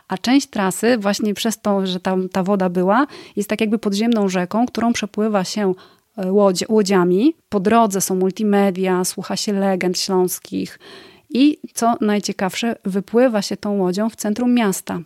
a 0.09 0.19
część 0.19 0.47
trasy 0.47 0.99
właśnie 0.99 1.35
przez 1.35 1.61
to, 1.61 1.87
że 1.87 2.01
tam 2.01 2.29
ta 2.29 2.43
woda 2.43 2.69
była, 2.69 3.07
jest 3.37 3.49
tak 3.49 3.61
jakby 3.61 3.79
podziemną 3.79 4.29
rzeką, 4.29 4.67
którą 4.67 4.93
przepływa 4.93 5.45
się 5.45 5.75
e, 6.17 6.33
łodzie, 6.33 6.67
łodziami. 6.69 7.35
Po 7.49 7.61
drodze 7.61 8.01
są 8.01 8.15
multimedia, 8.15 9.05
słucha 9.05 9.37
się 9.37 9.53
legend 9.53 9.99
śląskich 9.99 10.79
i 11.31 11.59
co 11.75 11.95
najciekawsze, 12.01 12.77
wypływa 12.85 13.43
się 13.43 13.57
tą 13.57 13.79
łodzią 13.79 14.11
w 14.11 14.17
centrum 14.17 14.55
miasta 14.55 15.01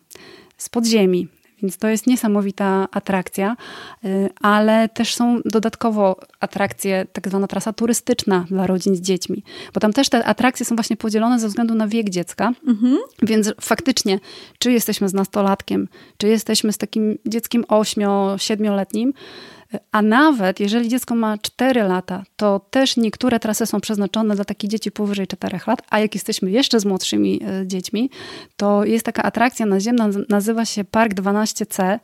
z 0.63 0.69
podziemi. 0.69 1.29
Więc 1.63 1.79
to 1.79 1.89
jest 1.89 2.07
niesamowita 2.07 2.89
atrakcja, 2.93 3.57
y, 4.05 4.31
ale 4.41 4.89
też 4.89 5.15
są 5.15 5.41
dodatkowo 5.45 6.21
atrakcje, 6.41 7.07
tak 7.13 7.29
zwana 7.29 7.47
trasa 7.47 7.73
turystyczna 7.73 8.45
dla 8.49 8.67
rodzin 8.67 8.97
z 8.97 9.01
dziećmi, 9.01 9.43
bo 9.75 9.81
tam 9.81 9.93
też 9.93 10.09
te 10.09 10.25
atrakcje 10.25 10.67
są 10.67 10.75
właśnie 10.77 10.97
podzielone 10.97 11.41
ze 11.41 11.49
względu 11.49 11.75
na 11.75 11.89
wiek 11.89 12.11
dziecka, 12.11 12.53
mhm. 12.67 12.99
więc 13.23 13.53
faktycznie, 13.61 14.19
czy 14.59 14.73
jesteśmy 14.73 15.09
z 15.09 15.15
nastolatkiem, 15.15 15.89
czy 16.17 16.29
jesteśmy 16.29 16.73
z 16.73 16.79
takim 16.79 17.19
dzieckiem 17.27 17.63
8-7-letnim, 17.63 19.13
a 19.93 20.03
nawet 20.03 20.61
jeżeli 20.61 20.89
dziecko 20.89 21.15
ma 21.15 21.39
4 21.39 21.83
lata, 21.83 22.23
to 22.37 22.61
też 22.71 22.97
niektóre 22.97 23.41
trasy 23.41 23.67
są 23.67 23.81
przeznaczone 23.81 24.35
dla 24.35 24.45
takich 24.45 24.71
dzieci 24.71 24.91
powyżej 24.91 25.27
4 25.27 25.61
lat, 25.67 25.83
a 25.91 26.01
jak 26.01 26.15
jesteśmy 26.15 26.51
jeszcze 26.51 26.81
z 26.81 26.85
młodszymi 26.85 27.41
e, 27.43 27.67
dziećmi, 27.67 28.11
to 28.57 28.85
jest 28.85 29.07
taka 29.07 29.23
atrakcja 29.23 29.67
naziemna, 29.67 30.09
nazywa 30.29 30.65
się 30.65 30.85
Park 30.85 31.15
12C 31.15 31.99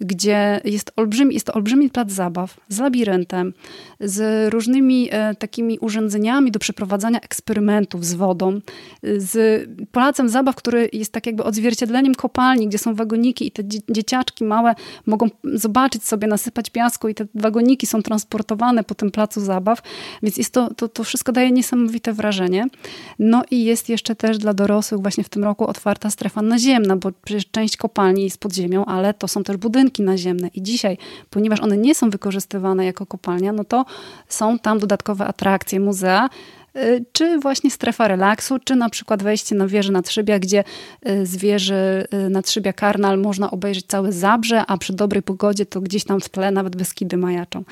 gdzie 0.00 0.60
jest 0.64 0.92
olbrzymi, 0.96 1.34
jest 1.34 1.46
to 1.46 1.52
olbrzymi 1.52 1.90
plac 1.90 2.10
zabaw 2.10 2.60
z 2.68 2.78
labiryntem, 2.78 3.54
z 4.00 4.48
różnymi 4.52 5.08
e, 5.10 5.34
takimi 5.34 5.78
urządzeniami 5.78 6.50
do 6.50 6.58
przeprowadzania 6.58 7.20
eksperymentów 7.20 8.04
z 8.04 8.14
wodą, 8.14 8.60
z 9.16 9.64
placem 9.92 10.28
zabaw, 10.28 10.56
który 10.56 10.88
jest 10.92 11.12
tak 11.12 11.26
jakby 11.26 11.44
odzwierciedleniem 11.44 12.14
kopalni, 12.14 12.68
gdzie 12.68 12.78
są 12.78 12.94
wagoniki 12.94 13.46
i 13.46 13.50
te 13.50 13.62
dzieciaczki 13.90 14.44
małe 14.44 14.74
mogą 15.06 15.28
zobaczyć 15.44 16.04
sobie, 16.04 16.26
nasypać 16.26 16.70
piasku 16.70 17.08
i 17.08 17.14
te 17.14 17.26
wagoniki 17.34 17.86
są 17.86 18.02
transportowane 18.02 18.84
po 18.84 18.94
tym 18.94 19.10
placu 19.10 19.40
zabaw, 19.40 19.82
więc 20.22 20.36
jest 20.36 20.52
to, 20.52 20.74
to, 20.74 20.88
to 20.88 21.04
wszystko 21.04 21.32
daje 21.32 21.52
niesamowite 21.52 22.12
wrażenie. 22.12 22.66
No 23.18 23.42
i 23.50 23.64
jest 23.64 23.88
jeszcze 23.88 24.16
też 24.16 24.38
dla 24.38 24.54
dorosłych 24.54 25.00
właśnie 25.02 25.24
w 25.24 25.28
tym 25.28 25.44
roku 25.44 25.66
otwarta 25.66 26.10
strefa 26.10 26.42
naziemna, 26.42 26.96
bo 26.96 27.10
przecież 27.24 27.50
część 27.50 27.76
kopalni 27.76 28.24
jest 28.24 28.38
pod 28.38 28.54
ziemią, 28.54 28.84
ale 28.84 29.14
to 29.14 29.28
są 29.28 29.44
też 29.44 29.56
budynki 29.56 29.85
budynki 29.86 30.02
naziemne. 30.02 30.48
I 30.54 30.62
dzisiaj, 30.62 30.98
ponieważ 31.30 31.60
one 31.60 31.76
nie 31.76 31.94
są 31.94 32.10
wykorzystywane 32.10 32.84
jako 32.84 33.06
kopalnia, 33.06 33.52
no 33.52 33.64
to 33.64 33.84
są 34.28 34.58
tam 34.58 34.78
dodatkowe 34.78 35.26
atrakcje, 35.26 35.80
muzea, 35.80 36.28
y, 36.76 37.04
czy 37.12 37.38
właśnie 37.38 37.70
strefa 37.70 38.08
relaksu, 38.08 38.58
czy 38.64 38.76
na 38.76 38.88
przykład 38.88 39.22
wejście 39.22 39.54
na 39.54 39.66
wieżę 39.66 39.92
nad 39.92 40.10
Szybia, 40.10 40.38
gdzie 40.38 40.64
y, 41.08 41.26
z 41.26 41.36
wieży 41.36 42.06
nad 42.30 42.50
Szybia 42.50 42.72
Karnal 42.72 43.18
można 43.18 43.50
obejrzeć 43.50 43.86
całe 43.86 44.12
Zabrze, 44.12 44.66
a 44.66 44.78
przy 44.78 44.92
dobrej 44.92 45.22
pogodzie 45.22 45.66
to 45.66 45.80
gdzieś 45.80 46.04
tam 46.04 46.20
w 46.20 46.28
tle 46.28 46.50
nawet 46.50 46.76
Beskidy 46.76 47.16
majaczą. 47.16 47.64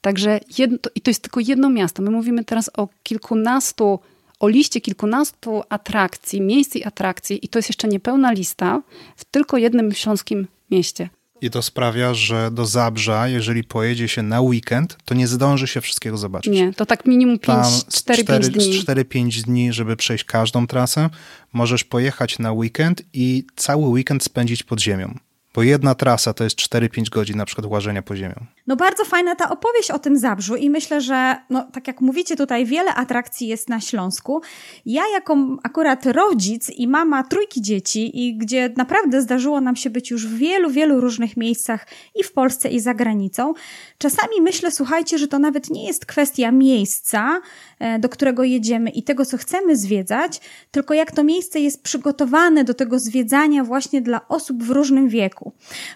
Także 0.00 0.40
jedno, 0.58 0.78
i 0.94 1.00
to 1.00 1.10
jest 1.10 1.22
tylko 1.22 1.40
jedno 1.40 1.70
miasto. 1.70 2.02
My 2.02 2.10
mówimy 2.10 2.44
teraz 2.44 2.70
o 2.76 2.88
kilkunastu 3.02 3.98
o 4.40 4.48
liście 4.48 4.80
kilkunastu 4.80 5.62
atrakcji, 5.68 6.40
miejsc 6.40 6.76
i 6.76 6.84
atrakcji, 6.84 7.44
i 7.44 7.48
to 7.48 7.58
jest 7.58 7.68
jeszcze 7.68 7.88
niepełna 7.88 8.32
lista, 8.32 8.82
w 9.16 9.24
tylko 9.24 9.56
jednym 9.56 9.92
śląskim 9.92 10.46
mieście. 10.70 11.08
I 11.42 11.50
to 11.50 11.62
sprawia, 11.62 12.14
że 12.14 12.50
do 12.50 12.66
Zabrza, 12.66 13.28
jeżeli 13.28 13.64
pojedzie 13.64 14.08
się 14.08 14.22
na 14.22 14.40
weekend, 14.40 14.96
to 15.04 15.14
nie 15.14 15.28
zdąży 15.28 15.66
się 15.66 15.80
wszystkiego 15.80 16.18
zobaczyć. 16.18 16.52
Nie, 16.52 16.72
to 16.72 16.86
tak 16.86 17.06
minimum 17.06 17.38
4-5 17.38 18.48
dni. 18.48 18.84
4-5 18.84 19.42
dni, 19.42 19.72
żeby 19.72 19.96
przejść 19.96 20.24
każdą 20.24 20.66
trasę. 20.66 21.10
Możesz 21.52 21.84
pojechać 21.84 22.38
na 22.38 22.52
weekend 22.52 23.02
i 23.12 23.46
cały 23.56 23.86
weekend 23.86 24.24
spędzić 24.24 24.62
pod 24.62 24.80
ziemią. 24.80 25.18
Bo 25.54 25.62
jedna 25.62 25.94
trasa 25.94 26.34
to 26.34 26.44
jest 26.44 26.56
4-5 26.56 27.08
godzin 27.08 27.36
na 27.36 27.44
przykład 27.44 27.66
łażenia 27.66 28.02
po 28.02 28.16
ziemią. 28.16 28.34
No 28.66 28.76
bardzo 28.76 29.04
fajna 29.04 29.34
ta 29.34 29.50
opowieść 29.50 29.90
o 29.90 29.98
tym 29.98 30.18
Zabrzu 30.18 30.56
i 30.56 30.70
myślę, 30.70 31.00
że 31.00 31.36
no, 31.50 31.66
tak 31.72 31.86
jak 31.86 32.00
mówicie 32.00 32.36
tutaj 32.36 32.66
wiele 32.66 32.94
atrakcji 32.94 33.48
jest 33.48 33.68
na 33.68 33.80
Śląsku. 33.80 34.42
Ja 34.86 35.02
jako 35.12 35.36
akurat 35.62 36.06
rodzic 36.06 36.70
i 36.70 36.88
mama 36.88 37.22
trójki 37.22 37.62
dzieci 37.62 38.26
i 38.26 38.38
gdzie 38.38 38.70
naprawdę 38.76 39.22
zdarzyło 39.22 39.60
nam 39.60 39.76
się 39.76 39.90
być 39.90 40.10
już 40.10 40.26
w 40.26 40.36
wielu, 40.36 40.70
wielu 40.70 41.00
różnych 41.00 41.36
miejscach 41.36 41.86
i 42.14 42.24
w 42.24 42.32
Polsce 42.32 42.68
i 42.68 42.80
za 42.80 42.94
granicą, 42.94 43.54
czasami 44.02 44.40
myślę, 44.40 44.70
słuchajcie, 44.70 45.18
że 45.18 45.28
to 45.28 45.38
nawet 45.38 45.70
nie 45.70 45.86
jest 45.86 46.06
kwestia 46.06 46.52
miejsca, 46.52 47.40
e, 47.78 47.98
do 47.98 48.08
którego 48.08 48.44
jedziemy 48.44 48.90
i 48.90 49.02
tego, 49.02 49.26
co 49.26 49.36
chcemy 49.36 49.76
zwiedzać, 49.76 50.40
tylko 50.70 50.94
jak 50.94 51.12
to 51.12 51.24
miejsce 51.24 51.60
jest 51.60 51.82
przygotowane 51.82 52.64
do 52.64 52.74
tego 52.74 52.98
zwiedzania 52.98 53.64
właśnie 53.64 54.02
dla 54.02 54.28
osób 54.28 54.62
w 54.64 54.70
różnym 54.70 55.08
wieku. 55.08 55.52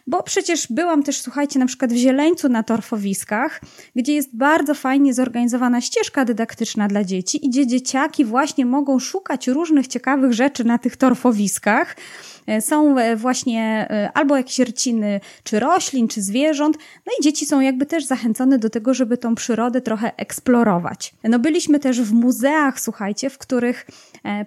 Bo 0.06 0.22
przecież 0.22 0.66
byłam 0.70 1.02
też, 1.02 1.20
słuchajcie, 1.20 1.58
na 1.58 1.66
przykład 1.66 1.92
w 1.92 1.96
Zieleńcu 1.96 2.48
na 2.48 2.62
torfowiskach, 2.62 3.60
gdzie 3.96 4.14
jest 4.14 4.36
bardzo 4.36 4.74
fajnie 4.74 5.14
zorganizowana 5.14 5.80
ścieżka 5.80 6.24
dydaktyczna 6.24 6.88
dla 6.88 7.04
dzieci 7.04 7.46
i 7.46 7.50
gdzie 7.50 7.66
dzieciaki 7.66 8.24
właśnie 8.24 8.66
mogą 8.66 8.98
szukać 8.98 9.48
różnych 9.48 9.86
ciekawych 9.86 10.32
rzeczy 10.32 10.64
na 10.64 10.78
tych 10.78 10.96
torfowiskach. 10.96 11.96
E, 12.46 12.60
są 12.60 12.98
e, 12.98 13.16
właśnie 13.16 13.86
e, 13.90 14.10
albo 14.14 14.36
jakieś 14.36 14.58
rciny, 14.58 15.20
czy 15.44 15.60
roślin, 15.60 16.08
czy 16.08 16.22
zwierząt. 16.22 16.76
No 17.06 17.12
i 17.20 17.22
dzieci 17.22 17.46
są 17.46 17.60
jakby 17.60 17.86
też 17.86 18.04
zachęcone 18.04 18.58
do 18.58 18.70
tego, 18.70 18.94
żeby 18.94 19.18
tą 19.18 19.34
przyrodę 19.34 19.80
trochę 19.80 20.16
eksplorować. 20.16 21.14
No 21.24 21.38
byliśmy 21.38 21.78
też 21.78 22.00
w 22.00 22.12
muzeach, 22.12 22.80
słuchajcie, 22.80 23.30
w 23.30 23.38
których 23.38 23.86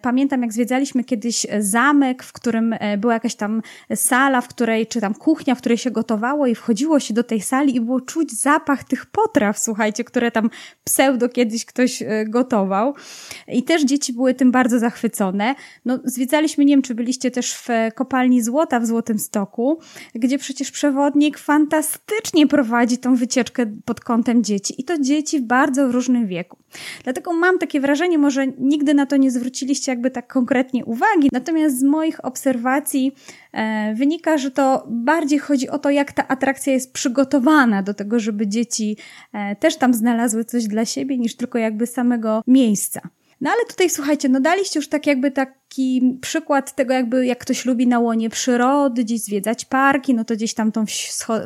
pamiętam, 0.02 0.42
jak 0.42 0.54
zwiedzaliśmy 0.54 1.04
kiedyś 1.04 1.48
zamek, 1.60 2.24
w 2.24 2.34
którym 2.34 2.76
była 2.98 3.14
jakaś 3.14 3.36
tam 3.36 3.62
sala, 3.96 4.42
w 4.42 4.48
której, 4.48 4.88
czy 4.88 5.02
tam 5.02 5.14
kuchnia, 5.14 5.56
w 5.56 5.58
której 5.58 5.78
się 5.78 5.92
gotowało 5.92 6.48
i 6.48 6.56
wchodziło 6.56 7.00
się 7.00 7.14
do 7.14 7.24
tej 7.24 7.42
sali 7.42 7.76
i 7.76 7.82
było 7.82 8.02
czuć 8.02 8.32
zapach 8.32 8.84
tych 8.84 9.06
potraw, 9.06 9.60
słuchajcie, 9.60 10.04
które 10.04 10.32
tam 10.32 10.50
pseudo 10.84 11.30
kiedyś 11.30 11.66
ktoś 11.66 12.04
gotował. 12.28 12.94
I 13.48 13.64
też 13.64 13.84
dzieci 13.84 14.14
były 14.14 14.34
tym 14.34 14.52
bardzo 14.52 14.80
zachwycone. 14.80 15.56
No, 15.86 16.00
zwiedzaliśmy, 16.04 16.66
nie 16.66 16.74
wiem, 16.74 16.82
czy 16.82 16.96
byliście 16.96 17.32
też 17.32 17.54
w 17.54 17.68
kopalni 17.96 18.42
złota 18.42 18.80
w 18.80 18.86
Złotym 18.86 19.20
Stoku, 19.20 19.80
gdzie 20.16 20.38
przecież 20.38 20.72
przewodnik 20.72 21.38
fantastycznie 21.38 22.48
prowadzi 22.48 22.98
tą 22.98 23.16
wycieczkę 23.16 23.66
pod 23.86 24.00
kątem 24.00 24.44
dzieci 24.44 24.82
i 24.82 24.84
to 24.84 25.00
dzieci 25.00 25.40
w 25.40 25.44
bardzo 25.44 25.92
różnym 25.92 26.28
wieku. 26.28 26.58
Dlatego 27.04 27.34
mam 27.34 27.58
takie 27.58 27.80
wrażenie, 27.80 28.18
może 28.18 28.48
nigdy 28.48 28.94
na 28.94 29.06
to 29.06 29.18
nie 29.18 29.32
zwróciliście 29.70 29.92
jakby 29.92 30.12
tak 30.12 30.28
konkretnie 30.28 30.86
uwagi, 30.86 31.30
natomiast 31.34 31.80
z 31.80 31.84
moich 31.84 32.26
obserwacji 32.26 33.16
e, 33.54 33.94
wynika, 33.96 34.38
że 34.38 34.52
to 34.52 34.88
bardziej 34.90 35.40
chodzi 35.40 35.70
o 35.70 35.80
to, 35.80 35.90
jak 35.90 36.12
ta 36.12 36.28
atrakcja 36.28 36.74
jest 36.74 36.94
przygotowana 36.94 37.84
do 37.84 37.94
tego, 37.94 38.20
żeby 38.20 38.48
dzieci 38.48 38.98
e, 39.34 39.56
też 39.56 39.78
tam 39.78 39.94
znalazły 39.94 40.46
coś 40.46 40.68
dla 40.68 40.86
siebie, 40.86 41.18
niż 41.18 41.36
tylko 41.36 41.58
jakby 41.58 41.88
samego 41.88 42.44
miejsca. 42.48 43.02
No 43.42 43.50
ale 43.50 43.66
tutaj 43.70 43.90
słuchajcie, 43.90 44.30
no 44.30 44.40
daliście 44.40 44.80
już 44.80 44.90
tak 44.90 45.08
jakby 45.08 45.32
taki 45.32 46.18
przykład 46.22 46.76
tego 46.76 46.94
jakby 46.94 47.26
jak 47.26 47.40
ktoś 47.40 47.66
lubi 47.66 47.88
na 47.88 48.00
łonie 48.00 48.30
przyrody, 48.30 49.04
gdzieś 49.04 49.22
zwiedzać 49.22 49.66
parki, 49.66 50.14
no 50.14 50.26
to 50.26 50.36
gdzieś 50.36 50.54
tam 50.54 50.72
tą 50.72 50.86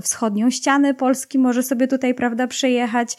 wschodnią 0.01 0.49
ścianę 0.49 0.93
Polski 0.93 1.39
może 1.39 1.63
sobie 1.63 1.88
tutaj, 1.88 2.13
prawda, 2.13 2.47
przejechać. 2.47 3.17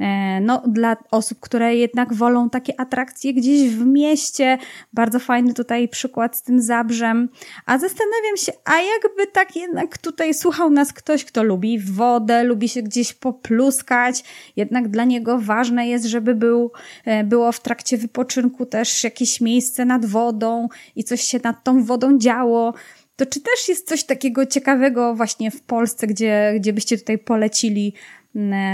E, 0.00 0.40
no, 0.40 0.62
dla 0.66 0.96
osób, 1.10 1.40
które 1.40 1.76
jednak 1.76 2.14
wolą 2.14 2.50
takie 2.50 2.80
atrakcje 2.80 3.34
gdzieś 3.34 3.70
w 3.70 3.86
mieście. 3.86 4.58
Bardzo 4.92 5.18
fajny 5.18 5.54
tutaj 5.54 5.88
przykład 5.88 6.36
z 6.36 6.42
tym 6.42 6.62
Zabrzem. 6.62 7.28
A 7.66 7.78
zastanawiam 7.78 8.36
się, 8.36 8.52
a 8.64 8.72
jakby 8.80 9.26
tak 9.32 9.56
jednak 9.56 9.98
tutaj 9.98 10.34
słuchał 10.34 10.70
nas 10.70 10.92
ktoś, 10.92 11.24
kto 11.24 11.42
lubi 11.42 11.78
wodę, 11.78 12.44
lubi 12.44 12.68
się 12.68 12.82
gdzieś 12.82 13.12
popluskać, 13.12 14.24
jednak 14.56 14.88
dla 14.88 15.04
niego 15.04 15.38
ważne 15.38 15.88
jest, 15.88 16.04
żeby 16.04 16.34
był, 16.34 16.72
e, 17.04 17.24
było 17.24 17.52
w 17.52 17.60
trakcie 17.60 17.96
wypoczynku 17.96 18.66
też 18.66 19.04
jakieś 19.04 19.40
miejsce 19.40 19.84
nad 19.84 20.06
wodą 20.06 20.68
i 20.96 21.04
coś 21.04 21.20
się 21.22 21.40
nad 21.44 21.64
tą 21.64 21.84
wodą 21.84 22.18
działo. 22.18 22.74
To 23.16 23.26
czy 23.26 23.40
też 23.40 23.68
jest 23.68 23.88
coś 23.88 24.04
takiego 24.04 24.46
ciekawego 24.46 25.14
właśnie 25.14 25.50
w 25.50 25.62
Polsce, 25.62 26.06
gdzie, 26.06 26.54
gdzie 26.56 26.72
byście 26.72 26.98
tutaj 26.98 27.18
polecili 27.18 27.94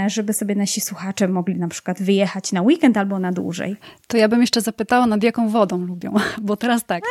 żeby 0.07 0.33
sobie 0.33 0.55
nasi 0.55 0.81
słuchacze 0.81 1.27
mogli 1.27 1.55
na 1.55 1.67
przykład 1.67 2.01
wyjechać 2.01 2.51
na 2.51 2.61
weekend 2.61 2.97
albo 2.97 3.19
na 3.19 3.31
dłużej. 3.31 3.75
To 4.07 4.17
ja 4.17 4.27
bym 4.27 4.41
jeszcze 4.41 4.61
zapytała, 4.61 5.07
nad 5.07 5.23
jaką 5.23 5.49
wodą 5.49 5.77
lubią, 5.77 6.13
bo 6.41 6.57
teraz 6.57 6.85
tak. 6.85 7.03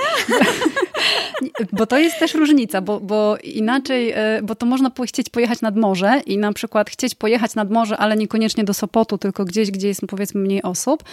bo 1.72 1.86
to 1.86 1.98
jest 1.98 2.18
też 2.18 2.34
różnica, 2.34 2.80
bo, 2.80 3.00
bo 3.00 3.36
inaczej, 3.36 4.12
e, 4.14 4.42
bo 4.42 4.54
to 4.54 4.66
można 4.66 4.90
chcieć 5.06 5.30
pojechać 5.30 5.60
nad 5.60 5.76
morze 5.76 6.20
i 6.26 6.38
na 6.38 6.52
przykład 6.52 6.90
chcieć 6.90 7.14
pojechać 7.14 7.54
nad 7.54 7.70
morze, 7.70 7.96
ale 7.96 8.16
niekoniecznie 8.16 8.64
do 8.64 8.74
Sopotu, 8.74 9.18
tylko 9.18 9.44
gdzieś, 9.44 9.70
gdzie 9.70 9.88
jest 9.88 10.00
powiedzmy 10.08 10.40
mniej 10.40 10.62
osób, 10.62 11.04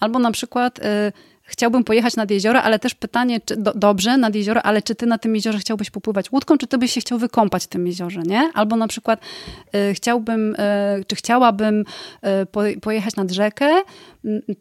albo 0.00 0.18
na 0.18 0.30
przykład 0.30 0.78
e, 0.78 1.12
chciałbym 1.50 1.84
pojechać 1.84 2.16
nad 2.16 2.30
jezioro, 2.30 2.62
ale 2.62 2.78
też 2.78 2.94
pytanie, 2.94 3.40
czy, 3.40 3.56
do, 3.56 3.72
dobrze, 3.74 4.16
nad 4.16 4.34
jezioro, 4.34 4.62
ale 4.62 4.82
czy 4.82 4.94
ty 4.94 5.06
na 5.06 5.18
tym 5.18 5.34
jeziorze 5.34 5.58
chciałbyś 5.58 5.90
popływać 5.90 6.32
łódką, 6.32 6.58
czy 6.58 6.66
ty 6.66 6.78
byś 6.78 6.92
się 6.92 7.00
chciał 7.00 7.18
wykąpać 7.18 7.64
w 7.64 7.66
tym 7.66 7.86
jeziorze, 7.86 8.22
nie? 8.22 8.50
Albo 8.54 8.76
na 8.76 8.88
przykład 8.88 9.20
y, 9.90 9.94
chciałbym, 9.94 10.54
y, 10.54 11.04
czy 11.06 11.16
chciałabym 11.16 11.80
y, 11.80 12.46
po, 12.46 12.60
pojechać 12.82 13.16
nad 13.16 13.30
rzekę, 13.30 13.66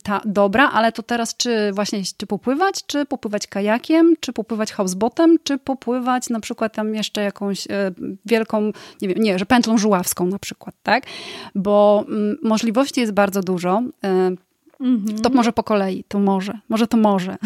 ta, 0.03 0.21
dobra, 0.25 0.69
ale 0.69 0.91
to 0.91 1.03
teraz 1.03 1.37
czy 1.37 1.71
właśnie, 1.73 2.01
czy 2.17 2.27
popływać, 2.27 2.85
czy 2.87 3.05
popływać 3.05 3.47
kajakiem, 3.47 4.13
czy 4.19 4.33
popływać 4.33 4.71
houseboatem, 4.71 5.37
czy 5.43 5.57
popływać 5.57 6.29
na 6.29 6.39
przykład 6.39 6.73
tam 6.73 6.95
jeszcze 6.95 7.21
jakąś 7.23 7.67
wielką, 8.25 8.71
nie 9.01 9.07
wiem, 9.07 9.23
nie, 9.23 9.39
że 9.39 9.45
pętlą 9.45 9.77
żuławską 9.77 10.25
na 10.25 10.39
przykład, 10.39 10.75
tak? 10.83 11.03
Bo 11.55 12.05
mm, 12.07 12.37
możliwości 12.43 13.01
jest 13.01 13.13
bardzo 13.13 13.41
dużo. 13.41 13.81
Mhm. 14.79 15.19
To 15.19 15.29
może 15.29 15.53
po 15.53 15.63
kolei, 15.63 16.03
to 16.07 16.19
może, 16.19 16.59
może 16.69 16.87
to 16.87 16.97
może. 16.97 17.37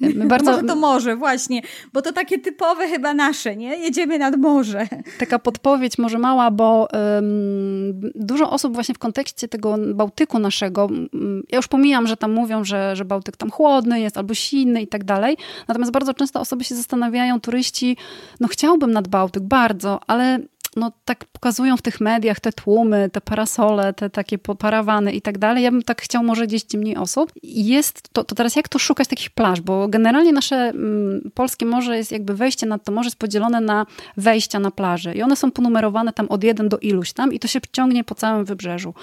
My 0.00 0.26
bardzo... 0.26 0.50
Może 0.50 0.66
to 0.66 0.76
może, 0.76 1.16
właśnie, 1.16 1.62
bo 1.92 2.02
to 2.02 2.12
takie 2.12 2.38
typowe 2.38 2.88
chyba 2.88 3.14
nasze, 3.14 3.56
nie? 3.56 3.76
Jedziemy 3.76 4.18
nad 4.18 4.36
morze. 4.36 4.88
Taka 5.18 5.38
podpowiedź 5.38 5.98
może 5.98 6.18
mała, 6.18 6.50
bo 6.50 6.88
um, 6.92 8.00
dużo 8.14 8.50
osób 8.50 8.74
właśnie 8.74 8.94
w 8.94 8.98
kontekście 8.98 9.48
tego 9.48 9.76
Bałtyku 9.94 10.38
naszego, 10.38 10.84
um, 10.84 11.42
ja 11.50 11.56
już 11.56 11.68
pomijam, 11.68 12.06
że 12.06 12.16
tam 12.16 12.32
mówią, 12.32 12.64
że, 12.64 12.96
że 12.96 13.04
Bałtyk 13.04 13.36
tam 13.36 13.50
chłodny 13.50 14.00
jest 14.00 14.18
albo 14.18 14.34
silny 14.34 14.82
i 14.82 14.86
tak 14.86 15.04
dalej, 15.04 15.36
natomiast 15.68 15.92
bardzo 15.92 16.14
często 16.14 16.40
osoby 16.40 16.64
się 16.64 16.74
zastanawiają, 16.74 17.40
turyści, 17.40 17.96
no 18.40 18.48
chciałbym 18.48 18.92
nad 18.92 19.08
Bałtyk, 19.08 19.42
bardzo, 19.42 20.00
ale 20.06 20.38
no 20.76 20.92
tak 21.04 21.24
pokazują 21.24 21.76
w 21.76 21.82
tych 21.82 22.00
mediach 22.00 22.40
te 22.40 22.52
tłumy, 22.52 23.10
te 23.12 23.20
parasole, 23.20 23.92
te 23.92 24.10
takie 24.10 24.38
parawany 24.38 25.12
i 25.12 25.22
tak 25.22 25.38
dalej. 25.38 25.64
Ja 25.64 25.70
bym 25.70 25.82
tak 25.82 26.02
chciał 26.02 26.24
może 26.24 26.46
gdzieś 26.46 26.64
mniej 26.74 26.96
osób. 26.96 27.32
Jest 27.42 28.08
to, 28.12 28.24
to 28.24 28.34
teraz 28.34 28.56
jak 28.56 28.68
to 28.68 28.78
szukać 28.78 29.08
takich 29.08 29.30
plaż? 29.30 29.60
Bo 29.60 29.88
generalnie 29.88 30.32
nasze 30.32 30.56
mm, 30.56 31.30
polskie 31.34 31.66
morze 31.66 31.96
jest 31.96 32.12
jakby 32.12 32.34
wejście 32.34 32.66
na 32.66 32.78
to 32.78 32.92
morze 32.92 33.06
jest 33.06 33.18
podzielone 33.18 33.60
na 33.60 33.86
wejścia 34.16 34.58
na 34.58 34.70
plaży 34.70 35.14
i 35.14 35.22
one 35.22 35.36
są 35.36 35.50
ponumerowane 35.50 36.12
tam 36.12 36.28
od 36.28 36.44
jeden 36.44 36.68
do 36.68 36.78
iluś 36.78 37.12
tam 37.12 37.32
i 37.32 37.38
to 37.38 37.48
się 37.48 37.60
ciągnie 37.72 38.04
po 38.04 38.14
całym 38.14 38.44
wybrzeżu. 38.44 38.94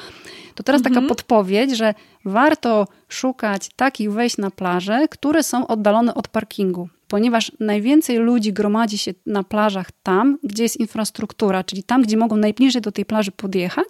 To 0.56 0.64
teraz 0.64 0.80
mhm. 0.80 0.96
taka 0.96 1.08
podpowiedź, 1.08 1.78
że 1.78 1.94
warto 2.26 2.88
szukać 3.10 3.70
takich 3.76 4.12
wejść 4.12 4.38
na 4.38 4.52
plażę, 4.52 5.08
które 5.08 5.44
są 5.44 5.68
oddalone 5.68 6.14
od 6.14 6.28
parkingu 6.28 6.90
ponieważ 7.12 7.52
najwięcej 7.60 8.18
ludzi 8.18 8.54
gromadzi 8.54 8.98
się 8.98 9.14
na 9.26 9.44
plażach 9.44 9.90
tam, 10.04 10.38
gdzie 10.44 10.64
jest 10.64 10.80
infrastruktura, 10.80 11.64
czyli 11.64 11.84
tam, 11.84 12.02
gdzie 12.02 12.18
mogą 12.18 12.36
najbliżej 12.36 12.82
do 12.82 12.92
tej 12.92 13.06
plaży 13.06 13.32
podjechać 13.32 13.88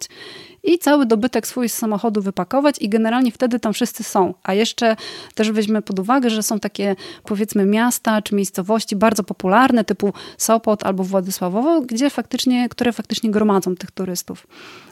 i 0.62 0.78
cały 0.78 1.06
dobytek 1.06 1.46
swój 1.46 1.68
z 1.68 1.74
samochodu 1.74 2.22
wypakować 2.22 2.76
i 2.80 2.88
generalnie 2.88 3.32
wtedy 3.32 3.60
tam 3.60 3.72
wszyscy 3.72 4.04
są. 4.04 4.34
A 4.42 4.54
jeszcze 4.54 4.96
też 5.34 5.50
weźmy 5.50 5.82
pod 5.82 5.98
uwagę, 5.98 6.30
że 6.30 6.42
są 6.42 6.60
takie 6.60 6.96
powiedzmy 7.24 7.66
miasta 7.66 8.22
czy 8.22 8.34
miejscowości 8.34 8.96
bardzo 8.96 9.24
popularne 9.24 9.84
typu 9.84 10.12
Sopot 10.38 10.84
albo 10.84 11.04
Władysławowo, 11.04 11.80
gdzie 11.80 12.10
faktycznie, 12.10 12.68
które 12.68 12.92
faktycznie 12.92 13.30
gromadzą 13.30 13.76
tych 13.76 13.90
turystów. 13.90 14.46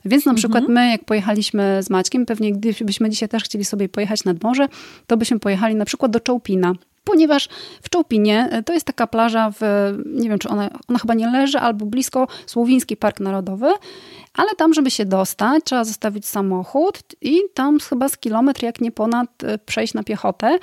Więc 0.05 0.27
na 0.27 0.33
mhm. 0.33 0.37
przykład 0.37 0.69
my, 0.69 0.91
jak 0.91 1.05
pojechaliśmy 1.05 1.83
z 1.83 1.91
Maćkiem, 1.91 2.27
pewnie 2.27 2.53
gdybyśmy 2.53 3.11
dzisiaj 3.11 3.29
też 3.29 3.45
chcieli 3.45 3.65
sobie 3.65 3.89
pojechać 3.89 4.25
nad 4.25 4.43
morze, 4.43 4.69
to 5.07 5.17
byśmy 5.17 5.39
pojechali 5.41 5.75
na 5.75 5.85
przykład 5.85 6.13
do 6.13 6.21
Czołpina 6.21 6.75
ponieważ 7.05 7.49
w 7.83 7.91
Czołpinie 7.91 8.49
e, 8.51 8.63
to 8.63 8.73
jest 8.73 8.87
taka 8.87 9.07
plaża, 9.07 9.51
w, 9.51 9.61
nie 10.07 10.29
wiem 10.29 10.39
czy 10.39 10.49
ona, 10.49 10.71
ona 10.89 10.99
chyba 10.99 11.15
nie 11.15 11.31
leży, 11.31 11.59
albo 11.59 11.87
blisko 11.87 12.29
Słowiński 12.47 12.97
Park 12.97 13.21
Narodowy, 13.21 13.67
ale 14.35 14.55
tam, 14.55 14.75
żeby 14.75 14.91
się 14.91 15.05
dostać, 15.05 15.65
trzeba 15.65 15.85
zostawić 15.85 16.27
samochód 16.27 16.99
i 17.21 17.39
tam 17.55 17.79
chyba 17.81 18.09
z 18.09 18.19
kilometr, 18.19 18.63
jak 18.63 18.81
nie 18.81 18.93
ponad, 18.93 19.45
e, 19.45 19.59
przejść 19.59 19.95
na 19.95 20.03
piechotę. 20.03 20.59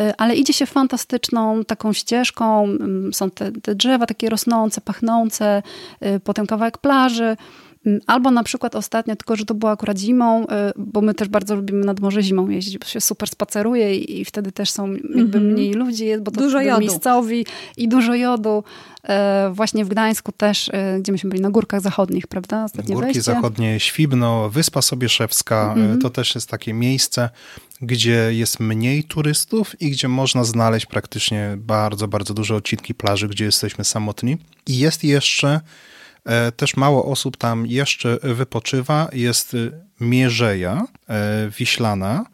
E, 0.00 0.14
ale 0.18 0.34
idzie 0.34 0.52
się 0.52 0.66
fantastyczną 0.66 1.64
taką 1.64 1.92
ścieżką, 1.92 2.68
są 3.12 3.30
te, 3.30 3.52
te 3.52 3.74
drzewa 3.74 4.06
takie 4.06 4.30
rosnące, 4.30 4.80
pachnące, 4.80 5.62
potem 6.24 6.46
kawałek 6.46 6.78
plaży. 6.78 7.36
Mm, 7.86 8.00
albo 8.06 8.30
na 8.30 8.42
przykład 8.42 8.74
ostatnio, 8.74 9.16
tylko 9.16 9.36
że 9.36 9.44
to 9.44 9.54
było 9.54 9.72
akurat 9.72 9.98
zimą, 9.98 10.44
y, 10.44 10.46
bo 10.76 11.00
my 11.00 11.14
też 11.14 11.28
bardzo 11.28 11.54
lubimy 11.54 11.84
nad 11.84 12.00
morze 12.00 12.22
zimą 12.22 12.48
jeździć, 12.48 12.78
bo 12.78 12.86
się 12.86 13.00
super 13.00 13.28
spaceruje 13.28 13.96
i, 13.96 14.24
wtedy 14.24 14.52
też 14.52 14.70
są 14.70 14.92
jakby 14.92 15.38
-hmm. 15.38 15.52
mniej 15.52 15.72
ludzi, 15.72 16.06
bo 16.20 16.30
to 16.30 16.40
dużo 16.40 16.60
jodu. 16.60 16.80
miejscowi 16.80 17.46
i 17.76 17.88
dużo 17.88 18.14
jodu. 18.14 18.64
E, 19.08 19.50
właśnie 19.54 19.84
w 19.84 19.88
Gdańsku 19.88 20.32
też, 20.32 20.70
e, 20.72 20.98
gdzie 21.00 21.12
myśmy 21.12 21.30
byli 21.30 21.42
na 21.42 21.50
Górkach 21.50 21.80
Zachodnich, 21.80 22.26
prawda? 22.26 22.64
Ostatnie 22.64 22.94
Górki 22.94 23.06
wejście. 23.06 23.22
Zachodnie, 23.22 23.80
Świbno, 23.80 24.50
Wyspa 24.50 24.82
Sobieszewska, 24.82 25.72
mm 25.76 25.98
-hmm. 25.98 26.02
to 26.02 26.10
też 26.10 26.34
jest 26.34 26.48
takie 26.48 26.74
miejsce, 26.74 27.30
gdzie 27.80 28.34
jest 28.34 28.60
mniej 28.60 29.04
turystów 29.04 29.80
i 29.80 29.90
gdzie 29.90 30.08
można 30.08 30.44
znaleźć 30.44 30.86
praktycznie 30.86 31.54
bardzo, 31.58 32.08
bardzo 32.08 32.34
duże 32.34 32.56
odcinki 32.56 32.94
plaży, 32.94 33.28
gdzie 33.28 33.44
jesteśmy 33.44 33.84
samotni. 33.84 34.36
I 34.66 34.78
jest 34.78 35.04
jeszcze 35.04 35.60
też 36.56 36.76
mało 36.76 37.04
osób 37.04 37.36
tam 37.36 37.66
jeszcze 37.66 38.18
wypoczywa. 38.22 39.08
Jest 39.12 39.54
y, 39.54 39.72
Mierzeja 40.00 40.86
e, 41.08 41.50
Wiślana. 41.58 42.24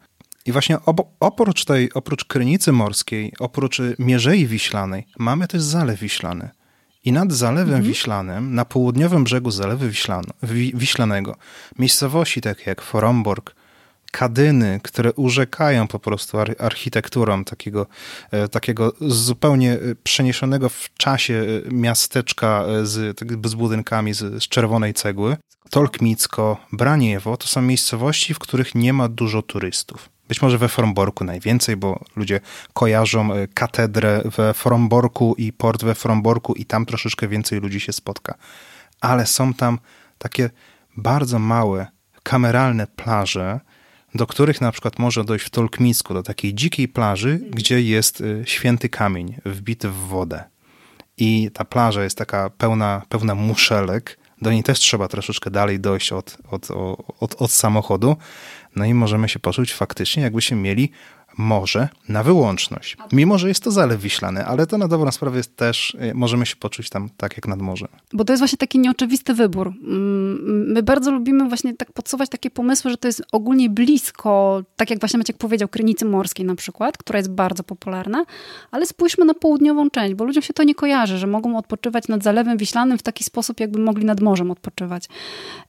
I 0.45 0.51
właśnie 0.51 0.77
oprócz 1.19 1.65
tej, 1.65 1.93
oprócz 1.93 2.25
Krynicy 2.25 2.71
Morskiej, 2.71 3.33
oprócz 3.39 3.81
Mierzei 3.99 4.47
Wiślanej, 4.47 5.07
mamy 5.19 5.47
też 5.47 5.61
Zalew 5.61 5.99
Wiślany. 5.99 6.49
I 7.05 7.11
nad 7.11 7.31
Zalewem 7.31 7.67
mhm. 7.67 7.83
Wiślanym, 7.83 8.55
na 8.55 8.65
południowym 8.65 9.23
brzegu 9.23 9.51
Zalewu 9.51 9.87
Wiślano, 9.87 10.33
Wiślanego, 10.73 11.35
miejscowości 11.79 12.41
takie 12.41 12.63
jak 12.65 12.81
Foromborg, 12.81 13.55
kadyny, 14.11 14.79
które 14.83 15.13
urzekają 15.13 15.87
po 15.87 15.99
prostu 15.99 16.37
architekturą 16.59 17.43
takiego, 17.43 17.87
e, 18.31 18.47
takiego 18.47 18.93
zupełnie 19.01 19.73
e, 19.73 19.77
przeniesionego 20.03 20.69
w 20.69 20.89
czasie 20.97 21.45
e, 21.67 21.73
miasteczka 21.73 22.65
z, 22.83 23.19
z 23.45 23.55
budynkami 23.55 24.13
z, 24.13 24.43
z 24.43 24.47
czerwonej 24.47 24.93
cegły. 24.93 25.37
Tolkmicko, 25.69 26.57
Braniewo 26.71 27.37
to 27.37 27.47
są 27.47 27.61
miejscowości, 27.61 28.33
w 28.33 28.39
których 28.39 28.75
nie 28.75 28.93
ma 28.93 29.09
dużo 29.09 29.41
turystów. 29.41 30.09
Być 30.27 30.41
może 30.41 30.57
we 30.57 30.69
Fromborku 30.69 31.23
najwięcej, 31.23 31.77
bo 31.77 32.05
ludzie 32.15 32.39
kojarzą 32.73 33.29
katedrę 33.53 34.21
we 34.25 34.53
Fromborku 34.53 35.35
i 35.37 35.53
port 35.53 35.83
we 35.83 35.95
Fromborku 35.95 36.53
i 36.53 36.65
tam 36.65 36.85
troszeczkę 36.85 37.27
więcej 37.27 37.59
ludzi 37.59 37.79
się 37.79 37.93
spotka. 37.93 38.35
Ale 39.01 39.25
są 39.25 39.53
tam 39.53 39.79
takie 40.17 40.49
bardzo 40.97 41.39
małe, 41.39 41.87
kameralne 42.23 42.87
plaże, 42.87 43.59
do 44.15 44.27
których 44.27 44.61
na 44.61 44.71
przykład 44.71 44.99
może 44.99 45.23
dojść 45.23 45.45
w 45.45 45.49
Tolkmisku, 45.49 46.13
do 46.13 46.23
takiej 46.23 46.53
dzikiej 46.53 46.87
plaży, 46.87 47.39
gdzie 47.49 47.81
jest 47.81 48.21
y, 48.21 48.43
święty 48.45 48.89
kamień 48.89 49.35
wbity 49.45 49.89
w 49.89 49.95
wodę. 49.95 50.43
I 51.17 51.49
ta 51.53 51.65
plaża 51.65 52.03
jest 52.03 52.17
taka 52.17 52.49
pełna, 52.49 53.01
pełna 53.09 53.35
muszelek. 53.35 54.19
Do 54.41 54.51
niej 54.51 54.63
też 54.63 54.79
trzeba 54.79 55.07
troszeczkę 55.07 55.51
dalej 55.51 55.79
dojść 55.79 56.11
od, 56.11 56.37
od, 56.51 56.67
od, 57.19 57.41
od 57.41 57.51
samochodu. 57.51 58.17
No 58.75 58.85
i 58.85 58.93
możemy 58.93 59.29
się 59.29 59.39
poczuć 59.39 59.73
faktycznie, 59.73 60.23
jakbyśmy 60.23 60.57
mieli 60.57 60.91
morze 61.39 61.89
na 62.09 62.23
wyłączność. 62.23 62.97
Mimo, 63.11 63.37
że 63.37 63.47
jest 63.47 63.63
to 63.63 63.71
Zalew 63.71 64.01
Wiślany, 64.01 64.45
ale 64.45 64.67
to 64.67 64.77
na 64.77 64.87
dobrą 64.87 65.11
sprawę 65.11 65.37
jest 65.37 65.55
też, 65.55 65.97
y, 66.11 66.13
możemy 66.15 66.45
się 66.45 66.55
poczuć 66.55 66.89
tam 66.89 67.09
tak 67.17 67.37
jak 67.37 67.47
nad 67.47 67.59
morzem. 67.59 67.87
Bo 68.13 68.25
to 68.25 68.33
jest 68.33 68.41
właśnie 68.41 68.57
taki 68.57 68.79
nieoczywisty 68.79 69.33
wybór. 69.33 69.67
Mm, 69.67 70.71
my 70.73 70.83
bardzo 70.83 71.11
lubimy 71.11 71.47
właśnie 71.47 71.73
tak 71.73 71.91
podsuwać 71.91 72.29
takie 72.29 72.49
pomysły, 72.49 72.91
że 72.91 72.97
to 72.97 73.07
jest 73.07 73.23
ogólnie 73.31 73.69
blisko, 73.69 74.63
tak 74.75 74.89
jak 74.89 74.99
właśnie 74.99 75.17
Maciek 75.17 75.37
powiedział, 75.37 75.67
Krynicy 75.67 76.05
Morskiej 76.05 76.45
na 76.45 76.55
przykład, 76.55 76.97
która 76.97 77.17
jest 77.17 77.31
bardzo 77.31 77.63
popularna, 77.63 78.25
ale 78.71 78.85
spójrzmy 78.85 79.25
na 79.25 79.33
południową 79.33 79.89
część, 79.89 80.13
bo 80.13 80.25
ludziom 80.25 80.43
się 80.43 80.53
to 80.53 80.63
nie 80.63 80.75
kojarzy, 80.75 81.17
że 81.17 81.27
mogą 81.27 81.57
odpoczywać 81.57 82.07
nad 82.07 82.23
Zalewem 82.23 82.57
Wiślanym 82.57 82.97
w 82.97 83.03
taki 83.03 83.23
sposób, 83.23 83.59
jakby 83.59 83.79
mogli 83.79 84.05
nad 84.05 84.21
morzem 84.21 84.51
odpoczywać. 84.51 85.05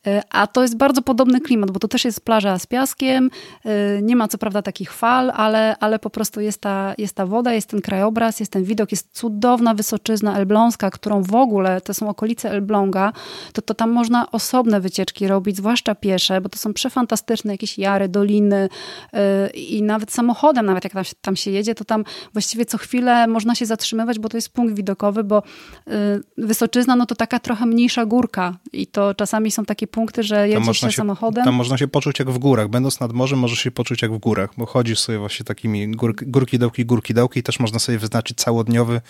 Y, 0.07 0.21
a 0.31 0.47
to 0.47 0.63
jest 0.63 0.77
bardzo 0.77 1.03
podobny 1.03 1.41
klimat, 1.41 1.71
bo 1.71 1.81
to 1.81 1.89
też 1.89 2.05
jest 2.05 2.25
plaża 2.25 2.59
z 2.59 2.67
piaskiem, 2.67 3.31
y, 3.67 4.03
nie 4.03 4.17
ma 4.17 4.29
co 4.29 4.39
prawda 4.39 4.63
takich 4.63 4.93
fal, 4.93 5.33
ale 5.35 5.60
ale, 5.61 5.77
ale 5.79 5.99
po 5.99 6.11
prostu 6.11 6.41
jest 6.41 6.61
ta, 6.61 6.95
jest 6.99 7.15
ta 7.15 7.27
woda, 7.27 7.53
jest 7.53 7.69
ten 7.69 7.81
krajobraz, 7.81 8.41
jest 8.41 8.53
ten 8.53 8.65
widok, 8.65 8.91
jest 8.91 9.09
cudowna 9.13 9.75
wysoczyzna 9.75 10.37
elbląska, 10.37 10.91
którą 10.91 11.23
w 11.23 11.35
ogóle, 11.35 11.81
to 11.81 11.95
są 11.95 12.09
okolice 12.09 12.51
Elbląga, 12.51 13.13
to, 13.53 13.63
to 13.63 13.75
tam 13.75 13.91
można 13.91 14.31
osobne 14.31 14.81
wycieczki 14.81 15.29
robić, 15.29 15.57
zwłaszcza 15.57 15.95
piesze, 15.95 16.41
bo 16.41 16.49
to 16.49 16.59
są 16.59 16.73
przefantastyczne 16.73 17.53
jakieś 17.53 17.79
jary, 17.79 18.09
doliny 18.09 18.69
yy, 19.13 19.21
i 19.51 19.83
nawet 19.83 20.13
samochodem, 20.13 20.67
nawet 20.67 20.85
jak 20.85 20.93
tam, 20.93 21.05
tam 21.21 21.37
się 21.37 21.51
jedzie, 21.51 21.75
to 21.75 21.85
tam 21.85 22.05
właściwie 22.33 22.65
co 22.65 22.79
chwilę 22.79 23.27
można 23.27 23.55
się 23.55 23.67
zatrzymywać, 23.67 24.19
bo 24.19 24.29
to 24.29 24.37
jest 24.37 24.49
punkt 24.53 24.75
widokowy, 24.75 25.25
bo 25.25 25.43
yy, 25.87 25.95
Wysoczyzna, 26.39 26.97
no 26.97 27.07
to 27.07 27.15
taka 27.15 27.39
trochę 27.39 27.67
mniejsza 27.67 28.07
górka 28.07 28.57
i 28.73 28.87
to 28.87 29.15
czasami 29.15 29.51
są 29.51 29.65
takie 29.65 29.87
punkty, 29.87 30.23
że 30.23 30.49
jedziesz 30.49 30.79
się, 30.79 30.93
samochodem. 30.93 31.45
Tam 31.45 31.55
można 31.55 31.79
się 31.79 31.89
poczuć 31.89 32.19
jak 32.19 32.31
w 32.31 32.39
górach. 32.39 32.69
Będąc 32.69 33.01
nad 33.01 33.13
morzem, 33.13 33.39
możesz 33.39 33.59
się 33.59 33.71
poczuć 33.71 34.03
jak 34.03 34.13
w 34.13 34.19
górach, 34.19 34.51
bo 34.59 34.67
chodzisz 34.67 34.99
sobie 34.99 35.19
właśnie 35.19 35.45
takimi 35.55 35.91
gór, 35.91 36.15
górki, 36.15 36.59
dołki, 36.59 36.85
górki, 36.85 37.15
dołki. 37.15 37.43
Też 37.43 37.61
można 37.61 37.79
sobie 37.79 37.99
wyznaczyć 37.99 38.39
całodniowy 38.39 39.01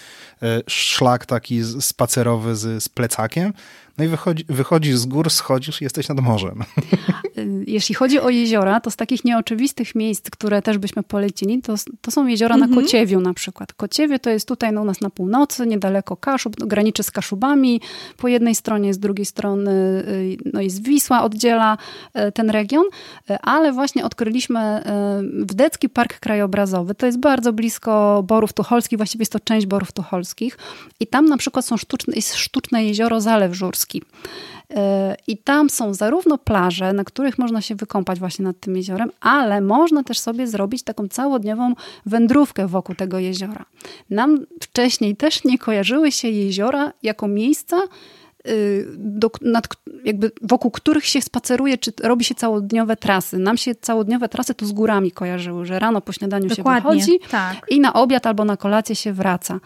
e, 0.42 0.60
szlak 0.66 1.26
taki 1.26 1.62
spacerowy 1.80 2.56
z, 2.56 2.82
z 2.82 2.88
plecakiem. 2.88 3.52
No 4.00 4.04
i 4.04 4.08
wychodzi, 4.08 4.44
wychodzisz 4.48 4.96
z 4.96 5.06
gór, 5.06 5.30
schodzisz 5.30 5.80
i 5.80 5.84
jesteś 5.84 6.08
nad 6.08 6.20
morzem. 6.20 6.64
Jeśli 7.66 7.94
chodzi 7.94 8.20
o 8.20 8.30
jeziora, 8.30 8.80
to 8.80 8.90
z 8.90 8.96
takich 8.96 9.24
nieoczywistych 9.24 9.94
miejsc, 9.94 10.30
które 10.30 10.62
też 10.62 10.78
byśmy 10.78 11.02
polecili, 11.02 11.62
to, 11.62 11.74
to 12.00 12.10
są 12.10 12.26
jeziora 12.26 12.56
na 12.56 12.66
mhm. 12.66 12.82
Kociewiu 12.82 13.20
na 13.20 13.34
przykład. 13.34 13.72
Kociewie 13.72 14.18
to 14.18 14.30
jest 14.30 14.48
tutaj 14.48 14.72
no, 14.72 14.82
u 14.82 14.84
nas 14.84 15.00
na 15.00 15.10
północy, 15.10 15.66
niedaleko 15.66 16.16
Kaszub, 16.16 16.56
graniczy 16.56 17.02
z 17.02 17.10
Kaszubami. 17.10 17.80
Po 18.16 18.28
jednej 18.28 18.54
stronie, 18.54 18.94
z 18.94 18.98
drugiej 18.98 19.26
strony 19.26 19.70
y, 19.70 20.36
no, 20.52 20.60
jest 20.60 20.82
Wisła, 20.82 21.22
oddziela 21.22 21.78
y, 22.28 22.32
ten 22.32 22.50
region, 22.50 22.84
y, 23.30 23.38
ale 23.42 23.72
właśnie 23.72 24.04
odkryliśmy 24.04 24.82
Wdecki 25.40 25.88
Park 25.88 26.20
Krajobrazowy. 26.20 26.94
To 26.94 27.06
jest 27.06 27.18
bardzo 27.18 27.52
blisko 27.52 28.22
Borów 28.26 28.52
Tucholskich, 28.52 28.98
właściwie 28.98 29.22
jest 29.22 29.32
to 29.32 29.40
część 29.40 29.66
Borów 29.66 29.92
Tucholskich. 29.92 30.58
I 31.00 31.06
tam 31.06 31.26
na 31.26 31.36
przykład 31.36 31.64
są 31.64 31.76
sztuczne, 31.76 32.14
jest 32.16 32.34
sztuczne 32.34 32.84
jezioro 32.84 33.20
Zalew 33.20 33.54
Żurski. 33.54 33.89
Polski. 33.90 34.02
E, 34.70 35.16
I 35.26 35.38
tam 35.38 35.70
są 35.70 35.94
zarówno 35.94 36.38
plaże, 36.38 36.92
na 36.92 37.04
których 37.04 37.38
można 37.38 37.60
się 37.60 37.74
wykąpać 37.74 38.18
właśnie 38.18 38.44
nad 38.44 38.60
tym 38.60 38.76
jeziorem, 38.76 39.10
ale 39.20 39.60
można 39.60 40.02
też 40.02 40.18
sobie 40.18 40.46
zrobić 40.46 40.82
taką 40.82 41.08
całodniową 41.08 41.74
wędrówkę 42.06 42.66
wokół 42.66 42.94
tego 42.94 43.18
jeziora. 43.18 43.64
Nam 44.10 44.46
wcześniej 44.62 45.16
też 45.16 45.44
nie 45.44 45.58
kojarzyły 45.58 46.12
się 46.12 46.28
jeziora 46.28 46.92
jako 47.02 47.28
miejsca, 47.28 47.76
do, 48.96 49.30
nad, 49.42 49.68
jakby 50.04 50.32
wokół 50.42 50.70
których 50.70 51.06
się 51.06 51.22
spaceruje, 51.22 51.78
czy 51.78 51.92
robi 52.02 52.24
się 52.24 52.34
całodniowe 52.34 52.96
trasy. 52.96 53.38
Nam 53.38 53.56
się 53.56 53.74
całodniowe 53.74 54.28
trasy 54.28 54.54
tu 54.54 54.66
z 54.66 54.72
górami 54.72 55.12
kojarzyły, 55.12 55.66
że 55.66 55.78
rano 55.78 56.00
po 56.00 56.12
śniadaniu 56.12 56.48
Dokładnie, 56.48 56.80
się 56.80 56.82
wychodzi 56.82 57.28
tak. 57.30 57.66
i 57.68 57.80
na 57.80 57.92
obiad 57.92 58.26
albo 58.26 58.44
na 58.44 58.56
kolację 58.56 58.96
się 58.96 59.12
wraca. 59.12 59.60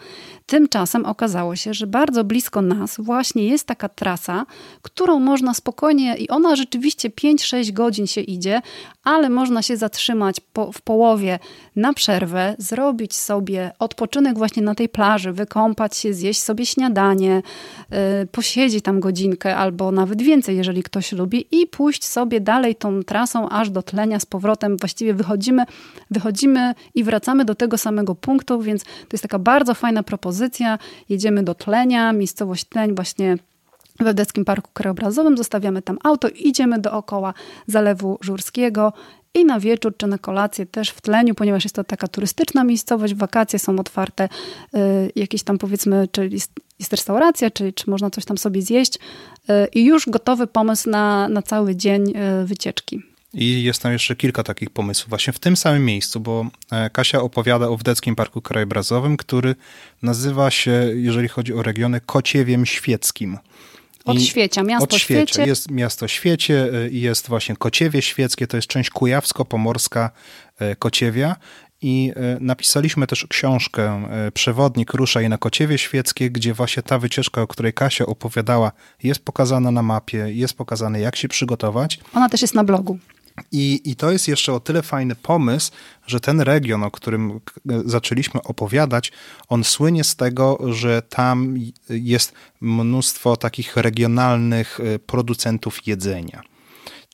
Tymczasem 0.45 1.05
okazało 1.05 1.55
się, 1.55 1.73
że 1.73 1.87
bardzo 1.87 2.23
blisko 2.23 2.61
nas 2.61 2.95
właśnie 2.99 3.47
jest 3.47 3.67
taka 3.67 3.89
trasa, 3.89 4.45
którą 4.81 5.19
można 5.19 5.53
spokojnie, 5.53 6.15
i 6.17 6.29
ona 6.29 6.55
rzeczywiście 6.55 7.09
5-6 7.09 7.71
godzin 7.71 8.07
się 8.07 8.21
idzie, 8.21 8.61
ale 9.05 9.29
można 9.29 9.61
się 9.61 9.77
zatrzymać 9.77 10.39
po, 10.53 10.71
w 10.71 10.81
połowie 10.81 11.39
na 11.75 11.93
przerwę, 11.93 12.55
zrobić 12.57 13.15
sobie 13.15 13.71
odpoczynek 13.79 14.37
właśnie 14.37 14.63
na 14.63 14.75
tej 14.75 14.89
plaży, 14.89 15.33
wykąpać 15.33 15.97
się, 15.97 16.13
zjeść 16.13 16.41
sobie 16.41 16.65
śniadanie, 16.65 17.41
yy, 17.91 17.97
posiedzieć 18.31 18.83
tam 18.83 18.99
godzinkę 18.99 19.55
albo 19.55 19.91
nawet 19.91 20.21
więcej, 20.21 20.57
jeżeli 20.57 20.83
ktoś 20.83 21.11
lubi, 21.11 21.47
i 21.51 21.67
pójść 21.67 22.05
sobie 22.05 22.41
dalej 22.41 22.75
tą 22.75 23.03
trasą 23.03 23.49
aż 23.49 23.69
do 23.69 23.81
tlenia 23.81 24.19
z 24.19 24.25
powrotem. 24.25 24.77
Właściwie 24.77 25.13
wychodzimy, 25.13 25.65
wychodzimy 26.11 26.73
i 26.95 27.03
wracamy 27.03 27.45
do 27.45 27.55
tego 27.55 27.77
samego 27.77 28.15
punktu, 28.15 28.61
więc 28.61 28.83
to 28.83 29.09
jest 29.11 29.21
taka 29.21 29.39
bardzo 29.39 29.73
fajna 29.73 30.03
propozycja 30.03 30.79
jedziemy 31.09 31.43
do 31.43 31.55
Tlenia, 31.55 32.13
miejscowość 32.13 32.65
Tleń 32.65 32.95
właśnie 32.95 33.37
w 33.99 34.07
Ewdeckim 34.07 34.45
Parku 34.45 34.69
Krajobrazowym, 34.73 35.37
zostawiamy 35.37 35.81
tam 35.81 35.97
auto, 36.03 36.29
idziemy 36.29 36.79
dookoła 36.79 37.33
Zalewu 37.67 38.17
Żurskiego 38.21 38.93
i 39.33 39.45
na 39.45 39.59
wieczór 39.59 39.97
czy 39.97 40.07
na 40.07 40.17
kolację 40.17 40.65
też 40.65 40.89
w 40.89 41.01
tleniu, 41.01 41.35
ponieważ 41.35 41.63
jest 41.63 41.75
to 41.75 41.83
taka 41.83 42.07
turystyczna 42.07 42.63
miejscowość, 42.63 43.15
wakacje 43.15 43.59
są 43.59 43.79
otwarte, 43.79 44.29
y, 44.75 44.79
jakieś 45.15 45.43
tam 45.43 45.57
powiedzmy, 45.57 46.07
czy 46.11 46.27
jest, 46.27 46.51
jest 46.79 46.91
restauracja, 46.91 47.51
czy, 47.51 47.73
czy 47.73 47.89
można 47.89 48.09
coś 48.09 48.25
tam 48.25 48.37
sobie 48.37 48.61
zjeść 48.61 48.95
y, 48.95 48.99
i 49.73 49.85
już 49.85 50.09
gotowy 50.09 50.47
pomysł 50.47 50.89
na, 50.89 51.29
na 51.29 51.41
cały 51.41 51.75
dzień 51.75 52.13
y, 52.41 52.45
wycieczki. 52.45 53.01
I 53.37 53.63
jest 53.63 53.81
tam 53.81 53.91
jeszcze 53.91 54.15
kilka 54.15 54.43
takich 54.43 54.69
pomysłów 54.69 55.09
właśnie 55.09 55.33
w 55.33 55.39
tym 55.39 55.57
samym 55.57 55.85
miejscu, 55.85 56.19
bo 56.19 56.45
e, 56.71 56.89
Kasia 56.89 57.21
opowiada 57.21 57.67
o 57.67 57.77
Wdeckim 57.77 58.15
Parku 58.15 58.41
Krajobrazowym, 58.41 59.17
który 59.17 59.55
nazywa 60.01 60.51
się, 60.51 60.71
jeżeli 60.95 61.27
chodzi 61.27 61.53
o 61.53 61.63
regiony, 61.63 62.01
Kociewiem 62.05 62.65
Świeckim. 62.65 63.37
Od 64.05 64.21
Świecia, 64.21 64.63
miasto 64.63 64.95
od 64.95 65.01
Świecie. 65.01 65.33
Świecie. 65.33 65.49
Jest 65.49 65.71
miasto 65.71 66.07
Świecie 66.07 66.69
i 66.91 66.97
e, 66.97 66.99
jest 66.99 67.27
właśnie 67.27 67.55
Kociewie 67.55 68.01
Świeckie, 68.01 68.47
to 68.47 68.57
jest 68.57 68.67
część 68.67 68.89
kujawsko-pomorska 68.89 70.09
e, 70.59 70.75
Kociewia 70.75 71.35
i 71.81 72.11
e, 72.15 72.37
napisaliśmy 72.39 73.07
też 73.07 73.27
książkę 73.29 74.07
Przewodnik 74.33 74.93
Ruszaj 74.93 75.29
na 75.29 75.37
Kociewie 75.37 75.77
Świeckie, 75.77 76.31
gdzie 76.31 76.53
właśnie 76.53 76.83
ta 76.83 76.99
wycieczka, 76.99 77.41
o 77.41 77.47
której 77.47 77.73
Kasia 77.73 78.05
opowiadała, 78.05 78.71
jest 79.03 79.25
pokazana 79.25 79.71
na 79.71 79.81
mapie, 79.81 80.17
jest 80.17 80.53
pokazane 80.53 80.99
jak 80.99 81.15
się 81.15 81.27
przygotować. 81.27 81.99
Ona 82.13 82.29
też 82.29 82.41
jest 82.41 82.53
na 82.53 82.63
blogu. 82.63 82.99
I, 83.51 83.81
I 83.85 83.95
to 83.95 84.11
jest 84.11 84.27
jeszcze 84.27 84.53
o 84.53 84.59
tyle 84.59 84.81
fajny 84.81 85.15
pomysł, 85.15 85.71
że 86.07 86.19
ten 86.19 86.41
region, 86.41 86.83
o 86.83 86.91
którym 86.91 87.39
zaczęliśmy 87.85 88.43
opowiadać, 88.43 89.11
on 89.47 89.63
słynie 89.63 90.03
z 90.03 90.15
tego, 90.15 90.59
że 90.73 91.01
tam 91.01 91.55
jest 91.89 92.33
mnóstwo 92.61 93.37
takich 93.37 93.77
regionalnych 93.77 94.79
e, 94.79 94.99
producentów 94.99 95.87
jedzenia. 95.87 96.54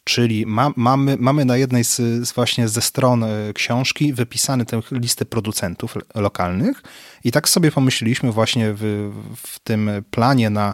Czyli 0.03 0.45
ma, 0.45 0.71
mamy, 0.75 1.17
mamy 1.19 1.45
na 1.45 1.57
jednej 1.57 1.83
z, 1.83 1.95
z, 2.27 2.31
właśnie 2.31 2.67
ze 2.67 2.81
stron 2.81 3.23
e, 3.23 3.53
książki 3.53 4.13
wypisane 4.13 4.65
tę 4.65 4.81
listę 4.91 5.25
producentów 5.25 5.97
lokalnych 6.15 6.83
i 7.23 7.31
tak 7.31 7.49
sobie 7.49 7.71
pomyśleliśmy 7.71 8.31
właśnie 8.31 8.73
w, 8.73 9.11
w 9.37 9.59
tym 9.59 9.89
planie 10.11 10.49
na 10.49 10.73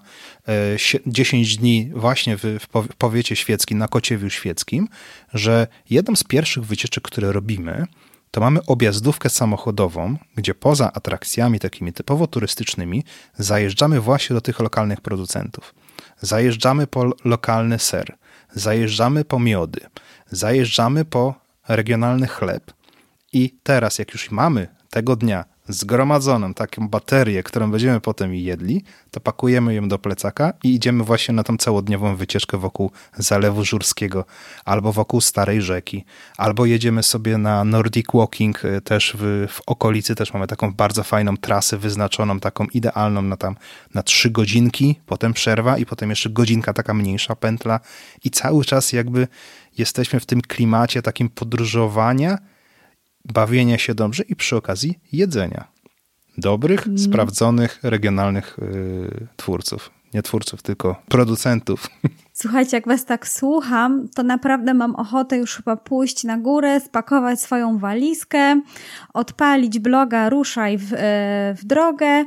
10 1.07 1.53
e, 1.53 1.57
dni 1.57 1.91
właśnie 1.95 2.37
w, 2.37 2.43
w 2.73 2.95
powiecie 2.97 3.35
świeckim, 3.35 3.77
na 3.77 3.87
Kociewiu 3.87 4.29
Świeckim, 4.29 4.87
że 5.33 5.67
jedną 5.89 6.15
z 6.15 6.23
pierwszych 6.23 6.65
wycieczek, 6.65 7.03
które 7.03 7.31
robimy, 7.31 7.85
to 8.31 8.41
mamy 8.41 8.59
objazdówkę 8.65 9.29
samochodową, 9.29 10.17
gdzie 10.35 10.55
poza 10.55 10.93
atrakcjami 10.93 11.59
takimi 11.59 11.93
typowo 11.93 12.27
turystycznymi 12.27 13.03
zajeżdżamy 13.37 14.01
właśnie 14.01 14.33
do 14.33 14.41
tych 14.41 14.59
lokalnych 14.59 15.01
producentów. 15.01 15.73
Zajeżdżamy 16.21 16.87
po 16.87 17.11
lokalny 17.25 17.79
ser, 17.79 18.17
zajeżdżamy 18.53 19.25
po 19.25 19.39
miody, 19.39 19.79
zajeżdżamy 20.31 21.05
po 21.05 21.35
regionalny 21.67 22.27
chleb. 22.27 22.73
I 23.33 23.59
teraz, 23.63 23.99
jak 23.99 24.13
już 24.13 24.31
mamy 24.31 24.67
tego 24.89 25.15
dnia 25.15 25.45
zgromadzoną 25.67 26.53
taką 26.53 26.89
baterię, 26.89 27.43
którą 27.43 27.71
będziemy 27.71 28.01
potem 28.01 28.35
jedli, 28.35 28.83
to 29.11 29.19
pakujemy 29.19 29.73
ją 29.73 29.87
do 29.87 29.99
plecaka 29.99 30.53
i 30.63 30.75
idziemy 30.75 31.03
właśnie 31.03 31.33
na 31.33 31.43
tą 31.43 31.57
całodniową 31.57 32.15
wycieczkę 32.15 32.57
wokół 32.57 32.91
Zalewu 33.17 33.65
Żurskiego, 33.65 34.25
albo 34.65 34.93
wokół 34.93 35.21
Starej 35.21 35.61
Rzeki, 35.61 36.05
albo 36.37 36.65
jedziemy 36.65 37.03
sobie 37.03 37.37
na 37.37 37.63
Nordic 37.63 38.07
Walking 38.13 38.65
e, 38.65 38.81
też 38.81 39.15
w, 39.19 39.47
w 39.49 39.61
okolicy, 39.65 40.15
też 40.15 40.33
mamy 40.33 40.47
taką 40.47 40.73
bardzo 40.73 41.03
fajną 41.03 41.37
trasę 41.37 41.77
wyznaczoną, 41.77 42.39
taką 42.39 42.65
idealną 42.73 43.21
na 43.21 43.37
tam 43.37 43.55
na 43.93 44.03
trzy 44.03 44.29
godzinki, 44.29 44.99
potem 45.05 45.33
przerwa 45.33 45.77
i 45.77 45.85
potem 45.85 46.09
jeszcze 46.09 46.29
godzinka 46.29 46.73
taka 46.73 46.93
mniejsza 46.93 47.35
pętla. 47.35 47.79
I 48.23 48.29
cały 48.29 48.65
czas 48.65 48.93
jakby 48.93 49.27
jesteśmy 49.77 50.19
w 50.19 50.25
tym 50.25 50.41
klimacie 50.41 51.01
takim 51.01 51.29
podróżowania, 51.29 52.37
bawienia 53.33 53.77
się 53.77 53.95
dobrze 53.95 54.23
i 54.23 54.35
przy 54.35 54.55
okazji 54.55 54.99
jedzenia. 55.11 55.67
Dobrych, 56.37 56.87
mm. 56.87 56.99
sprawdzonych, 56.99 57.79
regionalnych 57.83 58.57
yy, 58.61 59.27
twórców. 59.35 59.91
Nie 60.13 60.21
twórców, 60.21 60.61
tylko 60.61 60.95
producentów. 61.07 61.89
Słuchajcie, 62.33 62.77
jak 62.77 62.87
was 62.87 63.05
tak 63.05 63.27
słucham, 63.27 64.09
to 64.15 64.23
naprawdę 64.23 64.73
mam 64.73 64.95
ochotę 64.95 65.37
już 65.37 65.55
chyba 65.55 65.75
pójść 65.77 66.23
na 66.23 66.37
górę, 66.37 66.79
spakować 66.79 67.41
swoją 67.41 67.77
walizkę, 67.77 68.61
odpalić 69.13 69.79
bloga 69.79 70.29
Ruszaj 70.29 70.77
w, 70.77 70.91
yy, 70.91 70.97
w 71.55 71.59
drogę, 71.63 72.25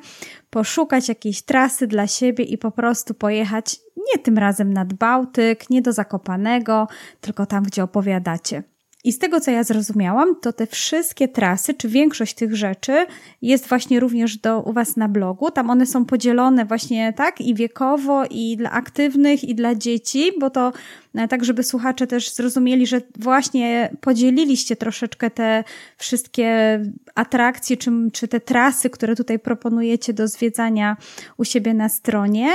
poszukać 0.50 1.08
jakiejś 1.08 1.42
trasy 1.42 1.86
dla 1.86 2.06
siebie 2.06 2.44
i 2.44 2.58
po 2.58 2.70
prostu 2.70 3.14
pojechać 3.14 3.80
nie 3.96 4.22
tym 4.22 4.38
razem 4.38 4.72
nad 4.72 4.92
Bałtyk, 4.92 5.70
nie 5.70 5.82
do 5.82 5.92
Zakopanego, 5.92 6.88
tylko 7.20 7.46
tam, 7.46 7.64
gdzie 7.64 7.82
opowiadacie. 7.84 8.62
I 9.04 9.12
z 9.12 9.18
tego, 9.18 9.40
co 9.40 9.50
ja 9.50 9.64
zrozumiałam, 9.64 10.40
to 10.40 10.52
te 10.52 10.66
wszystkie 10.66 11.28
trasy, 11.28 11.74
czy 11.74 11.88
większość 11.88 12.34
tych 12.34 12.56
rzeczy 12.56 13.06
jest 13.42 13.68
właśnie 13.68 14.00
również 14.00 14.36
do, 14.36 14.60
u 14.60 14.72
Was 14.72 14.96
na 14.96 15.08
blogu. 15.08 15.50
Tam 15.50 15.70
one 15.70 15.86
są 15.86 16.04
podzielone 16.04 16.64
właśnie 16.64 17.12
tak 17.12 17.40
i 17.40 17.54
wiekowo, 17.54 18.24
i 18.30 18.56
dla 18.56 18.70
aktywnych, 18.70 19.44
i 19.44 19.54
dla 19.54 19.74
dzieci, 19.74 20.30
bo 20.40 20.50
to 20.50 20.72
E, 21.14 21.28
tak 21.28 21.44
żeby 21.44 21.62
słuchacze 21.62 22.06
też 22.06 22.34
zrozumieli, 22.34 22.86
że 22.86 23.00
właśnie 23.18 23.90
podzieliliście 24.00 24.76
troszeczkę 24.76 25.30
te 25.30 25.64
wszystkie 25.96 26.80
atrakcje, 27.14 27.76
czy, 27.76 27.90
czy 28.12 28.28
te 28.28 28.40
trasy, 28.40 28.90
które 28.90 29.16
tutaj 29.16 29.38
proponujecie 29.38 30.12
do 30.12 30.28
zwiedzania 30.28 30.96
u 31.36 31.44
siebie 31.44 31.74
na 31.74 31.88
stronie. 31.88 32.48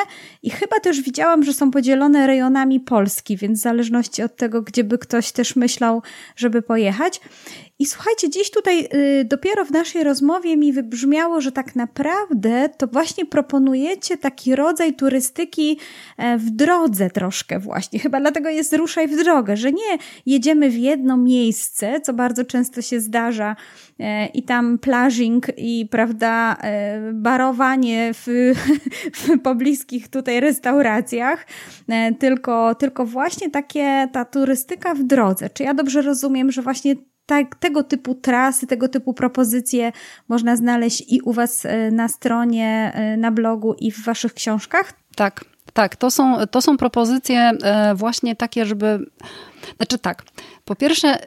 I 0.44 0.50
chyba 0.50 0.80
też 0.80 1.02
widziałam, 1.02 1.44
że 1.44 1.54
są 1.54 1.72
podzielone 1.72 2.28
rejonami 2.28 2.80
Polski, 2.80 3.38
więc 3.38 3.60
w 3.60 3.64
zależności 3.64 4.24
od 4.24 4.36
tego, 4.36 4.62
gdzie 4.62 4.84
by 4.84 4.98
ktoś 4.98 5.32
też 5.32 5.56
myślał, 5.56 6.02
żeby 6.36 6.62
pojechać. 6.62 7.22
I 7.80 7.86
słuchajcie, 7.86 8.30
dziś 8.30 8.52
tutaj 8.52 8.88
y, 8.94 9.26
dopiero 9.26 9.66
w 9.66 9.72
naszej 9.72 10.04
rozmowie 10.04 10.58
mi 10.58 10.74
wybrzmiało, 10.74 11.42
że 11.42 11.52
tak 11.52 11.76
naprawdę 11.76 12.70
to 12.78 12.88
właśnie 12.88 13.26
proponujecie 13.26 14.18
taki 14.18 14.56
rodzaj 14.56 14.94
turystyki 14.94 15.80
e, 16.18 16.38
w 16.38 16.50
drodze 16.50 17.10
troszkę 17.10 17.60
właśnie. 17.60 18.00
Chyba 18.06 18.20
dlatego 18.20 18.50
jest 18.50 18.74
ruszaj 18.74 19.08
w 19.08 19.24
drogę, 19.24 19.58
że 19.58 19.72
nie 19.72 19.98
jedziemy 20.26 20.70
w 20.70 20.78
jedno 20.78 21.18
miejsce, 21.18 22.02
co 22.02 22.14
bardzo 22.14 22.46
często 22.46 22.82
się 22.82 23.00
zdarza 23.00 23.56
e, 24.00 24.26
i 24.28 24.44
tam 24.44 24.78
plażing 24.78 25.48
i 25.58 25.88
prawda, 25.92 26.58
e, 26.62 27.12
barowanie 27.14 28.12
w, 28.14 28.54
w 29.20 29.40
pobliskich 29.40 30.08
tutaj 30.08 30.40
restauracjach, 30.40 31.48
tylko, 32.20 32.76
tylko 32.76 33.06
właśnie 33.06 33.50
takie 33.50 34.10
ta 34.14 34.26
turystyka 34.26 34.94
w 34.94 35.04
drodze. 35.04 35.50
Czy 35.50 35.64
ja 35.64 35.74
dobrze 35.74 36.02
rozumiem, 36.02 36.52
że 36.52 36.62
właśnie 36.62 36.96
tak, 37.26 37.56
tego 37.56 37.84
typu 37.84 38.16
trasy, 38.16 38.68
tego 38.68 38.90
typu 38.90 39.14
propozycje 39.14 39.92
można 40.28 40.56
znaleźć 40.56 41.04
i 41.08 41.22
u 41.22 41.34
Was 41.34 41.66
e, 41.66 41.92
na 41.92 42.08
stronie, 42.08 42.92
e, 42.96 43.18
na 43.18 43.32
blogu 43.32 43.74
i 43.74 43.92
w 43.92 44.06
Waszych 44.06 44.34
książkach? 44.34 44.94
Tak, 45.16 45.46
tak. 45.74 45.96
To 45.96 46.12
są, 46.12 46.48
to 46.52 46.62
są 46.62 46.78
propozycje 46.78 47.40
e, 47.40 47.96
właśnie 47.96 48.36
takie, 48.36 48.66
żeby. 48.66 49.12
Znaczy 49.78 50.00
tak. 50.00 50.24
Po 50.66 50.76
pierwsze, 50.76 51.20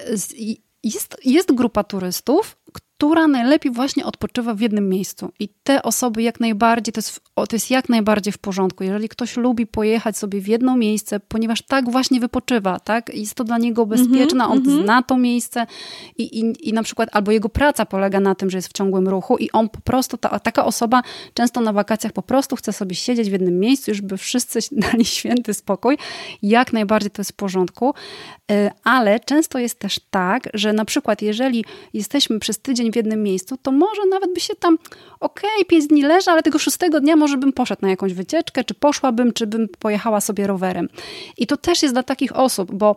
jest, 0.85 1.17
jest 1.25 1.55
grupa 1.55 1.85
turystów, 1.85 2.57
która 2.99 3.29
najlepiej 3.29 3.73
właśnie 3.73 4.05
odpoczywa 4.05 4.55
w 4.55 4.61
jednym 4.61 4.89
miejscu. 4.89 5.33
I 5.41 5.49
te 5.65 5.83
osoby 5.83 6.23
jak 6.23 6.41
najbardziej, 6.41 6.93
to 6.93 6.99
jest, 6.99 7.21
to 7.35 7.47
jest 7.53 7.71
jak 7.71 7.89
najbardziej 7.89 8.33
w 8.33 8.39
porządku. 8.39 8.85
Jeżeli 8.85 9.09
ktoś 9.09 9.37
lubi 9.37 9.67
pojechać 9.67 10.17
sobie 10.17 10.41
w 10.41 10.49
jedno 10.49 10.77
miejsce, 10.77 11.21
ponieważ 11.21 11.63
tak 11.63 11.91
właśnie 11.91 12.21
wypoczywa, 12.21 12.81
tak? 12.81 13.15
Jest 13.15 13.35
to 13.35 13.45
dla 13.45 13.59
niego 13.59 13.87
bezpieczne, 13.87 14.45
mm 14.45 14.47
-hmm, 14.47 14.53
on 14.53 14.59
mm 14.59 14.79
-hmm. 14.79 14.85
zna 14.85 15.03
to 15.03 15.17
miejsce 15.17 15.67
i, 16.17 16.41
i, 16.41 16.69
i 16.69 16.73
na 16.73 16.83
przykład 16.83 17.09
albo 17.13 17.33
jego 17.33 17.49
praca 17.49 17.87
polega 17.87 18.21
na 18.21 18.35
tym, 18.35 18.51
że 18.51 18.59
jest 18.59 18.69
w 18.69 18.73
ciągłym 18.73 19.09
ruchu 19.09 19.37
i 19.37 19.51
on 19.51 19.69
po 19.69 19.81
prostu, 19.81 20.17
ta, 20.17 20.39
taka 20.39 20.65
osoba 20.65 21.03
często 21.35 21.61
na 21.61 21.73
wakacjach 21.73 22.13
po 22.13 22.23
prostu 22.23 22.57
chce 22.57 22.73
sobie 22.73 22.97
siedzieć 22.97 23.29
w 23.29 23.33
jednym 23.33 23.61
miejscu, 23.61 23.91
już 23.91 24.01
by 24.01 24.17
wszyscy 24.17 24.59
dali 24.93 25.05
święty 25.05 25.55
spokój. 25.55 25.99
Jak 26.43 26.73
najbardziej 26.73 27.11
to 27.11 27.21
jest 27.21 27.33
w 27.33 27.37
porządku, 27.37 27.95
y, 28.53 28.71
ale 28.85 29.21
często 29.21 29.59
jest 29.59 29.79
też 29.79 30.01
tak, 30.11 30.49
że 30.55 30.73
na 30.73 30.85
przykład 30.85 31.23
jeżeli 31.23 31.65
jesteśmy 31.93 32.39
przez 32.39 32.59
tydzień 32.59 32.88
w 32.93 32.97
jednym 32.97 33.23
miejscu, 33.23 33.57
to 33.63 33.73
może 33.73 34.03
nawet 34.11 34.35
by 34.35 34.41
się 34.41 34.55
tam, 34.55 34.79
okej, 35.21 35.51
okay, 35.55 35.65
pięć 35.65 35.87
dni 35.87 36.03
leży, 36.03 36.31
ale 36.31 36.43
tego 36.43 36.59
szóstego 36.59 37.01
dnia 37.01 37.17
może 37.17 37.37
bym 37.37 37.53
poszedł 37.53 37.83
na 37.83 37.91
jakąś 37.91 38.13
wycieczkę, 38.15 38.65
czy 38.65 38.75
poszłabym, 38.75 39.33
czy 39.33 39.47
bym 39.47 39.69
pojechała 39.79 40.21
sobie 40.21 40.47
rowerem. 40.47 40.89
I 41.37 41.47
to 41.47 41.57
też 41.57 41.83
jest 41.83 41.95
dla 41.95 42.03
takich 42.03 42.37
osób, 42.37 42.75
bo 42.75 42.97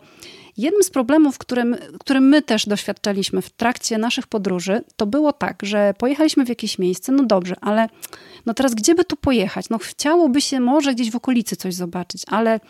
Jednym 0.56 0.82
z 0.82 0.90
problemów, 0.90 1.38
którym, 1.38 1.76
którym 2.00 2.28
my 2.28 2.42
też 2.42 2.66
doświadczaliśmy 2.66 3.42
w 3.42 3.50
trakcie 3.50 3.98
naszych 3.98 4.26
podróży, 4.26 4.84
to 4.96 5.06
było 5.06 5.32
tak, 5.32 5.58
że 5.62 5.94
pojechaliśmy 5.98 6.44
w 6.44 6.48
jakieś 6.48 6.78
miejsce, 6.78 7.12
no 7.12 7.24
dobrze, 7.24 7.56
ale 7.60 7.88
no 8.46 8.54
teraz 8.54 8.74
gdzie 8.74 8.94
by 8.94 9.04
tu 9.04 9.16
pojechać? 9.16 9.68
No 9.68 9.78
chciałoby 9.78 10.40
się 10.40 10.60
może 10.60 10.94
gdzieś 10.94 11.10
w 11.10 11.16
okolicy 11.16 11.56
coś 11.56 11.74
zobaczyć, 11.74 12.22
ale 12.26 12.60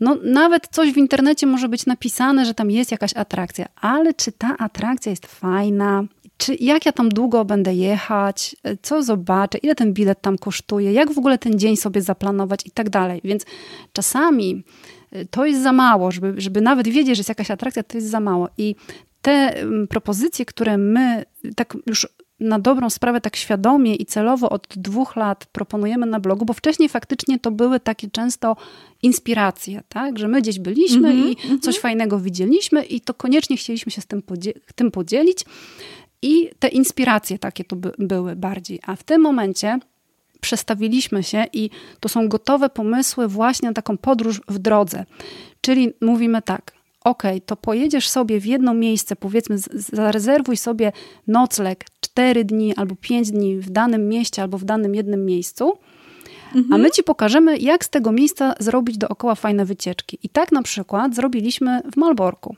no, 0.00 0.16
nawet 0.22 0.68
coś 0.70 0.92
w 0.92 0.96
internecie 0.96 1.46
może 1.46 1.68
być 1.68 1.86
napisane, 1.86 2.46
że 2.46 2.54
tam 2.54 2.70
jest 2.70 2.90
jakaś 2.90 3.14
atrakcja, 3.14 3.66
ale 3.80 4.14
czy 4.14 4.32
ta 4.32 4.56
atrakcja 4.58 5.10
jest 5.10 5.26
fajna? 5.26 6.04
Czy 6.36 6.54
jak 6.60 6.86
ja 6.86 6.92
tam 6.92 7.08
długo 7.08 7.44
będę 7.44 7.74
jechać? 7.74 8.56
Co 8.82 9.02
zobaczę? 9.02 9.58
Ile 9.58 9.74
ten 9.74 9.92
bilet 9.92 10.20
tam 10.20 10.38
kosztuje? 10.38 10.92
Jak 10.92 11.12
w 11.12 11.18
ogóle 11.18 11.38
ten 11.38 11.58
dzień 11.58 11.76
sobie 11.76 12.02
zaplanować 12.02 12.66
i 12.66 12.70
tak 12.70 12.90
dalej? 12.90 13.20
Więc 13.24 13.46
czasami 13.92 14.64
y, 15.16 15.26
to 15.30 15.46
jest 15.46 15.62
za 15.62 15.72
mało, 15.72 16.10
żeby, 16.10 16.34
żeby 16.36 16.60
nawet 16.60 16.88
wiedzieć, 16.88 17.16
że 17.16 17.20
jest 17.20 17.28
jakaś 17.28 17.50
atrakcja, 17.50 17.82
to 17.82 17.96
jest 17.96 18.10
za 18.10 18.20
mało. 18.20 18.48
I 18.58 18.74
te 19.22 19.32
mm, 19.32 19.88
propozycje, 19.88 20.44
które 20.44 20.78
my 20.78 21.24
tak 21.56 21.76
już 21.86 22.08
na 22.40 22.58
dobrą 22.58 22.90
sprawę 22.90 23.20
tak 23.20 23.36
świadomie 23.36 23.94
i 23.94 24.06
celowo 24.06 24.50
od 24.50 24.66
dwóch 24.76 25.16
lat 25.16 25.46
proponujemy 25.52 26.06
na 26.06 26.20
blogu, 26.20 26.44
bo 26.44 26.52
wcześniej 26.52 26.88
faktycznie 26.88 27.38
to 27.38 27.50
były 27.50 27.80
takie 27.80 28.10
często 28.10 28.56
inspiracje, 29.02 29.82
tak? 29.88 30.18
że 30.18 30.28
my 30.28 30.40
gdzieś 30.40 30.58
byliśmy 30.58 31.08
mm 31.08 31.22
-hmm, 31.22 31.36
i 31.42 31.46
mm 31.46 31.58
-hmm. 31.58 31.62
coś 31.62 31.78
fajnego 31.78 32.18
widzieliśmy 32.18 32.84
i 32.84 33.00
to 33.00 33.14
koniecznie 33.14 33.56
chcieliśmy 33.56 33.92
się 33.92 34.00
z 34.00 34.06
tym, 34.06 34.22
podzie 34.22 34.52
tym 34.74 34.90
podzielić. 34.90 35.44
I 36.24 36.50
te 36.58 36.68
inspiracje 36.68 37.38
takie 37.38 37.64
to 37.64 37.76
by 37.76 37.92
były 37.98 38.36
bardziej. 38.36 38.80
A 38.86 38.96
w 38.96 39.02
tym 39.02 39.20
momencie 39.20 39.78
przestawiliśmy 40.40 41.22
się 41.22 41.44
i 41.52 41.70
to 42.00 42.08
są 42.08 42.28
gotowe 42.28 42.68
pomysły 42.68 43.28
właśnie 43.28 43.68
na 43.68 43.72
taką 43.72 43.98
podróż 43.98 44.40
w 44.48 44.58
drodze. 44.58 45.04
Czyli 45.60 45.92
mówimy 46.00 46.42
tak, 46.42 46.72
ok, 47.04 47.22
to 47.46 47.56
pojedziesz 47.56 48.08
sobie 48.08 48.40
w 48.40 48.46
jedno 48.46 48.74
miejsce, 48.74 49.16
powiedzmy, 49.16 49.56
zarezerwuj 49.92 50.56
sobie 50.56 50.92
nocleg 51.26 51.84
4 52.00 52.44
dni 52.44 52.74
albo 52.76 52.96
5 52.96 53.30
dni 53.30 53.56
w 53.56 53.70
danym 53.70 54.08
mieście 54.08 54.42
albo 54.42 54.58
w 54.58 54.64
danym 54.64 54.94
jednym 54.94 55.26
miejscu, 55.26 55.78
mhm. 56.54 56.72
a 56.72 56.78
my 56.78 56.90
ci 56.90 57.02
pokażemy, 57.02 57.58
jak 57.58 57.84
z 57.84 57.90
tego 57.90 58.12
miejsca 58.12 58.54
zrobić 58.60 58.98
dookoła 58.98 59.34
fajne 59.34 59.64
wycieczki. 59.64 60.18
I 60.22 60.28
tak 60.28 60.52
na 60.52 60.62
przykład 60.62 61.14
zrobiliśmy 61.14 61.82
w 61.92 61.96
Malborku. 61.96 62.56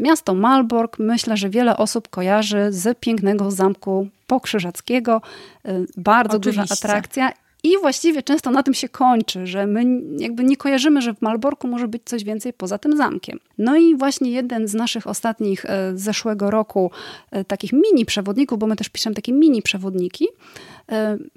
Miasto 0.00 0.34
Malbork 0.34 0.98
myślę, 0.98 1.36
że 1.36 1.50
wiele 1.50 1.76
osób 1.76 2.08
kojarzy 2.08 2.66
z 2.70 2.98
pięknego 2.98 3.50
zamku 3.50 4.08
pokrzyżackiego. 4.26 5.22
Y, 5.68 5.86
bardzo 5.96 6.36
Oczywiście. 6.36 6.62
duża 6.62 6.74
atrakcja 6.74 7.32
i 7.62 7.78
właściwie 7.78 8.22
często 8.22 8.50
na 8.50 8.62
tym 8.62 8.74
się 8.74 8.88
kończy, 8.88 9.46
że 9.46 9.66
my 9.66 9.84
jakby 10.18 10.44
nie 10.44 10.56
kojarzymy, 10.56 11.02
że 11.02 11.14
w 11.14 11.22
Malborku 11.22 11.68
może 11.68 11.88
być 11.88 12.02
coś 12.04 12.24
więcej 12.24 12.52
poza 12.52 12.78
tym 12.78 12.96
zamkiem. 12.96 13.38
No 13.58 13.76
i 13.76 13.96
właśnie 13.96 14.30
jeden 14.30 14.68
z 14.68 14.74
naszych 14.74 15.06
ostatnich 15.06 15.64
e, 15.64 15.92
zeszłego 15.94 16.50
roku 16.50 16.90
e, 17.30 17.44
takich 17.44 17.72
mini 17.72 18.04
przewodników, 18.04 18.58
bo 18.58 18.66
my 18.66 18.76
też 18.76 18.88
piszemy 18.88 19.16
takie 19.16 19.32
mini 19.32 19.62
przewodniki, 19.62 20.28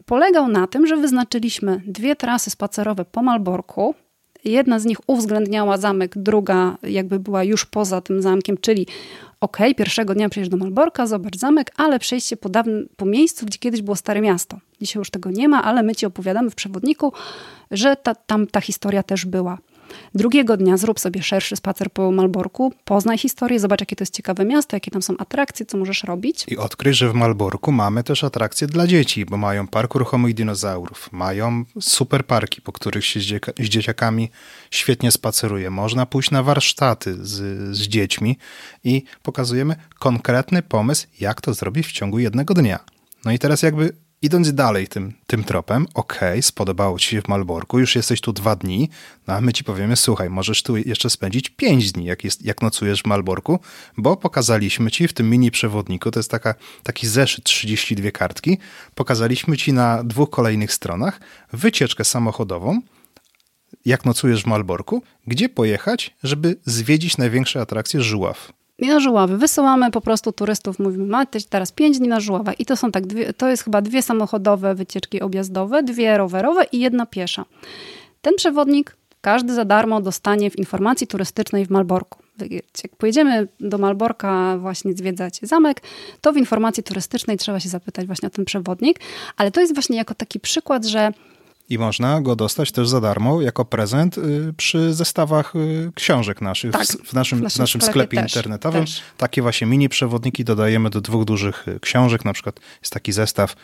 polegał 0.05 0.47
na 0.47 0.67
tym, 0.67 0.87
że 0.87 0.97
wyznaczyliśmy 0.97 1.81
dwie 1.85 2.15
trasy 2.15 2.49
spacerowe 2.49 3.05
po 3.05 3.23
Malborku. 3.23 3.95
Jedna 4.45 4.79
z 4.79 4.85
nich 4.85 4.97
uwzględniała 5.07 5.77
zamek, 5.77 6.13
druga 6.17 6.77
jakby 6.83 7.19
była 7.19 7.43
już 7.43 7.65
poza 7.65 8.01
tym 8.01 8.21
zamkiem, 8.21 8.57
czyli 8.57 8.87
ok, 9.41 9.57
pierwszego 9.77 10.13
dnia 10.13 10.29
przyjeżdżasz 10.29 10.59
do 10.59 10.65
Malborka, 10.65 11.07
zobacz 11.07 11.37
zamek, 11.37 11.71
ale 11.77 11.99
przejście 11.99 12.37
po, 12.37 12.49
dawnym, 12.49 12.89
po 12.97 13.05
miejscu, 13.05 13.45
gdzie 13.45 13.59
kiedyś 13.59 13.81
było 13.81 13.95
Stare 13.95 14.21
Miasto. 14.21 14.57
Dzisiaj 14.81 14.99
już 14.99 15.09
tego 15.09 15.31
nie 15.31 15.49
ma, 15.49 15.63
ale 15.63 15.83
my 15.83 15.95
ci 15.95 16.05
opowiadamy 16.05 16.49
w 16.49 16.55
przewodniku, 16.55 17.13
że 17.71 17.95
ta, 17.95 18.15
tam 18.15 18.47
ta 18.47 18.61
historia 18.61 19.03
też 19.03 19.25
była. 19.25 19.57
Drugiego 20.15 20.57
dnia 20.57 20.77
zrób 20.77 20.99
sobie 20.99 21.23
szerszy 21.23 21.55
spacer 21.55 21.91
po 21.91 22.11
Malborku, 22.11 22.73
poznaj 22.85 23.17
historię, 23.17 23.59
zobacz 23.59 23.79
jakie 23.79 23.95
to 23.95 24.01
jest 24.01 24.13
ciekawe 24.13 24.45
miasto, 24.45 24.75
jakie 24.75 24.91
tam 24.91 25.01
są 25.01 25.17
atrakcje, 25.17 25.65
co 25.65 25.77
możesz 25.77 26.03
robić. 26.03 26.45
I 26.47 26.57
odkryj, 26.57 26.93
że 26.93 27.09
w 27.09 27.13
Malborku 27.13 27.71
mamy 27.71 28.03
też 28.03 28.23
atrakcje 28.23 28.67
dla 28.67 28.87
dzieci, 28.87 29.25
bo 29.25 29.37
mają 29.37 29.67
park 29.67 29.95
ruchomych 29.95 30.33
dinozaurów, 30.33 31.09
mają 31.11 31.65
super 31.81 32.25
parki, 32.25 32.61
po 32.61 32.71
których 32.71 33.05
się 33.05 33.19
z, 33.19 33.41
dzieciakami 33.59 34.31
świetnie 34.71 35.11
spaceruje. 35.11 35.69
Można 35.69 36.05
pójść 36.05 36.31
na 36.31 36.43
warsztaty 36.43 37.25
z, 37.25 37.75
z 37.77 37.81
dziećmi 37.81 38.37
i 38.83 39.03
pokazujemy 39.23 39.75
konkretny 39.99 40.61
pomysł, 40.61 41.07
jak 41.19 41.41
to 41.41 41.53
zrobić 41.53 41.87
w 41.87 41.91
ciągu 41.91 42.19
jednego 42.19 42.53
dnia. 42.53 42.79
No 43.25 43.31
i 43.31 43.39
teraz 43.39 43.61
jakby 43.61 43.93
idąc 44.23 44.53
dalej 44.53 44.87
tym, 44.87 45.13
tym 45.27 45.43
tropem, 45.43 45.87
okej, 45.93 46.29
okay, 46.29 46.41
spodobało 46.41 46.99
ci 46.99 47.09
się 47.09 47.21
w 47.21 47.27
Malborku, 47.27 47.79
już 47.79 47.95
jesteś 47.95 48.21
tu 48.21 48.33
dwa 48.33 48.55
dni, 48.55 48.89
no 49.27 49.33
a 49.33 49.41
my 49.41 49.53
ci 49.53 49.63
powiemy, 49.63 49.95
słuchaj, 49.95 50.29
możesz 50.29 50.63
tu 50.63 50.77
jeszcze 50.77 51.09
spędzić 51.09 51.49
pięć 51.49 51.91
dni, 51.91 52.05
jak, 52.05 52.23
jest, 52.23 52.45
jak 52.45 52.61
nocujesz 52.61 53.01
w 53.01 53.05
Malborku, 53.05 53.59
bo 53.97 54.17
pokazaliśmy 54.17 54.91
ci 54.91 55.07
w 55.07 55.13
tym 55.13 55.29
mini 55.29 55.51
przewodniku, 55.51 56.11
to 56.11 56.19
jest 56.19 56.31
taka, 56.31 56.55
taki 56.83 57.07
zeszyt 57.07 57.43
32 57.43 58.11
kartki, 58.11 58.57
pokazaliśmy 58.95 59.57
ci 59.57 59.73
na 59.73 60.03
dwóch 60.03 60.29
kolejnych 60.29 60.73
stronach 60.73 61.19
wycieczkę 61.53 62.03
samochodową, 62.03 62.81
jak 63.85 64.05
nocujesz 64.05 64.43
w 64.43 64.47
Malborku, 64.47 65.03
gdzie 65.27 65.49
pojechać, 65.49 66.15
żeby 66.23 66.55
zwiedzić 66.65 67.17
największe 67.17 67.61
atrakcje 67.61 68.01
Żuław 68.01 68.53
i 68.79 68.87
na 68.87 68.99
żuławy. 68.99 69.37
Wysyłamy 69.37 69.91
po 69.91 70.01
prostu 70.01 70.31
turystów, 70.31 70.79
mówimy, 70.79 71.05
macie 71.05 71.39
teraz 71.49 71.71
pięć 71.71 71.99
dni 71.99 72.07
na 72.07 72.19
żuławach. 72.19 72.59
I 72.59 72.65
to 72.65 72.75
są 72.75 72.91
tak, 72.91 73.07
dwie, 73.07 73.33
to 73.33 73.49
jest 73.49 73.63
chyba 73.63 73.81
dwie 73.81 74.01
samochodowe 74.01 74.75
wycieczki 74.75 75.21
objazdowe, 75.21 75.83
dwie 75.83 76.17
rowerowe 76.17 76.65
i 76.71 76.79
jedna 76.79 77.05
piesza. 77.05 77.45
Ten 78.21 78.35
przewodnik 78.35 78.95
każdy 79.21 79.53
za 79.53 79.65
darmo 79.65 80.01
dostanie 80.01 80.51
w 80.51 80.57
informacji 80.57 81.07
turystycznej 81.07 81.65
w 81.65 81.69
Malborku. 81.69 82.19
Jak 82.83 82.95
pojedziemy 82.97 83.47
do 83.59 83.77
Malborka 83.77 84.57
właśnie 84.57 84.93
zwiedzać 84.93 85.39
zamek, 85.41 85.81
to 86.21 86.33
w 86.33 86.37
informacji 86.37 86.83
turystycznej 86.83 87.37
trzeba 87.37 87.59
się 87.59 87.69
zapytać 87.69 88.05
właśnie 88.05 88.27
o 88.27 88.29
ten 88.29 88.45
przewodnik, 88.45 88.99
ale 89.37 89.51
to 89.51 89.61
jest 89.61 89.73
właśnie 89.73 89.97
jako 89.97 90.15
taki 90.15 90.39
przykład, 90.39 90.85
że 90.85 91.11
i 91.73 91.77
można 91.77 92.21
go 92.21 92.35
dostać 92.35 92.71
też 92.71 92.87
za 92.87 93.01
darmo 93.01 93.41
jako 93.41 93.65
prezent 93.65 94.17
y, 94.17 94.53
przy 94.57 94.93
zestawach 94.93 95.55
y, 95.55 95.91
książek 95.95 96.41
naszych 96.41 96.71
tak, 96.71 96.87
w, 96.87 97.13
naszym, 97.13 97.39
w 97.39 97.41
naszym, 97.41 97.49
w 97.49 97.59
naszym 97.59 97.81
sklepie 97.81 98.17
też, 98.17 98.35
internetowym. 98.35 98.81
Też. 98.81 99.01
Takie 99.17 99.41
właśnie 99.41 99.67
mini 99.67 99.89
przewodniki 99.89 100.43
dodajemy 100.43 100.89
do 100.89 101.01
dwóch 101.01 101.25
dużych 101.25 101.67
y, 101.67 101.79
książek. 101.79 102.25
Na 102.25 102.33
przykład 102.33 102.59
jest 102.81 102.93
taki 102.93 103.11
zestaw 103.11 103.55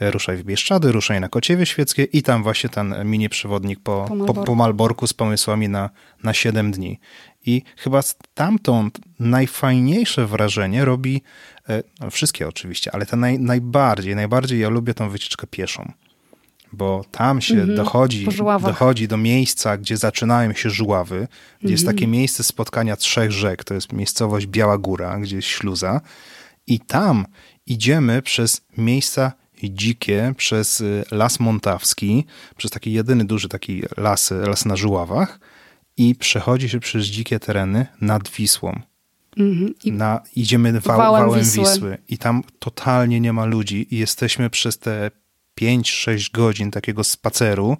Ruszaj 0.00 0.36
w 0.36 0.44
Bieszczady, 0.44 0.92
Ruszaj 0.92 1.20
na 1.20 1.28
Kociewie 1.28 1.66
Świeckie 1.66 2.04
i 2.04 2.22
tam 2.22 2.42
właśnie 2.42 2.70
ten 2.70 2.94
mini 3.04 3.28
przewodnik 3.28 3.80
po, 3.80 4.04
po, 4.08 4.14
Malborku. 4.14 4.34
po, 4.34 4.46
po 4.46 4.54
Malborku 4.54 5.06
z 5.06 5.12
pomysłami 5.12 5.68
na, 5.68 5.90
na 6.22 6.34
7 6.34 6.72
dni. 6.72 7.00
I 7.46 7.62
chyba 7.76 8.02
stamtąd 8.02 8.98
najfajniejsze 9.18 10.26
wrażenie 10.26 10.84
robi, 10.84 11.22
no 12.00 12.10
wszystkie 12.10 12.48
oczywiście, 12.48 12.94
ale 12.94 13.06
te 13.06 13.16
naj, 13.16 13.38
najbardziej, 13.38 14.16
najbardziej 14.16 14.60
ja 14.60 14.68
lubię 14.68 14.94
tą 14.94 15.08
wycieczkę 15.10 15.46
pieszą 15.46 15.92
bo 16.74 17.04
tam 17.10 17.40
się 17.40 17.54
-hmm. 17.54 17.76
dochodzi, 17.76 18.28
dochodzi 18.62 19.08
do 19.08 19.16
miejsca, 19.16 19.76
gdzie 19.76 19.96
zaczynają 19.96 20.52
się 20.52 20.70
żuławy, 20.70 21.14
gdzie 21.14 21.26
mm 21.26 21.28
-hmm. 21.62 21.70
jest 21.70 21.82
mhm. 21.82 21.96
takie 21.96 22.06
miejsce 22.06 22.42
spotkania 22.44 22.96
trzech 22.96 23.32
rzek, 23.32 23.64
to 23.64 23.74
jest 23.74 23.92
miejscowość 23.92 24.46
Biała 24.46 24.78
Góra, 24.78 25.18
gdzie 25.18 25.36
jest 25.36 25.48
śluza 25.48 26.00
i 26.66 26.80
tam 26.80 27.26
idziemy 27.66 28.22
przez 28.22 28.60
miejsca 28.78 29.32
dzikie, 29.62 30.34
przez 30.36 30.80
y, 30.80 31.04
Las 31.10 31.40
Montawski, 31.40 32.24
przez 32.56 32.70
taki 32.70 32.92
jedyny 32.92 33.24
duży 33.24 33.48
taki 33.48 33.82
las, 33.96 34.30
las 34.30 34.64
na 34.64 34.76
żuławach 34.76 35.40
i 35.96 36.14
przechodzi 36.14 36.68
się 36.68 36.80
przez 36.80 37.06
dzikie 37.06 37.40
tereny 37.40 37.86
nad 38.00 38.28
Wisłą. 38.28 38.80
Mm 39.36 39.54
-hmm. 39.54 39.92
na, 39.92 40.20
idziemy 40.36 40.80
wał, 40.80 40.98
wałem, 40.98 41.26
wałem 41.26 41.44
Wisły. 41.44 41.64
Wisły 41.64 41.98
i 42.08 42.18
tam 42.18 42.42
totalnie 42.58 43.20
nie 43.20 43.32
ma 43.32 43.44
ludzi 43.44 43.94
i 43.94 43.98
jesteśmy 43.98 44.50
przez 44.50 44.78
te 44.78 45.10
5-6 45.60 46.32
godzin 46.32 46.70
takiego 46.70 47.04
spaceru, 47.04 47.76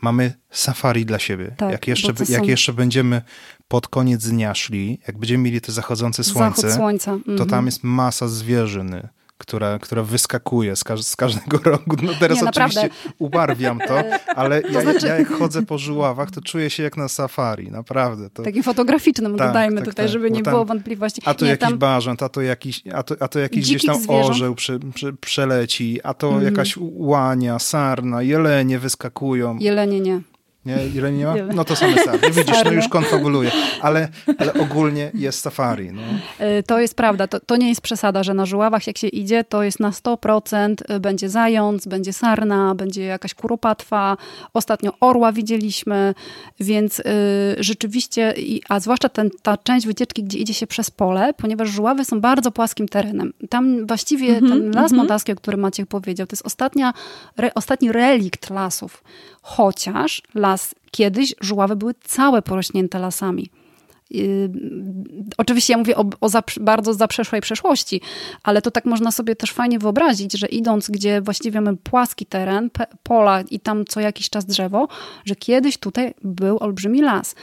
mamy 0.00 0.34
safari 0.50 1.06
dla 1.06 1.18
siebie. 1.18 1.54
Tak, 1.56 1.72
jak, 1.72 1.88
jeszcze, 1.88 2.12
jak 2.28 2.42
są... 2.42 2.44
jeszcze 2.44 2.72
będziemy 2.72 3.22
pod 3.68 3.88
koniec 3.88 4.28
dnia 4.28 4.54
szli, 4.54 4.98
jak 5.06 5.18
będziemy 5.18 5.44
mieli 5.44 5.60
to 5.60 5.72
zachodzące 5.72 6.24
słońce, 6.24 6.74
słońca. 6.74 7.18
to 7.24 7.36
tam 7.36 7.44
mhm. 7.44 7.66
jest 7.66 7.84
masa 7.84 8.28
zwierzyny 8.28 9.08
która, 9.38 9.78
która 9.78 10.02
wyskakuje 10.02 10.76
z, 10.76 10.84
każ 10.84 11.02
z 11.02 11.16
każdego 11.16 11.58
rogu. 11.70 11.96
No 12.02 12.12
teraz 12.20 12.42
nie, 12.42 12.48
oczywiście 12.48 12.82
naprawdę. 12.82 13.12
ubarwiam 13.18 13.78
to, 13.78 14.02
ale 14.40 14.62
to 14.62 14.68
ja, 14.68 14.80
znaczy... 14.80 15.06
ja, 15.06 15.18
jak 15.18 15.28
chodzę 15.28 15.66
po 15.66 15.78
żuławach, 15.78 16.30
to 16.30 16.40
czuję 16.40 16.70
się 16.70 16.82
jak 16.82 16.96
na 16.96 17.08
safari, 17.08 17.70
naprawdę. 17.70 18.30
To... 18.30 18.42
Takim 18.42 18.62
fotograficznym 18.62 19.36
tak, 19.36 19.48
dodajmy 19.48 19.76
tak, 19.76 19.84
tutaj, 19.84 20.04
tak, 20.04 20.12
żeby 20.12 20.30
nie 20.30 20.42
tam, 20.42 20.52
było 20.52 20.64
wątpliwości. 20.64 21.22
A 21.24 21.34
to 21.34 21.44
nie, 21.44 21.50
jakiś 21.50 21.68
tam... 21.68 21.78
bażant, 21.78 22.22
a 22.22 22.28
to 22.28 22.42
jakiś, 22.42 22.82
a 22.94 23.02
to, 23.02 23.14
a 23.20 23.28
to 23.28 23.38
jakiś 23.38 23.64
gdzieś 23.64 23.86
tam 23.86 23.96
orzeł 24.08 24.54
przy, 24.54 24.80
przy, 24.94 25.12
przeleci, 25.12 26.00
a 26.02 26.14
to 26.14 26.28
mm. 26.28 26.44
jakaś 26.44 26.74
łania, 26.80 27.58
sarna, 27.58 28.22
jelenie 28.22 28.78
wyskakują. 28.78 29.58
Jelenie 29.58 30.00
nie. 30.00 30.20
Nie, 30.66 30.86
ile 30.94 31.12
nie 31.12 31.26
ma? 31.26 31.34
No 31.54 31.64
to 31.64 31.76
same 31.76 31.98
sarny. 32.04 32.30
Widzisz, 32.30 32.64
no 32.64 32.72
już 32.72 32.88
konfabuluję. 32.88 33.50
Ale, 33.80 34.08
ale 34.38 34.54
ogólnie 34.54 35.10
jest 35.14 35.40
safari. 35.40 35.92
No. 35.92 36.02
E, 36.38 36.62
to 36.62 36.80
jest 36.80 36.94
prawda. 36.94 37.26
To, 37.26 37.40
to 37.40 37.56
nie 37.56 37.68
jest 37.68 37.80
przesada, 37.80 38.22
że 38.22 38.34
na 38.34 38.46
żuławach 38.46 38.86
jak 38.86 38.98
się 38.98 39.08
idzie, 39.08 39.44
to 39.44 39.62
jest 39.62 39.80
na 39.80 39.90
100% 39.90 40.74
e, 40.88 41.00
będzie 41.00 41.28
zając, 41.28 41.86
będzie 41.86 42.12
sarna, 42.12 42.74
będzie 42.74 43.04
jakaś 43.04 43.34
kuropatwa. 43.34 44.16
Ostatnio 44.54 44.92
orła 45.00 45.32
widzieliśmy, 45.32 46.14
więc 46.60 47.00
y, 47.00 47.04
rzeczywiście, 47.58 48.34
a 48.68 48.80
zwłaszcza 48.80 49.08
ten, 49.08 49.30
ta 49.42 49.56
część 49.56 49.86
wycieczki, 49.86 50.24
gdzie 50.24 50.38
idzie 50.38 50.54
się 50.54 50.66
przez 50.66 50.90
pole, 50.90 51.34
ponieważ 51.34 51.68
żuławy 51.68 52.04
są 52.04 52.20
bardzo 52.20 52.50
płaskim 52.50 52.88
terenem. 52.88 53.32
Tam 53.50 53.86
właściwie 53.86 54.28
mm 54.28 54.44
-hmm, 54.44 54.48
ten 54.48 54.70
las 54.70 54.92
mm 54.92 55.06
-hmm. 55.06 55.32
o 55.32 55.36
którym 55.36 55.60
Maciek 55.60 55.86
powiedział, 55.86 56.26
to 56.26 56.32
jest 56.32 56.46
ostatnia, 56.46 56.92
re, 57.36 57.54
ostatni 57.54 57.92
relikt 57.92 58.50
lasów. 58.50 59.02
Chociaż 59.46 60.22
las 60.34 60.74
kiedyś 60.90 61.34
żuławy 61.40 61.76
były 61.76 61.94
całe 61.94 62.42
porośnięte 62.42 62.98
lasami. 62.98 63.50
Yy, 64.14 64.50
oczywiście 65.38 65.72
ja 65.72 65.78
mówię 65.78 65.96
o, 65.96 66.04
o 66.20 66.28
bardzo 66.60 66.94
zaprzeszłej 66.94 67.40
przeszłości, 67.40 68.00
ale 68.42 68.62
to 68.62 68.70
tak 68.70 68.84
można 68.84 69.10
sobie 69.10 69.36
też 69.36 69.52
fajnie 69.52 69.78
wyobrazić, 69.78 70.38
że 70.38 70.46
idąc, 70.46 70.90
gdzie 70.90 71.20
właściwie 71.20 71.60
mamy 71.60 71.76
płaski 71.76 72.26
teren, 72.26 72.70
pola 73.02 73.40
i 73.50 73.60
tam 73.60 73.84
co 73.84 74.00
jakiś 74.00 74.30
czas 74.30 74.44
drzewo, 74.44 74.88
że 75.24 75.36
kiedyś 75.36 75.78
tutaj 75.78 76.14
był 76.22 76.58
olbrzymi 76.58 77.02
las 77.02 77.34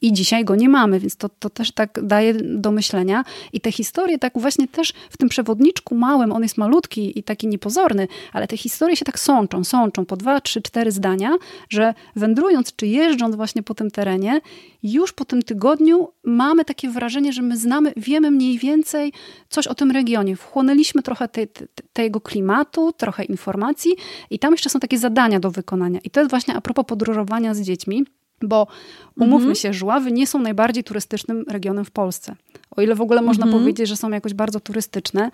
i 0.00 0.12
dzisiaj 0.12 0.44
go 0.44 0.56
nie 0.56 0.68
mamy, 0.68 1.00
więc 1.00 1.16
to, 1.16 1.28
to 1.28 1.50
też 1.50 1.72
tak 1.72 1.98
daje 2.02 2.34
do 2.34 2.70
myślenia. 2.70 3.24
I 3.52 3.60
te 3.60 3.72
historie 3.72 4.18
tak 4.18 4.32
właśnie 4.36 4.68
też 4.68 4.92
w 5.10 5.16
tym 5.16 5.28
przewodniczku 5.28 5.94
małym, 5.94 6.32
on 6.32 6.42
jest 6.42 6.58
malutki 6.58 7.18
i 7.18 7.22
taki 7.22 7.48
niepozorny, 7.48 8.08
ale 8.32 8.48
te 8.48 8.56
historie 8.56 8.96
się 8.96 9.04
tak 9.04 9.18
sączą, 9.18 9.64
sączą 9.64 10.06
po 10.06 10.16
dwa, 10.16 10.40
trzy, 10.40 10.62
cztery 10.62 10.92
zdania, 10.92 11.36
że 11.68 11.94
wędrując 12.16 12.76
czy 12.76 12.86
jeżdżąc 12.86 13.36
właśnie 13.36 13.62
po 13.62 13.74
tym 13.74 13.90
terenie, 13.90 14.40
już 14.82 15.12
po 15.12 15.24
tym 15.24 15.42
tygodniu 15.42 16.08
mamy 16.24 16.64
takie 16.64 16.90
wrażenie, 16.90 17.32
że 17.32 17.42
my 17.42 17.56
znamy, 17.56 17.92
wiemy 17.96 18.30
mniej 18.30 18.58
więcej 18.58 19.12
coś 19.48 19.66
o 19.66 19.74
tym 19.74 19.90
regionie. 19.90 20.36
Wchłonęliśmy 20.36 21.02
trochę 21.02 21.28
te, 21.28 21.46
te, 21.46 21.66
tego 21.92 22.20
klimatu, 22.20 22.92
trochę 22.92 23.24
informacji 23.24 23.92
i 24.30 24.38
tam 24.38 24.52
jeszcze 24.52 24.70
są 24.70 24.80
takie 24.80 24.98
zadania 24.98 25.40
do 25.40 25.50
wykonania. 25.50 26.00
I 26.04 26.10
to 26.10 26.20
jest 26.20 26.30
właśnie 26.30 26.54
a 26.54 26.60
propos 26.60 26.84
podróżowania 26.86 27.54
z 27.54 27.60
dziećmi. 27.60 28.04
Bo 28.42 28.66
umówmy 29.16 29.36
mhm. 29.36 29.54
się, 29.54 29.72
Żuławy 29.72 30.12
nie 30.12 30.26
są 30.26 30.38
najbardziej 30.38 30.84
turystycznym 30.84 31.44
regionem 31.48 31.84
w 31.84 31.90
Polsce. 31.90 32.36
O 32.76 32.82
ile 32.82 32.94
w 32.94 33.00
ogóle 33.00 33.22
można 33.22 33.44
mhm. 33.44 33.62
powiedzieć, 33.62 33.88
że 33.88 33.96
są 33.96 34.10
jakoś 34.10 34.34
bardzo 34.34 34.60
turystyczne. 34.60 35.30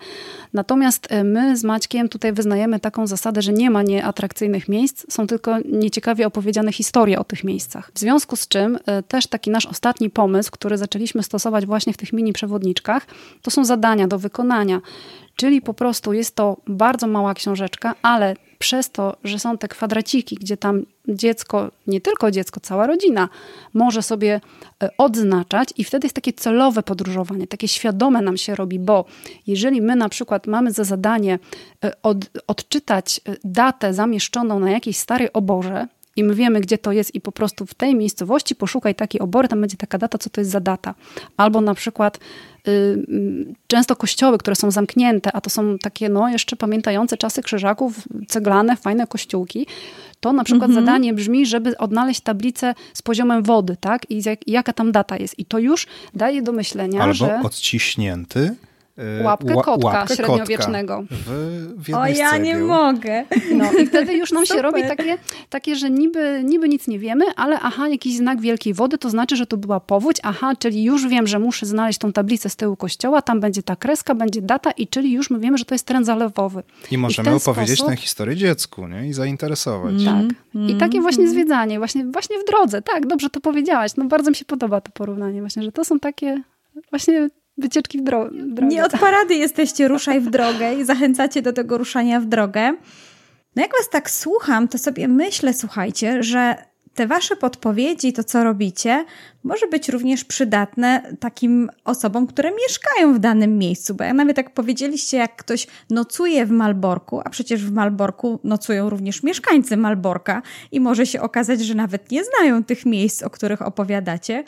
Natomiast 0.53 1.07
e, 1.11 1.23
my 1.23 1.57
z 1.57 1.63
Maćkiem 1.63 2.09
tutaj 2.09 2.33
wyznajemy 2.33 2.79
taką 2.79 3.07
zasadę, 3.07 3.41
że 3.41 3.53
nie 3.53 3.69
ma 3.69 3.83
nieatrakcyjnych 3.83 4.69
miejsc, 4.69 5.13
są 5.13 5.27
tylko 5.27 5.55
nieciekawie 5.65 6.27
opowiedziane 6.27 6.71
historie 6.71 7.19
o 7.19 7.23
tych 7.23 7.43
miejscach. 7.43 7.91
W 7.93 7.99
związku 7.99 8.35
z 8.35 8.47
czym 8.47 8.79
e, 8.85 9.03
też 9.03 9.27
taki 9.27 9.49
nasz 9.49 9.65
ostatni 9.65 10.09
pomysł, 10.09 10.51
który 10.51 10.77
zaczęliśmy 10.77 11.23
stosować 11.23 11.65
właśnie 11.65 11.93
w 11.93 11.97
tych 11.97 12.13
mini 12.13 12.33
przewodniczkach, 12.33 13.05
to 13.41 13.51
są 13.51 13.65
zadania 13.65 14.07
do 14.07 14.19
wykonania. 14.19 14.81
Czyli 15.35 15.61
po 15.61 15.73
prostu 15.73 16.13
jest 16.13 16.35
to 16.35 16.57
bardzo 16.67 17.07
mała 17.07 17.33
książeczka, 17.33 17.95
ale 18.01 18.35
przez 18.59 18.91
to, 18.91 19.17
że 19.23 19.39
są 19.39 19.57
te 19.57 19.67
kwadraciki, 19.67 20.35
gdzie 20.35 20.57
tam 20.57 20.85
dziecko, 21.07 21.71
nie 21.87 22.01
tylko 22.01 22.31
dziecko, 22.31 22.59
cała 22.59 22.87
rodzina 22.87 23.29
może 23.73 24.03
sobie 24.03 24.41
e, 24.83 24.89
odznaczać 24.97 25.69
i 25.77 25.83
wtedy 25.83 26.05
jest 26.05 26.15
takie 26.15 26.33
celowe 26.33 26.83
podróżowanie, 26.83 27.47
takie 27.47 27.67
świadome 27.67 28.21
nam 28.21 28.37
się 28.37 28.55
robi, 28.55 28.79
bo 28.79 29.05
jeżeli 29.47 29.81
my 29.81 29.95
na 29.95 30.09
przykład 30.09 30.47
mamy 30.47 30.71
za 30.71 30.83
zadanie 30.83 31.39
e, 31.83 31.91
od, 32.03 32.17
odczytać 32.47 33.21
e, 33.25 33.35
datę 33.43 33.93
zamieszczoną 33.93 34.59
na 34.59 34.71
jakiejś 34.71 34.97
starej 34.97 35.33
oborze, 35.33 35.87
i 36.17 36.23
my 36.23 36.35
wiemy, 36.35 36.61
gdzie 36.61 36.77
to 36.77 36.91
jest 36.91 37.15
i 37.15 37.21
po 37.21 37.31
prostu 37.31 37.65
w 37.65 37.73
tej 37.73 37.95
miejscowości 37.95 38.55
poszukaj 38.55 38.95
takiej 38.95 39.21
obory, 39.21 39.47
tam 39.47 39.61
będzie 39.61 39.77
taka 39.77 39.97
data, 39.97 40.17
co 40.17 40.29
to 40.29 40.41
jest 40.41 40.51
za 40.51 40.59
data. 40.59 40.95
Albo 41.37 41.61
na 41.61 41.73
przykład 41.73 42.19
y, 42.67 43.05
często 43.67 43.95
kościoły, 43.95 44.37
które 44.37 44.55
są 44.55 44.71
zamknięte, 44.71 45.31
a 45.31 45.41
to 45.41 45.49
są 45.49 45.77
takie 45.77 46.09
no 46.09 46.29
jeszcze 46.29 46.55
pamiętające 46.55 47.17
czasy 47.17 47.41
krzyżaków, 47.41 48.07
ceglane, 48.27 48.75
fajne 48.75 49.07
kościółki, 49.07 49.67
to 50.19 50.33
na 50.33 50.43
przykład 50.43 50.69
mhm. 50.69 50.85
zadanie 50.85 51.13
brzmi, 51.13 51.45
żeby 51.45 51.77
odnaleźć 51.77 52.21
tablicę 52.21 52.73
z 52.93 53.01
poziomem 53.01 53.43
wody, 53.43 53.77
tak? 53.79 54.11
I 54.11 54.23
jak, 54.25 54.47
jaka 54.47 54.73
tam 54.73 54.91
data 54.91 55.17
jest. 55.17 55.39
I 55.39 55.45
to 55.45 55.59
już 55.59 55.87
daje 56.13 56.41
do 56.41 56.51
myślenia, 56.51 57.01
Albo 57.01 57.13
że... 57.13 57.39
odciśnięty 57.43 58.39
Y, 58.39 58.55
łapkę 59.23 59.53
kotka 59.53 59.87
łapkę 59.87 60.15
średniowiecznego. 60.15 60.97
Kotka 60.97 61.15
w, 61.15 61.91
w 61.91 61.95
o, 61.95 62.07
ja 62.07 62.37
nie 62.37 62.57
mogę. 62.57 63.25
No 63.51 63.73
i 63.73 63.87
wtedy 63.87 64.13
już 64.13 64.31
nam 64.31 64.45
się 64.45 64.61
robi 64.61 64.83
takie, 64.83 65.17
takie, 65.49 65.75
że 65.75 65.89
niby, 65.89 66.41
niby 66.43 66.69
nic 66.69 66.87
nie 66.87 66.99
wiemy, 66.99 67.25
ale 67.35 67.59
aha, 67.59 67.87
jakiś 67.89 68.17
znak 68.17 68.41
wielkiej 68.41 68.73
wody, 68.73 68.97
to 68.97 69.09
znaczy, 69.09 69.35
że 69.35 69.45
to 69.45 69.57
była 69.57 69.79
powódź, 69.79 70.17
aha, 70.23 70.53
czyli 70.59 70.83
już 70.83 71.07
wiem, 71.07 71.27
że 71.27 71.39
muszę 71.39 71.65
znaleźć 71.65 71.99
tą 71.99 72.13
tablicę 72.13 72.49
z 72.49 72.55
tyłu 72.55 72.75
kościoła, 72.75 73.21
tam 73.21 73.39
będzie 73.39 73.63
ta 73.63 73.75
kreska, 73.75 74.15
będzie 74.15 74.41
data 74.41 74.71
i 74.71 74.87
czyli 74.87 75.11
już 75.11 75.29
my 75.29 75.39
wiemy, 75.39 75.57
że 75.57 75.65
to 75.65 75.75
jest 75.75 75.85
teren 75.85 76.05
zalewowy. 76.05 76.63
I 76.91 76.97
możemy 76.97 77.31
I 77.31 77.33
opowiedzieć 77.33 77.75
sposób... 77.75 77.95
tę 77.95 78.01
historię 78.01 78.35
dziecku, 78.35 78.87
nie? 78.87 79.07
I 79.07 79.13
zainteresować. 79.13 79.93
Mm. 79.93 80.27
Tak. 80.27 80.37
I 80.53 80.57
mm. 80.57 80.77
takie 80.77 81.01
właśnie 81.01 81.27
zwiedzanie, 81.27 81.77
właśnie, 81.77 82.05
właśnie 82.05 82.39
w 82.39 82.45
drodze, 82.45 82.81
tak, 82.81 83.07
dobrze 83.07 83.29
to 83.29 83.39
powiedziałaś. 83.39 83.91
No 83.97 84.05
bardzo 84.05 84.29
mi 84.29 84.35
się 84.35 84.45
podoba 84.45 84.81
to 84.81 84.91
porównanie 84.91 85.41
właśnie, 85.41 85.63
że 85.63 85.71
to 85.71 85.85
są 85.85 85.99
takie 85.99 86.41
właśnie 86.89 87.29
wycieczki 87.57 87.97
w 87.97 88.03
dro 88.03 88.29
drogę. 88.31 88.75
Nie 88.75 88.85
od 88.85 88.91
parady 88.91 89.35
jesteście 89.35 89.87
ruszaj 89.87 90.21
w 90.21 90.29
drogę 90.29 90.73
i 90.73 90.85
zachęcacie 90.85 91.41
do 91.41 91.53
tego 91.53 91.77
ruszania 91.77 92.19
w 92.19 92.25
drogę. 92.25 92.73
No 93.55 93.61
jak 93.61 93.71
was 93.79 93.89
tak 93.89 94.09
słucham, 94.09 94.67
to 94.67 94.77
sobie 94.77 95.07
myślę, 95.07 95.53
słuchajcie, 95.53 96.23
że 96.23 96.55
te 96.97 97.07
wasze 97.07 97.35
podpowiedzi, 97.35 98.13
to 98.13 98.23
co 98.23 98.43
robicie, 98.43 99.05
może 99.43 99.67
być 99.67 99.89
również 99.89 100.23
przydatne 100.23 101.15
takim 101.19 101.69
osobom, 101.83 102.27
które 102.27 102.51
mieszkają 102.51 103.13
w 103.13 103.19
danym 103.19 103.57
miejscu. 103.57 103.95
Bo 103.95 104.03
jak 104.03 104.13
nawet 104.13 104.35
tak 104.35 104.53
powiedzieliście, 104.53 105.17
jak 105.17 105.35
ktoś 105.35 105.67
nocuje 105.89 106.45
w 106.45 106.51
Malborku, 106.51 107.21
a 107.25 107.29
przecież 107.29 107.65
w 107.65 107.71
Malborku 107.71 108.39
nocują 108.43 108.89
również 108.89 109.23
mieszkańcy 109.23 109.77
Malborka 109.77 110.41
i 110.71 110.79
może 110.79 111.05
się 111.05 111.21
okazać, 111.21 111.61
że 111.61 111.75
nawet 111.75 112.11
nie 112.11 112.23
znają 112.23 112.63
tych 112.63 112.85
miejsc, 112.85 113.23
o 113.23 113.29
których 113.29 113.61
opowiadacie. 113.61 114.43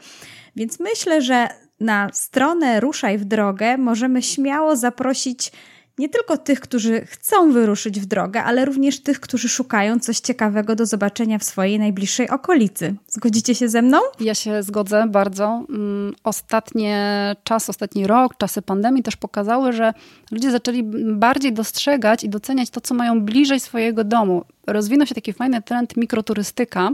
Więc 0.56 0.80
myślę, 0.80 1.22
że 1.22 1.48
na 1.80 2.10
stronę 2.14 2.80
Ruszaj 2.80 3.18
w 3.18 3.26
drogę 3.26 3.78
możemy 3.78 4.22
śmiało 4.22 4.76
zaprosić 4.76 5.52
nie 6.00 6.10
tylko 6.10 6.38
tych, 6.38 6.60
którzy 6.60 7.06
chcą 7.06 7.52
wyruszyć 7.52 8.00
w 8.00 8.06
drogę, 8.06 8.44
ale 8.44 8.66
również 8.66 9.04
tych, 9.04 9.20
którzy 9.20 9.50
szukają 9.50 10.00
coś 10.00 10.20
ciekawego 10.20 10.76
do 10.76 10.86
zobaczenia 10.86 11.40
w 11.40 11.44
swojej 11.44 11.80
najbliższej 11.80 12.30
okolicy. 12.30 12.96
Zgodzicie 13.08 13.56
się 13.56 13.70
ze 13.70 13.82
mną? 13.82 13.98
Ja 14.20 14.36
się 14.36 14.64
zgodzę 14.64 15.06
bardzo. 15.08 15.66
Mm, 15.70 16.14
ostatnie 16.24 17.36
czas, 17.44 17.70
ostatni 17.70 18.08
rok, 18.08 18.38
czasy 18.38 18.62
pandemii 18.62 19.04
też 19.04 19.16
pokazały, 19.16 19.74
że 19.74 19.94
ludzie 20.32 20.52
zaczęli 20.52 20.84
bardziej 21.14 21.54
dostrzegać 21.54 22.24
i 22.24 22.30
doceniać 22.30 22.70
to, 22.70 22.82
co 22.82 22.94
mają 22.94 23.22
bliżej 23.22 23.60
swojego 23.60 24.04
domu. 24.04 24.44
Rozwinął 24.68 25.08
się 25.08 25.16
taki 25.16 25.34
fajny 25.34 25.62
trend 25.62 25.98
mikroturystyka, 25.98 26.90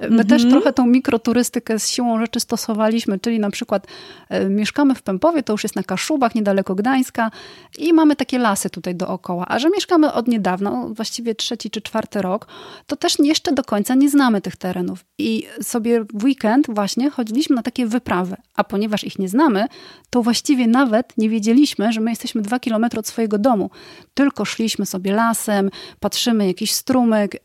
My 0.00 0.06
mm 0.06 0.20
-hmm. 0.20 0.28
też 0.28 0.48
trochę 0.50 0.72
tą 0.72 0.86
mikroturystykę 0.86 1.78
z 1.78 1.88
siłą 1.88 2.20
rzeczy 2.20 2.40
stosowaliśmy, 2.40 3.18
czyli 3.18 3.40
na 3.40 3.50
przykład 3.50 3.86
e, 4.28 4.48
mieszkamy 4.48 4.94
w 4.94 5.02
Pępowie, 5.02 5.42
to 5.42 5.52
już 5.52 5.62
jest 5.62 5.76
na 5.76 5.82
Kaszubach, 5.82 6.34
niedaleko 6.34 6.74
Gdańska 6.74 7.30
i 7.78 7.92
mamy 7.92 8.16
takie 8.16 8.38
lasy 8.38 8.70
tutaj 8.70 8.94
dookoła. 8.94 9.46
A 9.48 9.58
że 9.58 9.70
mieszkamy 9.70 10.12
od 10.12 10.28
niedawna, 10.28 10.86
właściwie 10.90 11.34
trzeci 11.34 11.70
czy 11.70 11.82
czwarty 11.82 12.22
rok, 12.22 12.46
to 12.86 12.96
też 12.96 13.18
jeszcze 13.18 13.52
do 13.52 13.64
końca 13.64 13.94
nie 13.94 14.10
znamy 14.10 14.40
tych 14.40 14.56
terenów. 14.56 15.04
I 15.18 15.46
sobie 15.62 16.04
w 16.14 16.24
weekend 16.24 16.66
właśnie 16.68 17.10
chodziliśmy 17.10 17.56
na 17.56 17.62
takie 17.62 17.86
wyprawy. 17.86 18.36
A 18.56 18.64
ponieważ 18.64 19.04
ich 19.04 19.18
nie 19.18 19.28
znamy, 19.28 19.66
to 20.10 20.22
właściwie 20.22 20.66
nawet 20.66 21.12
nie 21.18 21.28
wiedzieliśmy, 21.28 21.92
że 21.92 22.00
my 22.00 22.10
jesteśmy 22.10 22.42
dwa 22.42 22.58
kilometry 22.58 23.00
od 23.00 23.06
swojego 23.06 23.38
domu. 23.38 23.70
Tylko 24.14 24.44
szliśmy 24.44 24.86
sobie 24.86 25.12
lasem, 25.12 25.70
patrzymy 26.00 26.46
jakiś 26.46 26.72
strumyk, 26.72 27.34
yy, 27.34 27.40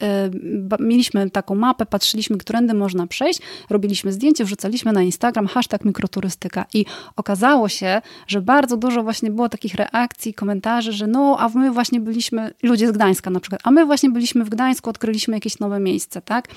mieliśmy 0.80 1.30
taką 1.30 1.56
mapę, 1.56 1.86
patrzyliśmy, 1.86 2.38
którędy 2.42 2.74
można 2.74 3.08
przejść. 3.08 3.39
Robiliśmy 3.70 4.14
zdjęcie, 4.14 4.46
wrzucaliśmy 4.46 4.92
na 4.92 5.02
Instagram 5.02 5.48
hashtag 5.48 5.86
mikroturystyka 5.86 6.66
i 6.74 6.86
okazało 7.16 7.70
się, 7.70 8.02
że 8.28 8.42
bardzo 8.42 8.78
dużo 8.78 9.04
właśnie 9.04 9.32
było 9.32 9.50
takich 9.50 9.76
reakcji, 9.76 10.34
komentarzy, 10.34 10.94
że 10.94 11.08
no, 11.08 11.38
a 11.39 11.50
my 11.50 11.72
właśnie 11.72 12.00
byliśmy, 12.00 12.54
ludzie 12.64 12.88
z 12.88 12.92
Gdańska 12.92 13.30
na 13.30 13.39
przykład, 13.39 13.62
a 13.64 13.72
my 13.72 13.86
właśnie 13.86 14.10
byliśmy 14.10 14.46
w 14.46 14.50
Gdańsku, 14.50 14.89
odkryliśmy 14.89 15.38
jakieś 15.38 15.60
nowe 15.60 15.80
miejsce, 15.80 16.22
tak? 16.22 16.48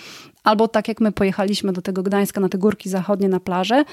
Albo 0.45 0.68
tak 0.68 0.89
jak 0.89 1.01
my 1.01 1.12
pojechaliśmy 1.12 1.72
do 1.72 1.82
tego 1.82 2.03
Gdańska 2.03 2.41
na 2.41 2.49
te 2.49 2.59
górki 2.59 2.89
zachodnie 2.89 3.28
na 3.28 3.41
plażę 3.41 3.85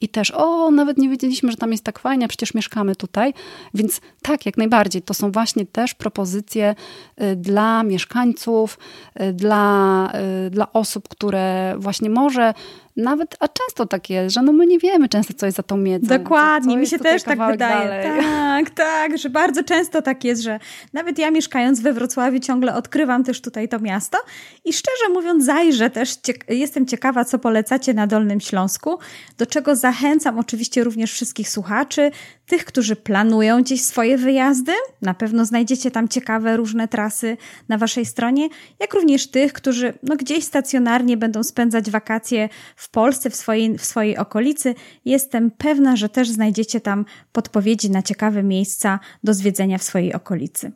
i 0.00 0.08
też, 0.08 0.30
o, 0.30 0.70
nawet 0.70 0.98
nie 0.98 1.08
wiedzieliśmy, 1.08 1.50
że 1.50 1.56
tam 1.56 1.72
jest 1.72 1.84
tak 1.84 1.98
fajnie, 1.98 2.28
przecież 2.28 2.54
mieszkamy 2.54 2.96
tutaj. 2.96 3.34
Więc 3.74 4.00
tak, 4.22 4.46
jak 4.46 4.56
najbardziej. 4.56 5.02
To 5.02 5.14
są 5.14 5.32
właśnie 5.32 5.66
też 5.66 5.94
propozycje 5.94 6.74
y, 7.22 7.36
dla 7.36 7.82
mieszkańców, 7.82 8.78
y, 9.20 9.32
dla, 9.32 10.12
y, 10.46 10.50
dla 10.50 10.72
osób, 10.72 11.08
które 11.08 11.74
właśnie 11.78 12.10
może 12.10 12.54
nawet, 12.98 13.36
a 13.40 13.48
często 13.48 13.86
tak 13.86 14.10
jest, 14.10 14.34
że 14.34 14.42
no 14.42 14.52
my 14.52 14.66
nie 14.66 14.78
wiemy 14.78 15.08
często, 15.08 15.34
co 15.34 15.46
jest 15.46 15.56
za 15.56 15.62
tą 15.62 15.76
miedzą. 15.76 16.18
Dokładnie, 16.18 16.76
mi 16.76 16.86
się 16.86 16.98
też 16.98 17.22
tak 17.22 17.38
wydaje. 17.50 17.88
Dalej. 17.88 18.22
Tak, 18.22 18.70
tak, 18.86 19.18
że 19.18 19.30
bardzo 19.30 19.64
często 19.64 20.02
tak 20.02 20.24
jest, 20.24 20.42
że 20.42 20.60
nawet 20.92 21.18
ja 21.18 21.30
mieszkając 21.30 21.80
we 21.80 21.92
Wrocławiu 21.92 22.38
ciągle 22.38 22.74
odkrywam 22.74 23.24
też 23.24 23.40
tutaj 23.40 23.68
to 23.68 23.78
miasto 23.78 24.18
i 24.64 24.72
szczerze 24.72 25.12
mówiąc 25.12 25.44
zajrzę 25.44 25.90
też, 25.90 26.14
jestem 26.48 26.86
ciekawa, 26.86 27.24
co 27.24 27.38
polecacie 27.38 27.94
na 27.94 28.06
Dolnym 28.06 28.40
Śląsku, 28.40 28.98
do 29.38 29.46
czego 29.46 29.76
zachęcam 29.76 30.38
oczywiście 30.38 30.84
również 30.84 31.12
wszystkich 31.12 31.48
słuchaczy, 31.48 32.10
tych, 32.46 32.64
którzy 32.64 32.96
planują 32.96 33.62
gdzieś 33.62 33.84
swoje 33.84 34.18
wyjazdy, 34.18 34.72
na 35.02 35.14
pewno 35.14 35.44
znajdziecie 35.44 35.90
tam 35.90 36.08
ciekawe 36.08 36.56
różne 36.56 36.88
trasy 36.88 37.36
na 37.68 37.78
waszej 37.78 38.06
stronie, 38.06 38.48
jak 38.80 38.94
również 38.94 39.30
tych, 39.30 39.52
którzy 39.52 39.94
no, 40.02 40.16
gdzieś 40.16 40.44
stacjonarnie 40.44 41.16
będą 41.16 41.42
spędzać 41.42 41.90
wakacje 41.90 42.48
w 42.76 42.87
Polsce, 42.90 43.30
w 43.30 43.36
swojej, 43.36 43.78
w 43.78 43.84
swojej 43.84 44.16
okolicy. 44.16 44.74
Jestem 45.04 45.50
pewna, 45.50 45.96
że 45.96 46.08
też 46.08 46.30
znajdziecie 46.30 46.80
tam 46.80 47.04
podpowiedzi 47.32 47.90
na 47.90 48.02
ciekawe 48.02 48.42
miejsca 48.42 49.00
do 49.24 49.34
zwiedzenia 49.34 49.78
w 49.78 49.82
swojej 49.82 50.14
okolicy. 50.14 50.72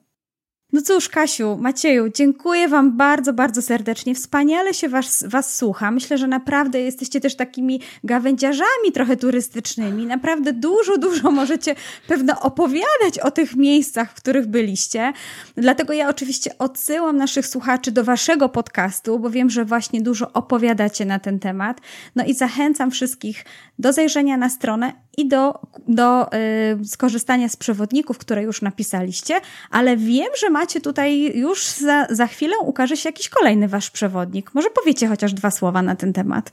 No 0.73 0.83
cóż, 0.83 1.09
Kasiu, 1.09 1.57
Macieju, 1.61 2.09
dziękuję 2.09 2.69
Wam 2.69 2.97
bardzo, 2.97 3.33
bardzo 3.33 3.63
serdecznie. 3.63 4.15
Wspaniale 4.15 4.75
się 4.75 4.89
was, 4.89 5.25
was 5.29 5.57
słucha. 5.57 5.91
Myślę, 5.91 6.19
że 6.19 6.27
naprawdę 6.27 6.81
jesteście 6.81 7.21
też 7.21 7.37
takimi 7.37 7.81
gawędziarzami 8.05 8.93
trochę 8.95 9.17
turystycznymi. 9.17 10.07
Naprawdę 10.07 10.53
dużo, 10.53 10.99
dużo 10.99 11.31
możecie 11.31 11.75
pewno 12.09 12.41
opowiadać 12.41 13.19
o 13.23 13.31
tych 13.31 13.57
miejscach, 13.57 14.11
w 14.11 14.15
których 14.15 14.47
byliście. 14.47 15.13
Dlatego 15.57 15.93
ja 15.93 16.09
oczywiście 16.09 16.59
odsyłam 16.59 17.17
naszych 17.17 17.47
słuchaczy 17.47 17.91
do 17.91 18.05
Waszego 18.05 18.49
podcastu, 18.49 19.19
bo 19.19 19.31
wiem, 19.31 19.51
że 19.51 19.65
właśnie 19.65 20.03
dużo 20.03 20.33
opowiadacie 20.33 21.05
na 21.05 21.19
ten 21.19 21.39
temat. 21.39 21.81
No 22.17 22.25
i 22.25 22.35
zachęcam 22.35 22.91
wszystkich 22.91 23.45
do 23.79 23.93
zajrzenia 23.93 24.37
na 24.37 24.49
stronę 24.49 24.93
i 25.19 25.29
do, 25.29 25.61
do 25.89 26.31
y, 26.33 26.85
skorzystania 26.85 27.49
z 27.49 27.57
przewodników, 27.57 28.19
które 28.19 28.43
już 28.43 28.63
napisaliście, 28.63 29.41
ale 29.71 29.97
wiem, 29.97 30.29
że 30.41 30.51
macie 30.51 30.81
tutaj 30.81 31.39
już 31.39 31.67
za, 31.67 32.07
za 32.11 32.27
chwilę 32.27 32.59
ukaże 32.59 32.97
się 32.97 33.09
jakiś 33.09 33.29
kolejny 33.29 33.69
wasz 33.69 33.91
przewodnik. 33.91 34.55
Może 34.55 34.71
powiecie 34.71 35.09
chociaż 35.09 35.33
dwa 35.33 35.51
słowa 35.51 35.83
na 35.83 35.97
ten 35.97 36.13
temat. 36.13 36.53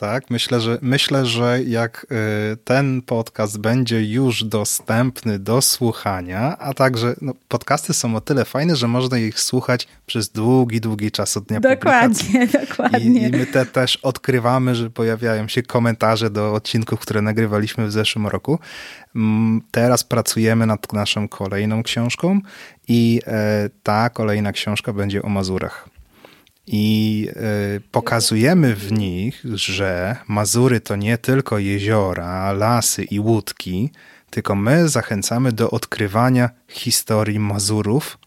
Tak, 0.00 0.30
myślę, 0.30 0.60
że 0.60 0.78
myślę, 0.82 1.26
że 1.26 1.62
jak 1.62 2.06
y, 2.52 2.56
ten 2.56 3.02
podcast 3.02 3.58
będzie 3.58 4.04
już 4.12 4.44
dostępny 4.44 5.38
do 5.38 5.62
słuchania, 5.62 6.56
a 6.58 6.74
także 6.74 7.14
no, 7.20 7.32
podcasty 7.48 7.94
są 7.94 8.16
o 8.16 8.20
tyle 8.20 8.44
fajne, 8.44 8.76
że 8.76 8.88
można 8.88 9.18
ich 9.18 9.40
słuchać 9.40 9.88
przez 10.06 10.28
długi, 10.28 10.80
długi 10.80 11.10
czas 11.10 11.36
od 11.36 11.44
dnia 11.44 11.60
Dokładnie, 11.60 12.46
dokładnie. 12.46 13.20
I, 13.20 13.22
I, 13.22 13.30
my 13.30 13.46
te 13.46 13.66
też 13.66 13.96
odkrywamy, 13.96 14.74
że 14.74 14.90
pojawiają 14.90 15.48
się 15.48 15.62
komentarze 15.62 16.30
do 16.30 16.54
odcinków, 16.54 17.00
które 17.00 17.22
nagrywaliśmy 17.22 17.86
w 17.86 17.92
zeszłym 17.92 18.26
roku. 18.26 18.58
Mm, 19.16 19.62
teraz 19.70 20.04
pracujemy 20.04 20.66
nad 20.66 20.92
naszą 20.92 21.28
kolejną 21.28 21.82
książką 21.82 22.40
i 22.88 23.20
e, 23.26 23.70
ta 23.82 24.10
kolejna 24.10 24.52
książka 24.52 24.92
będzie 24.92 25.22
o 25.22 25.28
Mazurach. 25.28 25.97
I 26.70 27.28
y, 27.76 27.80
pokazujemy 27.90 28.74
w 28.74 28.92
nich, 28.92 29.44
że 29.54 30.16
Mazury 30.28 30.80
to 30.80 30.96
nie 30.96 31.18
tylko 31.18 31.58
jeziora, 31.58 32.52
lasy 32.52 33.04
i 33.04 33.20
łódki, 33.20 33.90
tylko 34.30 34.54
my 34.54 34.88
zachęcamy 34.88 35.52
do 35.52 35.70
odkrywania 35.70 36.50
historii 36.68 37.38
Mazurów 37.38 38.18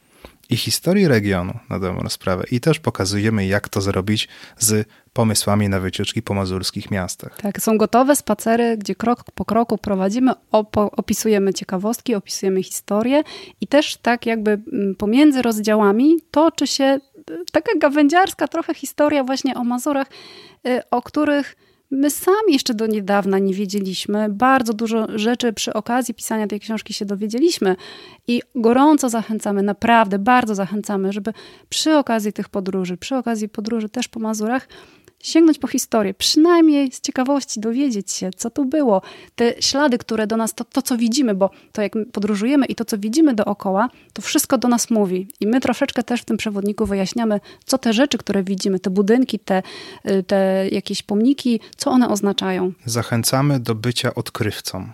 i 0.50 0.58
historii 0.58 1.08
regionu 1.08 1.60
na 1.70 1.80
dobrą 1.80 2.10
sprawę. 2.10 2.44
I 2.52 2.60
też 2.60 2.80
pokazujemy, 2.80 3.46
jak 3.46 3.70
to 3.70 3.82
zrobić 3.82 4.28
z 4.58 4.88
pomysłami 5.14 5.70
na 5.70 5.80
wycieczki 5.80 6.22
po 6.22 6.34
mazurskich 6.34 6.92
miastach. 6.92 7.38
Tak, 7.42 7.62
są 7.62 7.78
gotowe 7.78 8.16
spacery, 8.16 8.78
gdzie 8.78 8.96
krok 8.96 9.24
po 9.36 9.46
kroku 9.46 9.78
prowadzimy, 9.78 10.32
opisujemy 10.74 11.54
ciekawostki, 11.54 12.16
opisujemy 12.16 12.64
historię 12.64 13.24
i 13.62 13.68
też 13.68 13.98
tak 13.98 14.26
jakby 14.26 14.52
mm, 14.52 14.96
pomiędzy 14.96 15.42
rozdziałami 15.42 16.18
toczy 16.32 16.68
się 16.68 17.00
taka 17.52 17.72
gawędziarska 17.78 18.48
trochę 18.48 18.74
historia 18.74 19.24
właśnie 19.24 19.56
o 19.56 19.64
Mazurach, 19.64 20.08
y, 20.68 20.82
o 20.92 21.02
których 21.02 21.56
my 21.92 22.10
sami 22.10 22.54
jeszcze 22.54 22.74
do 22.74 22.88
niedawna 22.88 23.40
nie 23.40 23.54
wiedzieliśmy. 23.54 24.30
Bardzo 24.30 24.74
dużo 24.74 25.08
rzeczy 25.16 25.54
przy 25.54 25.74
okazji 25.74 26.14
pisania 26.14 26.48
tej 26.48 26.60
książki 26.60 26.94
się 26.94 27.06
dowiedzieliśmy 27.06 27.76
i 28.28 28.42
gorąco 28.56 29.10
zachęcamy, 29.10 29.64
naprawdę 29.64 30.20
bardzo 30.20 30.56
zachęcamy, 30.56 31.14
żeby 31.14 31.34
przy 31.70 31.98
okazji 31.98 32.34
tych 32.34 32.50
podróży, 32.50 32.98
przy 32.98 33.16
okazji 33.16 33.50
podróży 33.50 33.90
też 33.90 34.08
po 34.08 34.20
Mazurach, 34.20 34.68
sięgnąć 35.24 35.60
po 35.60 35.68
historię, 35.68 36.14
przynajmniej 36.14 36.92
z 36.92 37.02
ciekawości 37.02 37.60
dowiedzieć 37.60 38.12
się, 38.12 38.30
co 38.36 38.50
tu 38.50 38.66
było. 38.66 39.02
Te 39.36 39.62
ślady, 39.62 39.98
które 39.98 40.28
do 40.28 40.38
nas, 40.38 40.54
to, 40.54 40.64
to 40.66 40.82
co 40.82 40.98
widzimy, 40.98 41.36
bo 41.36 41.50
to 41.72 41.82
jak 41.82 41.94
podróżujemy 42.12 42.66
i 42.66 42.76
to, 42.76 42.86
co 42.86 42.98
widzimy 42.98 43.34
dookoła, 43.34 43.90
to 44.14 44.22
wszystko 44.22 44.58
do 44.58 44.68
nas 44.68 44.90
mówi. 44.90 45.28
I 45.40 45.48
my 45.48 45.60
troszeczkę 45.60 46.04
też 46.04 46.22
w 46.22 46.26
tym 46.26 46.38
przewodniku 46.38 46.86
wyjaśniamy, 46.86 47.40
co 47.66 47.78
te 47.78 47.94
rzeczy, 47.94 48.18
które 48.18 48.44
widzimy, 48.44 48.80
te 48.80 48.90
budynki, 48.90 49.40
te, 49.40 49.64
y, 50.10 50.24
te 50.24 50.70
jakieś 50.72 51.04
pomniki, 51.04 51.60
co 51.78 51.92
one 51.92 52.10
oznaczają. 52.10 52.72
Zachęcamy 52.86 53.60
do 53.60 53.76
bycia 53.76 54.16
odkrywcą. 54.16 54.90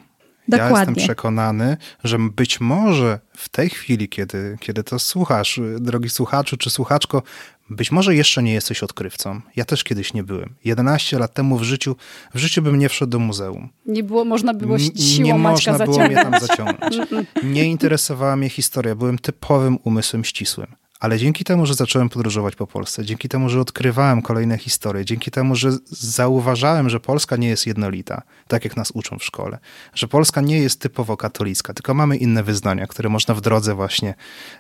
Dokładnie. 0.47 0.73
Ja 0.73 0.79
jestem 0.79 0.95
przekonany, 0.95 1.77
że 2.03 2.17
być 2.19 2.59
może 2.59 3.19
w 3.37 3.49
tej 3.49 3.69
chwili, 3.69 4.09
kiedy, 4.09 4.57
kiedy 4.59 4.83
to 4.83 4.99
słuchasz, 4.99 5.59
drogi 5.79 6.09
słuchaczu 6.09 6.57
czy 6.57 6.69
słuchaczko, 6.69 7.23
być 7.69 7.91
może 7.91 8.15
jeszcze 8.15 8.43
nie 8.43 8.53
jesteś 8.53 8.83
odkrywcą. 8.83 9.41
Ja 9.55 9.65
też 9.65 9.83
kiedyś 9.83 10.13
nie 10.13 10.23
byłem. 10.23 10.55
11 10.65 11.19
lat 11.19 11.33
temu 11.33 11.57
w 11.57 11.63
życiu, 11.63 11.95
w 12.33 12.37
życiu 12.37 12.61
bym 12.61 12.79
nie 12.79 12.89
wszedł 12.89 13.11
do 13.11 13.19
muzeum. 13.19 13.69
Nie 13.85 14.03
było, 14.03 14.25
można 14.25 14.53
było 14.53 14.79
siłą 14.79 15.25
Nie 15.25 15.33
Maćka 15.33 15.71
można 15.71 15.85
było 15.85 15.99
mnie 15.99 16.15
tam 16.15 16.39
zaciągnąć. 16.39 16.95
Nie 17.43 17.65
interesowała 17.65 18.35
mnie 18.35 18.49
historia. 18.49 18.95
Byłem 18.95 19.19
typowym 19.19 19.77
umysłem 19.83 20.23
ścisłym. 20.23 20.67
Ale 20.99 21.17
dzięki 21.17 21.43
temu, 21.43 21.65
że 21.65 21.73
zacząłem 21.73 22.09
podróżować 22.09 22.55
po 22.55 22.67
Polsce, 22.67 23.05
dzięki 23.05 23.29
temu, 23.29 23.49
że 23.49 23.59
odkrywałem 23.59 24.21
kolejne 24.21 24.57
historie, 24.57 25.05
dzięki 25.05 25.31
temu, 25.31 25.55
że 25.55 25.71
zauważałem, 25.89 26.89
że 26.89 26.99
Polska 26.99 27.35
nie 27.35 27.47
jest 27.47 27.67
jednolita, 27.67 28.21
tak 28.47 28.63
jak 28.63 28.77
nas 28.77 28.91
uczą 28.91 29.17
w 29.19 29.23
szkole, 29.23 29.57
że 29.93 30.07
Polska 30.07 30.41
nie 30.41 30.59
jest 30.59 30.81
typowo 30.81 31.17
katolicka, 31.17 31.73
tylko 31.73 31.93
mamy 31.93 32.17
inne 32.17 32.43
wyznania, 32.43 32.87
które 32.87 33.09
można 33.09 33.33
w 33.33 33.41
drodze 33.41 33.75
właśnie 33.75 34.15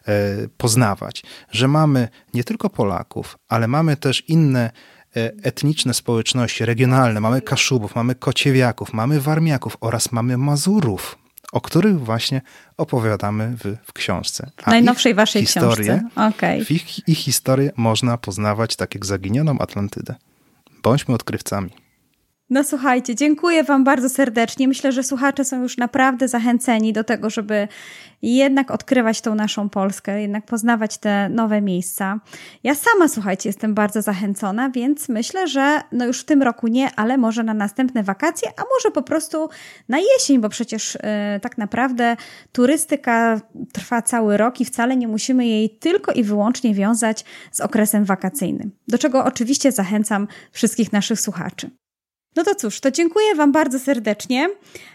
e, 0.07 0.13
poznawać, 0.57 1.23
że 1.51 1.67
mamy 1.67 2.07
nie 2.33 2.43
tylko 2.43 2.69
Polaków, 2.69 3.37
ale 3.49 3.67
mamy 3.67 3.97
też 3.97 4.23
inne 4.27 4.71
e, 5.15 5.31
etniczne 5.43 5.93
społeczności 5.93 6.65
regionalne. 6.65 7.19
Mamy 7.19 7.41
Kaszubów, 7.41 7.95
mamy 7.95 8.15
Kociewiaków, 8.15 8.93
mamy 8.93 9.21
Warmiaków 9.21 9.77
oraz 9.81 10.11
mamy 10.11 10.37
Mazurów 10.37 11.26
o 11.51 11.61
których 11.61 11.99
właśnie 11.99 12.41
opowiadamy 12.77 13.55
w, 13.57 13.77
w 13.83 13.93
książce. 13.93 14.49
A 14.63 14.69
Najnowszej 14.71 15.13
waszej 15.13 15.45
historię, 15.45 15.99
książce. 15.99 16.35
Okay. 16.35 16.57
Ich, 16.69 17.07
ich 17.07 17.17
historię 17.17 17.71
można 17.75 18.17
poznawać 18.17 18.75
tak 18.75 18.95
jak 18.95 19.05
zaginioną 19.05 19.59
Atlantydę. 19.59 20.15
Bądźmy 20.83 21.15
odkrywcami. 21.15 21.86
No 22.49 22.63
słuchajcie, 22.63 23.15
dziękuję 23.15 23.63
Wam 23.63 23.83
bardzo 23.83 24.09
serdecznie. 24.09 24.67
Myślę, 24.67 24.91
że 24.91 25.03
słuchacze 25.03 25.45
są 25.45 25.61
już 25.61 25.77
naprawdę 25.77 26.27
zachęceni 26.27 26.93
do 26.93 27.03
tego, 27.03 27.29
żeby 27.29 27.67
jednak 28.21 28.71
odkrywać 28.71 29.21
tą 29.21 29.35
naszą 29.35 29.69
Polskę, 29.69 30.21
jednak 30.21 30.45
poznawać 30.45 30.97
te 30.97 31.29
nowe 31.29 31.61
miejsca. 31.61 32.19
Ja 32.63 32.75
sama, 32.75 33.07
słuchajcie, 33.07 33.49
jestem 33.49 33.73
bardzo 33.73 34.01
zachęcona, 34.01 34.69
więc 34.69 35.09
myślę, 35.09 35.47
że 35.47 35.81
no 35.91 36.05
już 36.05 36.21
w 36.21 36.25
tym 36.25 36.43
roku 36.43 36.67
nie, 36.67 36.95
ale 36.95 37.17
może 37.17 37.43
na 37.43 37.53
następne 37.53 38.03
wakacje, 38.03 38.49
a 38.57 38.63
może 38.75 38.91
po 38.93 39.01
prostu 39.01 39.49
na 39.89 39.97
jesień, 39.99 40.39
bo 40.41 40.49
przecież 40.49 40.93
yy, 40.93 41.39
tak 41.39 41.57
naprawdę 41.57 42.17
turystyka 42.51 43.41
trwa 43.73 44.01
cały 44.01 44.37
rok 44.37 44.61
i 44.61 44.65
wcale 44.65 44.97
nie 44.97 45.07
musimy 45.07 45.47
jej 45.47 45.69
tylko 45.69 46.11
i 46.11 46.23
wyłącznie 46.23 46.73
wiązać 46.73 47.25
z 47.51 47.61
okresem 47.61 48.05
wakacyjnym. 48.05 48.71
Do 48.87 48.97
czego 48.97 49.25
oczywiście 49.25 49.71
zachęcam 49.71 50.27
wszystkich 50.51 50.93
naszych 50.93 51.21
słuchaczy. 51.21 51.71
No 52.37 52.43
to 52.43 52.55
cóż, 52.55 52.79
to 52.79 52.91
dziękuję 52.91 53.35
Wam 53.35 53.51
bardzo 53.51 53.79
serdecznie. 53.79 54.49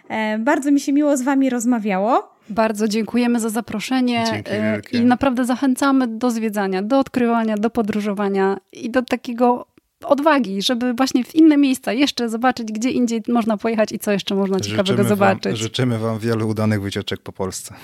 E, 0.08 0.38
bardzo 0.38 0.70
mi 0.70 0.80
się 0.80 0.92
miło 0.92 1.16
z 1.16 1.22
Wami 1.22 1.50
rozmawiało. 1.50 2.32
Bardzo 2.48 2.88
dziękujemy 2.88 3.40
za 3.40 3.48
zaproszenie 3.48 4.42
e, 4.50 4.80
i 4.92 5.00
naprawdę 5.00 5.44
zachęcamy 5.44 6.08
do 6.08 6.30
zwiedzania, 6.30 6.82
do 6.82 6.98
odkrywania, 6.98 7.56
do 7.56 7.70
podróżowania 7.70 8.56
i 8.72 8.90
do 8.90 9.02
takiego 9.02 9.66
odwagi, 10.04 10.62
żeby 10.62 10.94
właśnie 10.94 11.24
w 11.24 11.34
inne 11.34 11.56
miejsca 11.56 11.92
jeszcze 11.92 12.28
zobaczyć, 12.28 12.72
gdzie 12.72 12.90
indziej 12.90 13.22
można 13.28 13.56
pojechać 13.56 13.92
i 13.92 13.98
co 13.98 14.12
jeszcze 14.12 14.34
można 14.34 14.60
ciekawego 14.60 14.86
życzymy 14.86 15.08
zobaczyć. 15.08 15.52
Wam, 15.52 15.56
życzymy 15.56 15.98
Wam 15.98 16.18
wielu 16.18 16.48
udanych 16.48 16.82
wycieczek 16.82 17.20
po 17.20 17.32
Polsce. 17.32 17.74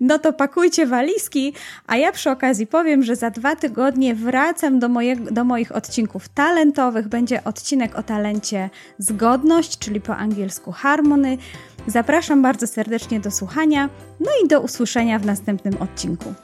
No 0.00 0.18
to 0.18 0.32
pakujcie 0.32 0.86
walizki, 0.86 1.52
a 1.86 1.96
ja 1.96 2.12
przy 2.12 2.30
okazji 2.30 2.66
powiem, 2.66 3.02
że 3.02 3.16
za 3.16 3.30
dwa 3.30 3.56
tygodnie 3.56 4.14
wracam 4.14 4.78
do, 4.78 4.88
moje, 4.88 5.16
do 5.16 5.44
moich 5.44 5.76
odcinków 5.76 6.28
talentowych. 6.28 7.08
Będzie 7.08 7.44
odcinek 7.44 7.98
o 7.98 8.02
talencie 8.02 8.70
zgodność, 8.98 9.78
czyli 9.78 10.00
po 10.00 10.16
angielsku 10.16 10.72
harmony. 10.72 11.38
Zapraszam 11.86 12.42
bardzo 12.42 12.66
serdecznie 12.66 13.20
do 13.20 13.30
słuchania, 13.30 13.88
no 14.20 14.30
i 14.44 14.48
do 14.48 14.60
usłyszenia 14.60 15.18
w 15.18 15.26
następnym 15.26 15.76
odcinku. 15.82 16.34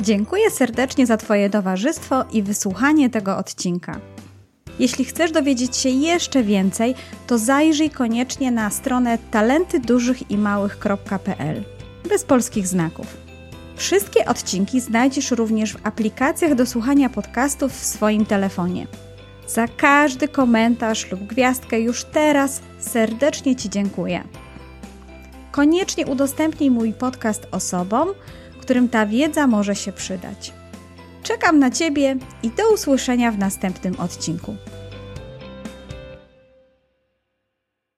Dziękuję 0.00 0.50
serdecznie 0.50 1.06
za 1.06 1.16
Twoje 1.16 1.50
towarzystwo 1.50 2.24
i 2.32 2.42
wysłuchanie 2.42 3.10
tego 3.10 3.36
odcinka. 3.36 4.00
Jeśli 4.78 5.04
chcesz 5.04 5.32
dowiedzieć 5.32 5.76
się 5.76 5.88
jeszcze 5.88 6.42
więcej, 6.42 6.94
to 7.26 7.38
zajrzyj 7.38 7.90
koniecznie 7.90 8.50
na 8.50 8.70
stronę 8.70 9.18
talentydużychimałych.pl 9.30 11.64
bez 12.08 12.24
polskich 12.24 12.66
znaków. 12.66 13.16
Wszystkie 13.76 14.26
odcinki 14.26 14.80
znajdziesz 14.80 15.30
również 15.30 15.72
w 15.72 15.86
aplikacjach 15.86 16.54
do 16.54 16.66
słuchania 16.66 17.08
podcastów 17.08 17.72
w 17.72 17.84
swoim 17.84 18.26
telefonie. 18.26 18.86
Za 19.46 19.68
każdy 19.68 20.28
komentarz 20.28 21.10
lub 21.10 21.20
gwiazdkę 21.20 21.80
już 21.80 22.04
teraz 22.04 22.60
serdecznie 22.78 23.56
Ci 23.56 23.70
dziękuję. 23.70 24.24
Koniecznie 25.50 26.06
udostępnij 26.06 26.70
mój 26.70 26.92
podcast 26.92 27.46
osobom, 27.50 28.08
którym 28.60 28.88
ta 28.88 29.06
wiedza 29.06 29.46
może 29.46 29.76
się 29.76 29.92
przydać. 29.92 30.52
Czekam 31.24 31.58
na 31.58 31.70
Ciebie 31.70 32.16
i 32.42 32.50
do 32.50 32.72
usłyszenia 32.74 33.32
w 33.32 33.38
następnym 33.38 34.00
odcinku. 34.00 34.56